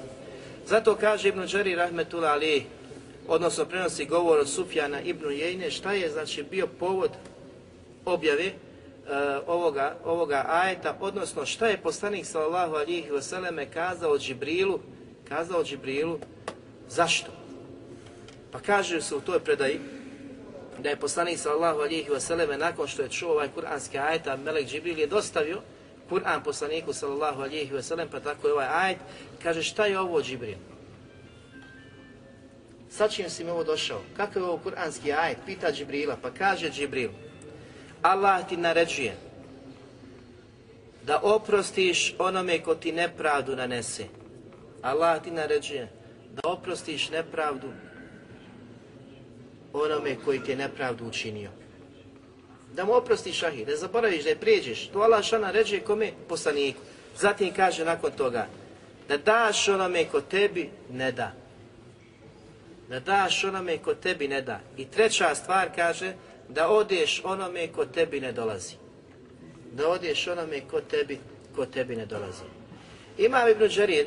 Zato 0.66 0.94
kaže 0.94 1.28
Ibn 1.28 1.46
Đari 1.52 1.74
rahmetullah 1.74 2.32
ali, 2.32 2.66
odnosno 3.28 3.64
prenosi 3.64 4.04
govor 4.04 4.38
od 4.38 4.48
Sufjana 4.48 5.00
Ibn 5.00 5.30
Jejne, 5.30 5.70
šta 5.70 5.92
je 5.92 6.10
znači 6.10 6.42
bio 6.42 6.66
povod 6.66 7.10
objave 8.04 8.52
uh, 9.04 9.48
ovoga, 9.48 9.96
ovoga 10.04 10.44
ajeta, 10.48 10.96
odnosno 11.00 11.46
šta 11.46 11.66
je 11.66 11.82
poslanik 11.82 12.26
sallallahu 12.26 12.74
alihi 12.74 13.10
vseleme 13.10 13.70
kazao 13.70 14.18
Džibrilu, 14.18 14.80
kazao 15.28 15.64
Džibrilu, 15.64 16.18
zašto? 16.88 17.30
Pa 18.52 18.58
kaže 18.58 19.00
se 19.00 19.14
u 19.14 19.20
toj 19.20 19.40
predaji 19.40 19.80
da 20.78 20.88
je 20.88 20.96
poslanik 20.96 21.38
sallallahu 21.38 21.80
alihi 21.80 22.10
vseleme 22.14 22.58
nakon 22.58 22.88
što 22.88 23.02
je 23.02 23.08
čuo 23.08 23.32
ovaj 23.32 23.48
kuranski 23.54 23.98
ajeta, 23.98 24.36
Melek 24.36 24.68
Džibril 24.68 24.98
je 24.98 25.06
dostavio 25.06 25.60
Kur'an 26.10 26.42
poslaniku 26.44 26.92
sallallahu 26.92 27.42
alihi 27.42 27.74
vselem, 27.74 28.08
pa 28.08 28.20
tako 28.20 28.48
je 28.48 28.52
ovaj 28.52 28.66
ajet, 28.66 28.98
kaže 29.42 29.62
šta 29.62 29.86
je 29.86 29.98
ovo 29.98 30.22
Džibril? 30.22 30.58
Sa 32.90 33.08
čim 33.08 33.30
si 33.30 33.44
mi 33.44 33.50
ovo 33.50 33.64
došao, 33.64 34.00
kakav 34.16 34.42
je 34.42 34.48
ovo 34.48 34.58
kuranski 34.58 35.12
ajet? 35.12 35.38
Pita 35.46 35.72
Džibrila, 35.72 36.16
pa 36.22 36.30
kaže 36.30 36.70
Džibril, 36.70 37.10
Allah 38.04 38.48
ti 38.48 38.56
naređuje 38.56 39.16
da 41.06 41.20
oprostiš 41.22 42.14
onome 42.18 42.62
ko 42.62 42.74
ti 42.74 42.92
nepravdu 42.92 43.56
nanese. 43.56 44.04
Allah 44.82 45.22
ti 45.22 45.30
naređuje 45.30 45.88
da 46.32 46.48
oprostiš 46.48 47.10
nepravdu 47.10 47.72
onome 49.72 50.16
koji 50.24 50.40
ti 50.40 50.50
je 50.50 50.56
nepravdu 50.56 51.06
učinio. 51.06 51.50
Da 52.74 52.84
mu 52.84 52.92
oprostiš 52.92 53.38
šahi, 53.38 53.64
da 53.64 53.76
zaboraviš, 53.76 54.24
da 54.24 54.28
je 54.28 54.36
prijeđeš. 54.40 54.88
To 54.88 54.98
Allah 54.98 55.24
šana 55.24 55.46
naređuje 55.46 55.80
kome? 55.80 56.12
Poslaniku. 56.28 56.80
Zatim 57.16 57.54
kaže 57.54 57.84
nakon 57.84 58.12
toga 58.12 58.46
da 59.08 59.16
daš 59.16 59.68
onome 59.68 60.04
ko 60.04 60.20
tebi 60.20 60.70
ne 60.90 61.12
da. 61.12 61.32
Da 62.88 63.00
daš 63.00 63.44
onome 63.44 63.78
ko 63.78 63.94
tebi 63.94 64.28
ne 64.28 64.42
da. 64.42 64.60
I 64.76 64.84
treća 64.84 65.34
stvar 65.34 65.68
kaže 65.76 66.12
da 66.48 66.68
odeš 66.68 67.22
onome 67.24 67.68
ko 67.72 67.86
tebi 67.86 68.20
ne 68.20 68.32
dolazi. 68.32 68.74
Da 69.72 69.88
odeš 69.88 70.26
onome 70.26 70.60
ko 70.70 70.80
tebi, 70.80 71.18
ko 71.56 71.66
tebi 71.66 71.96
ne 71.96 72.06
dolazi. 72.06 72.42
Ima 73.18 73.48
Ibn 73.50 73.68
Đarir 73.76 74.06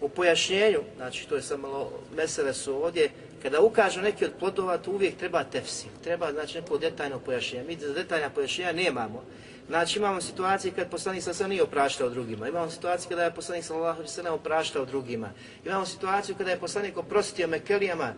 u 0.00 0.08
pojašnjenju, 0.08 0.80
znači 0.96 1.28
to 1.28 1.36
je 1.36 1.42
samo 1.42 1.90
mesele 2.16 2.54
su 2.54 2.74
ovdje, 2.84 3.10
kada 3.42 3.60
ukažu 3.60 4.00
neki 4.00 4.24
od 4.24 4.32
plodova, 4.38 4.78
to 4.78 4.90
uvijek 4.90 5.16
treba 5.16 5.44
tefsir. 5.44 5.90
Treba 6.04 6.32
znači 6.32 6.58
neko 6.58 6.78
detaljno 6.78 7.18
pojašnjenje. 7.18 7.66
Mi 7.66 7.76
za 7.76 7.92
detaljna 7.92 8.30
pojašnjenja 8.30 8.72
nemamo. 8.72 9.24
Znači 9.68 9.98
imamo 9.98 10.20
situacije 10.20 10.72
kad 10.72 10.90
poslanik 10.90 11.22
sa 11.22 11.34
sam 11.34 11.50
nije 11.50 11.62
opraštao 11.62 12.08
drugima. 12.08 12.48
Imamo 12.48 12.70
situaciju 12.70 13.08
kada 13.08 13.24
je 13.24 13.34
poslanik 13.34 13.64
sa 13.64 13.74
Allah 13.74 13.96
ne 14.24 14.30
opraštao 14.30 14.84
drugima. 14.84 15.30
Imamo 15.64 15.86
situaciju 15.86 16.34
kada 16.38 16.50
je 16.50 16.60
poslanik 16.60 16.96
oprostio 16.96 17.46
Mekelijama 17.46 18.14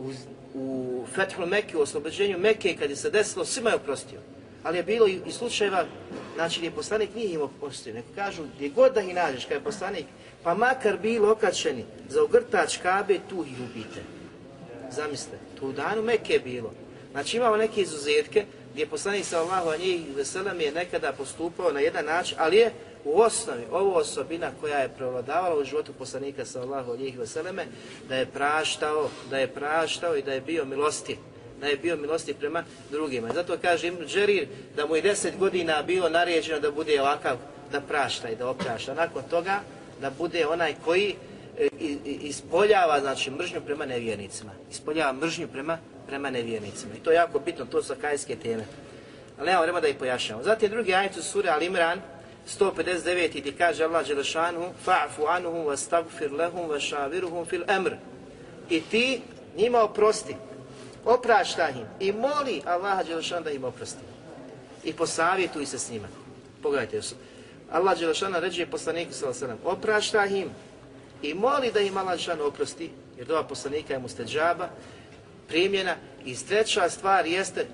u, 0.00 0.12
u 0.54 1.04
Fethul 1.14 1.46
Mekke, 1.46 1.76
u 1.76 1.80
oslobođenju 1.80 2.38
Mekke, 2.38 2.76
kad 2.78 2.90
je 2.90 2.96
se 2.96 3.10
desilo, 3.10 3.44
svima 3.44 3.70
je 3.70 3.76
oprostio. 3.76 4.20
Ali 4.62 4.76
je 4.76 4.82
bilo 4.82 5.08
i, 5.08 5.20
i 5.26 5.32
slučajeva, 5.32 5.84
znači 6.34 6.58
gdje 6.58 6.66
je 6.66 6.74
poslanik 6.74 7.14
nije 7.14 7.34
im 7.34 7.42
oprostio. 7.42 7.94
Neko 7.94 8.08
kažu, 8.14 8.42
gdje 8.56 8.68
god 8.68 8.94
da 8.94 9.00
ih 9.00 9.14
nađeš, 9.14 9.44
kada 9.44 9.54
je 9.54 9.64
poslanik, 9.64 10.06
pa 10.42 10.54
makar 10.54 10.98
bili 10.98 11.28
okačeni 11.28 11.84
za 12.08 12.24
ugrtač 12.24 12.76
Kabe, 12.76 13.18
tu 13.28 13.44
ih 13.44 13.54
ubite. 13.70 14.02
Zamislite, 14.90 15.36
to 15.60 15.66
u 15.66 15.72
danu 15.72 16.02
Mekke 16.02 16.32
je 16.32 16.40
bilo. 16.40 16.72
Znači 17.12 17.36
imamo 17.36 17.56
neke 17.56 17.80
izuzetke, 17.80 18.44
gdje 18.72 18.86
poslanik 18.86 19.24
sallallahu 19.24 19.68
alejhi 19.68 20.06
ve 20.16 20.24
sellem 20.24 20.60
je 20.60 20.72
nekada 20.72 21.12
postupao 21.12 21.72
na 21.72 21.80
jedan 21.80 22.04
način, 22.04 22.36
ali 22.40 22.56
je 22.56 22.72
u 23.04 23.20
osnovi 23.20 23.62
ovo 23.70 23.94
osobina 23.94 24.50
koja 24.60 24.78
je 24.78 24.88
prevladavala 24.88 25.60
u 25.60 25.64
životu 25.64 25.92
poslanika 25.92 26.44
sallallahu 26.44 26.90
alejhi 26.90 27.18
ve 27.18 27.26
selleme 27.26 27.66
da 28.08 28.16
je 28.16 28.26
praštao, 28.26 29.08
da 29.30 29.38
je 29.38 29.48
praštao 29.48 30.16
i 30.16 30.22
da 30.22 30.32
je 30.32 30.40
bio 30.40 30.64
milosti 30.64 31.16
da 31.60 31.66
je 31.66 31.76
bio 31.76 31.96
milosti 31.96 32.34
prema 32.34 32.64
drugima. 32.90 33.28
Zato 33.34 33.56
kaže 33.62 33.88
Ibn 33.88 34.06
Đerir 34.14 34.48
da 34.76 34.86
mu 34.86 34.96
je 34.96 35.02
deset 35.02 35.38
godina 35.38 35.82
bilo 35.82 36.08
naređeno 36.08 36.60
da 36.60 36.70
bude 36.70 37.00
ovakav, 37.00 37.36
da 37.72 37.80
prašta 37.80 38.28
i 38.28 38.36
da 38.36 38.48
oprašta. 38.48 38.94
Nakon 38.94 39.22
toga 39.30 39.60
da 40.00 40.10
bude 40.10 40.46
onaj 40.46 40.74
koji 40.84 41.14
e, 41.58 41.68
ispoljava 42.04 43.00
znači 43.00 43.30
mržnju 43.30 43.60
prema 43.60 43.86
nevjernicima. 43.86 44.52
Ispoljava 44.70 45.12
mržnju 45.12 45.48
prema 45.48 45.78
prema 46.06 46.30
nevjernicima. 46.30 46.94
I 46.94 47.02
to 47.04 47.10
je 47.10 47.14
jako 47.14 47.38
bitno, 47.38 47.64
to 47.64 47.82
su 47.82 47.94
kajske 48.00 48.36
teme. 48.36 48.64
Ali 49.38 49.50
evo, 49.50 49.62
vrema 49.62 49.80
da 49.80 49.88
ih 49.88 49.96
pojašnjamo. 49.96 50.42
Zatim 50.42 50.70
drugi 50.70 50.94
ajet 50.94 51.16
u 51.16 51.22
suri 51.22 51.48
Al-Imran, 51.48 51.98
159. 52.46 53.40
gdje 53.40 53.52
kaže 53.52 53.84
Allah 53.84 54.06
Đelešanu 54.06 54.72
fa'fu 54.86 55.26
anuhum 55.28 55.66
wa 55.66 55.76
stagfir 55.76 56.32
lehum 56.32 56.68
wa 56.68 56.80
šaviruhum 56.80 57.46
fil 57.46 57.64
emr. 57.68 57.96
I 58.70 58.80
ti 58.80 59.22
njima 59.56 59.82
oprosti, 59.82 60.36
oprašta 61.04 61.68
im 61.68 61.86
i 62.00 62.12
moli 62.12 62.62
Allah 62.64 63.06
Đelešanu 63.06 63.44
da 63.44 63.50
im 63.50 63.64
oprosti. 63.64 64.04
I 64.84 64.92
posavjetuj 64.92 65.66
se 65.66 65.78
s 65.78 65.90
njima. 65.90 66.08
Pogledajte, 66.62 67.00
Allah 67.70 67.98
Đelešanu 67.98 68.40
ređe 68.40 68.66
poslaniku 68.66 69.12
s.a.v. 69.12 69.54
oprašta 69.64 70.26
im 70.26 70.50
i 71.22 71.34
moli 71.34 71.72
da 71.72 71.80
im 71.80 71.96
Allah 71.96 72.12
Đelešanu 72.12 72.44
oprosti, 72.44 72.90
jer 73.18 73.26
dova 73.26 73.44
poslanika 73.44 73.92
je 73.92 73.98
mu 73.98 74.08
steđaba, 74.08 74.68
primjena. 75.48 75.96
I 76.24 76.36
treća 76.48 76.90
stvar 76.90 77.26
jeste 77.26 77.66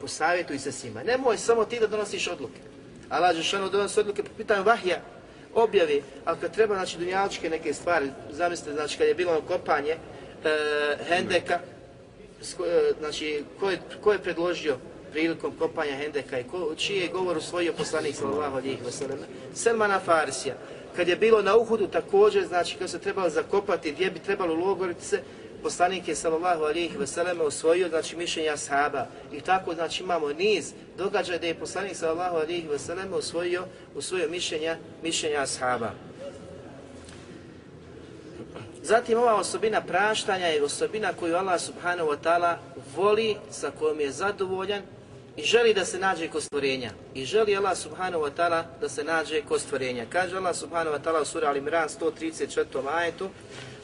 posavjetuj 0.00 0.58
se 0.58 0.72
s 0.72 0.84
njima. 0.84 1.02
Nemoj 1.02 1.36
samo 1.38 1.64
ti 1.64 1.80
da 1.80 1.86
donosiš 1.86 2.28
odluke. 2.28 2.69
Allah 3.10 3.36
Žešanu 3.36 3.68
donosi 3.68 4.00
odluke 4.00 4.22
po 4.22 4.30
pitanju 4.36 4.62
vahja, 4.62 5.00
objavi, 5.54 6.02
ali 6.24 6.38
kad 6.40 6.54
treba 6.54 6.74
znači, 6.74 6.98
dunjaličke 6.98 7.50
neke 7.50 7.74
stvari, 7.74 8.10
zamislite, 8.30 8.72
znači 8.72 8.98
kad 8.98 9.08
je 9.08 9.14
bilo 9.14 9.32
ono 9.32 9.40
kopanje 9.40 9.90
e, 9.90 9.98
Hendeka, 11.08 11.58
sko, 12.42 12.66
e, 12.66 12.92
znači 12.98 13.44
ko 13.60 13.70
je, 13.70 13.80
ko 14.00 14.12
je 14.12 14.18
predložio 14.18 14.76
prilikom 15.10 15.52
kopanja 15.58 15.96
Hendeka 15.96 16.38
i 16.38 16.44
ko, 16.44 16.74
čiji 16.76 16.98
je 16.98 17.08
govor 17.08 17.36
usvojio 17.36 17.72
poslanik 17.72 18.14
sallallahu 18.14 18.56
alihi 18.56 18.78
wasallam, 18.86 19.18
Selmana 19.54 20.00
Farsija. 20.00 20.54
Kad 20.96 21.08
je 21.08 21.16
bilo 21.16 21.42
na 21.42 21.56
Uhudu 21.56 21.86
također, 21.86 22.46
znači 22.46 22.76
kad 22.76 22.90
se 22.90 22.98
trebalo 22.98 23.28
zakopati, 23.28 23.92
gdje 23.92 24.10
bi 24.10 24.18
trebalo 24.18 24.54
logoriti 24.54 25.04
se, 25.04 25.22
poslanik 25.62 26.08
je 26.08 26.14
sallallahu 26.14 26.64
alihi 26.64 26.98
vseleme 26.98 27.42
osvojio 27.42 27.88
znači 27.88 28.16
mišljenja 28.16 28.56
sahaba 28.56 29.06
i 29.32 29.40
tako 29.40 29.74
znači 29.74 30.02
imamo 30.02 30.28
niz 30.28 30.72
događaja 30.98 31.38
da 31.38 31.46
je 31.46 31.54
poslanik 31.54 31.96
sallallahu 31.96 32.36
alihi 32.36 32.68
ve 32.68 33.16
osvojio 33.16 33.64
usvojio 33.94 34.28
mišljenja 34.28 34.76
mišljenja 35.02 35.46
sahaba. 35.46 35.90
Zatim 38.82 39.18
ova 39.18 39.34
osobina 39.34 39.80
praštanja 39.80 40.46
je 40.46 40.64
osobina 40.64 41.12
koju 41.12 41.36
Allah 41.36 41.60
subhanahu 41.60 42.10
wa 42.10 42.16
ta'ala 42.22 42.56
voli, 42.96 43.36
sa 43.50 43.70
kojom 43.78 44.00
je 44.00 44.10
zadovoljan 44.10 44.82
i 45.36 45.42
želi 45.42 45.74
da 45.74 45.84
se 45.84 45.98
nađe 45.98 46.28
kod 46.28 46.42
stvorenja. 46.42 46.90
I 47.14 47.24
želi 47.24 47.56
Allah 47.56 47.76
subhanahu 47.76 48.24
wa 48.24 48.30
ta'ala 48.36 48.62
da 48.80 48.88
se 48.88 49.04
nađe 49.04 49.42
kod 49.48 49.60
stvorenja. 49.60 50.06
Kaže 50.10 50.36
Allah 50.36 50.56
subhanahu 50.56 50.96
wa 50.96 51.00
ta'ala 51.04 51.22
u 51.22 51.24
sura 51.24 51.52
Al-Imran 51.52 51.88
134. 52.00 52.88
ajetu 52.92 53.28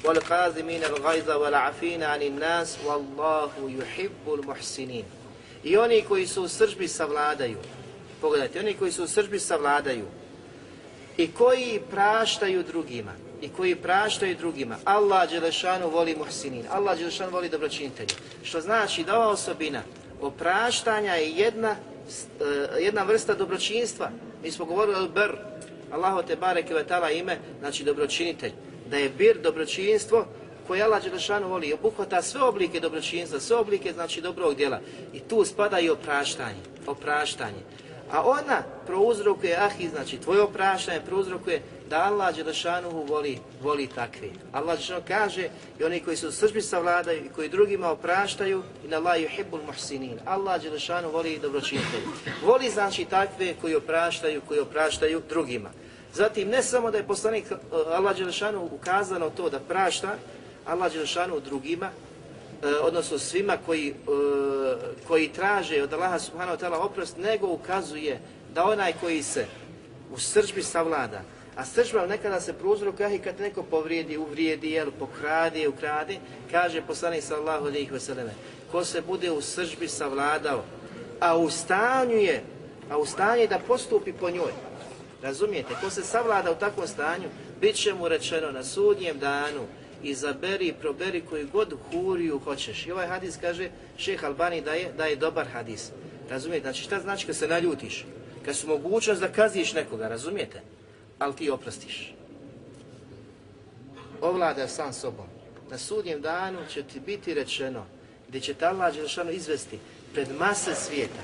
والقاذمين 0.04 0.84
الغيظ 0.84 1.30
والعافين 1.30 2.04
عن 2.04 2.22
الناس 2.22 2.78
والله 2.86 3.52
يحب 3.80 4.34
المحسنين 4.34 5.04
I 5.64 5.78
oni 5.78 6.02
koji 6.02 6.28
su 6.28 6.44
u 6.44 6.48
sržbi 6.48 6.88
savladaju, 6.88 7.58
pogledajte, 8.22 8.60
oni 8.60 8.74
koji 8.74 8.92
su 8.92 9.04
u 9.04 9.08
sržbi 9.08 9.40
savladaju 9.40 10.06
i 11.18 11.32
koji 11.32 11.82
praštaju 11.92 12.64
drugima, 12.64 13.12
i 13.42 13.50
koji 13.50 13.76
praštaju 13.76 14.36
drugima, 14.36 14.78
Allah 14.84 15.30
Đelešanu 15.30 15.90
voli 15.90 16.16
muhsinin, 16.16 16.66
Allah 16.70 16.98
Đelešanu 16.98 17.32
voli 17.32 17.50
dobročinitelje. 17.50 18.16
Što 18.44 18.62
znači 18.62 19.04
da 19.04 19.16
ova 19.16 19.28
osobina 19.28 19.82
opraštanja 20.22 21.14
je 21.14 21.30
jedna, 21.30 21.72
uh, 21.72 22.48
jedna 22.80 23.04
vrsta 23.04 23.34
dobročinstva. 23.34 24.10
Mi 24.44 24.52
smo 24.52 24.66
govorili 24.66 24.98
o 25.04 25.08
br, 25.08 25.36
Allahu 25.92 26.28
te 26.28 26.36
bareke 26.36 26.74
ve 26.74 27.18
ime, 27.18 27.38
znači 27.60 27.84
dobročinitelj 27.84 28.52
da 28.91 28.97
je 28.97 29.09
bir 29.09 29.41
dobročinstvo 29.43 30.27
koje 30.67 30.83
Allah 30.83 31.03
Đelešanu 31.03 31.49
voli 31.49 31.73
obuhvata 31.73 32.23
sve 32.23 32.43
oblike 32.43 32.81
dobročinstva, 32.81 33.41
sve 33.41 33.57
oblike 33.57 33.93
znači 33.93 34.21
dobrog 34.21 34.55
djela. 34.55 34.81
I 35.13 35.21
tu 35.21 35.45
spada 35.45 35.81
i 35.81 35.91
opraštanje, 35.91 36.61
opraštanje. 36.87 37.63
A 38.11 38.23
ona 38.23 38.63
prouzrokuje, 38.87 39.57
ahi, 39.57 39.89
znači 39.89 40.17
tvoje 40.17 40.43
opraštanje 40.43 41.01
prouzrokuje 41.07 41.63
da 41.91 42.05
Allah 42.05 42.37
Đelešanu 42.37 42.91
voli, 42.91 43.39
voli 43.63 43.87
takve. 43.87 44.29
Allah 44.53 44.77
Đelešanu 44.77 45.03
kaže 45.09 45.49
i 45.81 45.85
oni 45.85 46.01
koji 46.01 46.17
su 46.17 46.33
sržbi 46.33 46.63
savladaju 46.63 47.25
i 47.25 47.29
koji 47.29 47.49
drugima 47.49 47.91
opraštaju 47.91 48.63
i 48.85 48.89
na 48.89 48.99
laju 48.99 49.29
yuhibbul 49.29 49.67
muhsinin. 49.67 50.19
Allah 50.25 50.63
Đelešanu 50.63 51.11
voli 51.11 51.39
dobročinitelje. 51.43 52.07
Voli 52.45 52.71
znači 52.71 53.05
takve 53.05 53.55
koji 53.61 53.75
opraštaju, 53.75 54.41
koji 54.49 54.61
opraštaju 54.61 55.23
drugima. 55.29 55.71
Zatim, 56.17 56.49
ne 56.49 56.63
samo 56.63 56.91
da 56.91 56.99
je 56.99 57.07
poslanik 57.07 57.45
eh, 57.51 57.57
Allah 57.93 58.17
Đelešanu 58.17 58.69
ukazano 58.73 59.31
to 59.31 59.51
da 59.51 59.61
prašta, 59.61 60.15
Allah 60.67 60.93
Đelešanu 60.93 61.41
drugima, 61.41 61.91
eh, 61.91 62.67
odnosno 62.83 63.19
svima 63.19 63.57
koji, 63.67 63.89
eh, 63.89 63.95
koji 65.09 65.29
traže 65.29 65.83
od 65.83 65.93
Allaha 65.93 66.19
subhanahu 66.19 66.57
wa 66.57 66.61
ta'ala 66.61 66.85
oprost, 66.85 67.17
nego 67.19 67.47
ukazuje 67.47 68.21
da 68.55 68.65
onaj 68.65 68.93
koji 69.01 69.23
se 69.23 69.47
u 70.13 70.19
srđbi 70.19 70.63
savlada, 70.63 71.21
a 71.57 71.65
srđba 71.65 72.07
nekada 72.07 72.41
se 72.41 72.53
prouzroka 72.53 73.09
i 73.09 73.19
kad 73.19 73.41
neko 73.41 73.63
povrijedi, 73.63 74.17
uvrijedi, 74.17 74.71
jel, 74.71 74.91
pokradi, 74.99 75.67
ukradi, 75.69 76.19
kaže 76.51 76.83
poslanik 76.87 77.23
sallahu 77.23 77.67
alaihi 77.67 77.91
wa 77.91 78.01
sallam, 78.01 78.31
ko 78.73 78.85
se 78.85 79.01
bude 79.01 79.31
u 79.31 79.41
srđbi 79.41 79.89
savladao, 79.89 80.65
a 81.21 81.37
u 81.37 81.51
stanju 81.51 82.17
je, 82.17 82.43
a 82.91 82.99
u 82.99 83.07
stanju 83.07 83.41
je 83.43 83.49
da 83.49 83.59
postupi 83.59 84.13
po 84.13 84.31
njoj, 84.31 84.53
razumijete, 85.27 85.75
ko 85.81 85.91
se 85.91 86.03
savlada 86.03 86.53
u 86.53 86.55
takvom 86.55 86.87
stanju, 86.87 87.29
bit 87.61 87.77
će 87.77 87.95
mu 87.95 88.09
rečeno 88.09 88.53
na 88.53 88.65
sudnjem 88.65 89.19
danu, 89.19 89.67
izaberi 90.03 90.67
i 90.67 90.73
proberi 90.73 91.21
koju 91.31 91.49
god 91.53 91.75
huriju 91.91 92.41
hoćeš. 92.45 92.87
I 92.87 92.93
ovaj 92.93 93.07
hadis 93.07 93.37
kaže, 93.41 93.71
šeh 93.99 94.25
Albani 94.25 94.61
da 94.61 94.73
je, 94.73 94.93
da 94.97 95.05
je 95.05 95.17
dobar 95.17 95.47
hadis. 95.47 95.91
Razumijete, 96.31 96.63
znači 96.63 96.83
šta 96.83 97.01
znači 97.01 97.27
kad 97.27 97.37
se 97.37 97.49
naljutiš? 97.49 98.07
Kad 98.45 98.57
su 98.57 98.69
mogućnost 98.69 99.21
da 99.21 99.33
kaziš 99.33 99.73
nekoga, 99.73 100.09
razumijete? 100.09 100.61
Ali 101.19 101.37
ti 101.37 101.51
oprostiš. 101.51 102.15
Ovlada 104.21 104.69
sam 104.69 104.93
sobom. 104.93 105.27
Na 105.71 105.79
sudnjem 105.79 106.21
danu 106.21 106.59
će 106.73 106.83
ti 106.83 107.01
biti 107.01 107.35
rečeno 107.35 107.87
gdje 108.29 108.41
će 108.41 108.55
ta 108.55 108.69
Allah 108.69 108.95
Đelšanu 108.95 109.31
izvesti 109.31 109.79
pred 110.15 110.29
mase 110.39 110.75
svijeta. 110.75 111.23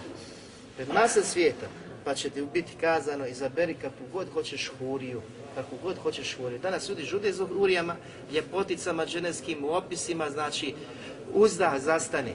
Pred 0.76 0.88
mase 0.94 1.22
svijeta. 1.22 1.81
Pa 2.04 2.14
će 2.14 2.30
ti 2.30 2.42
biti 2.52 2.72
kazano 2.80 3.26
izaberi 3.26 3.74
kakvu 3.74 4.06
god 4.12 4.32
hoćeš 4.32 4.70
huriju. 4.78 5.22
Kakvu 5.54 5.78
god 5.82 5.98
hoćeš 5.98 6.36
huriju. 6.36 6.58
Danas 6.58 6.88
ljudi 6.88 7.02
žude 7.02 7.32
za 7.32 7.46
hurijama, 7.46 7.96
ljepoticama, 8.32 9.06
dženevskim 9.06 9.64
opisima, 9.64 10.30
znači 10.30 10.74
uzdah 11.34 11.80
zastani. 11.80 12.32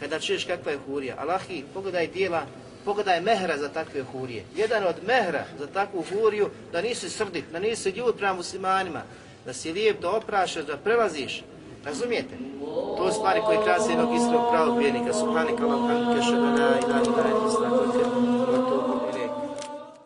Kada 0.00 0.20
čuješ 0.20 0.44
kakva 0.44 0.72
je 0.72 0.78
hurija. 0.86 1.16
Allahi, 1.18 1.64
pogledaj 1.74 2.06
dijela 2.06 2.46
pogledaj 2.84 3.20
mehra 3.20 3.58
za 3.58 3.68
takve 3.68 4.02
hurije. 4.02 4.44
Jedan 4.56 4.84
od 4.84 4.94
mehra 5.06 5.44
za 5.58 5.66
takvu 5.66 6.04
huriju, 6.12 6.50
da 6.72 6.82
nisi 6.82 7.10
srdit, 7.10 7.44
da 7.52 7.58
nisi 7.58 7.90
ljud 7.90 8.14
prema 8.16 8.34
muslimanima, 8.34 9.02
da 9.46 9.52
si 9.52 9.72
lijep, 9.72 10.00
da 10.00 10.10
oprašaš, 10.10 10.64
da 10.64 10.76
prelaziš. 10.76 11.42
Razumijete? 11.84 12.34
To 12.96 13.06
je 13.06 13.12
stvari 13.12 13.40
koje 13.46 13.64
krasi 13.64 13.90
jednog 13.90 14.14
iskrenog 14.14 14.50
pravog 14.52 14.78
vjernika. 14.78 15.12
Subhanika, 15.12 15.64
Allah, 15.64 15.90
hamdike, 15.90 16.24
šedana, 16.24 16.78
ilaha, 16.86 17.02
ilaha, 17.04 18.83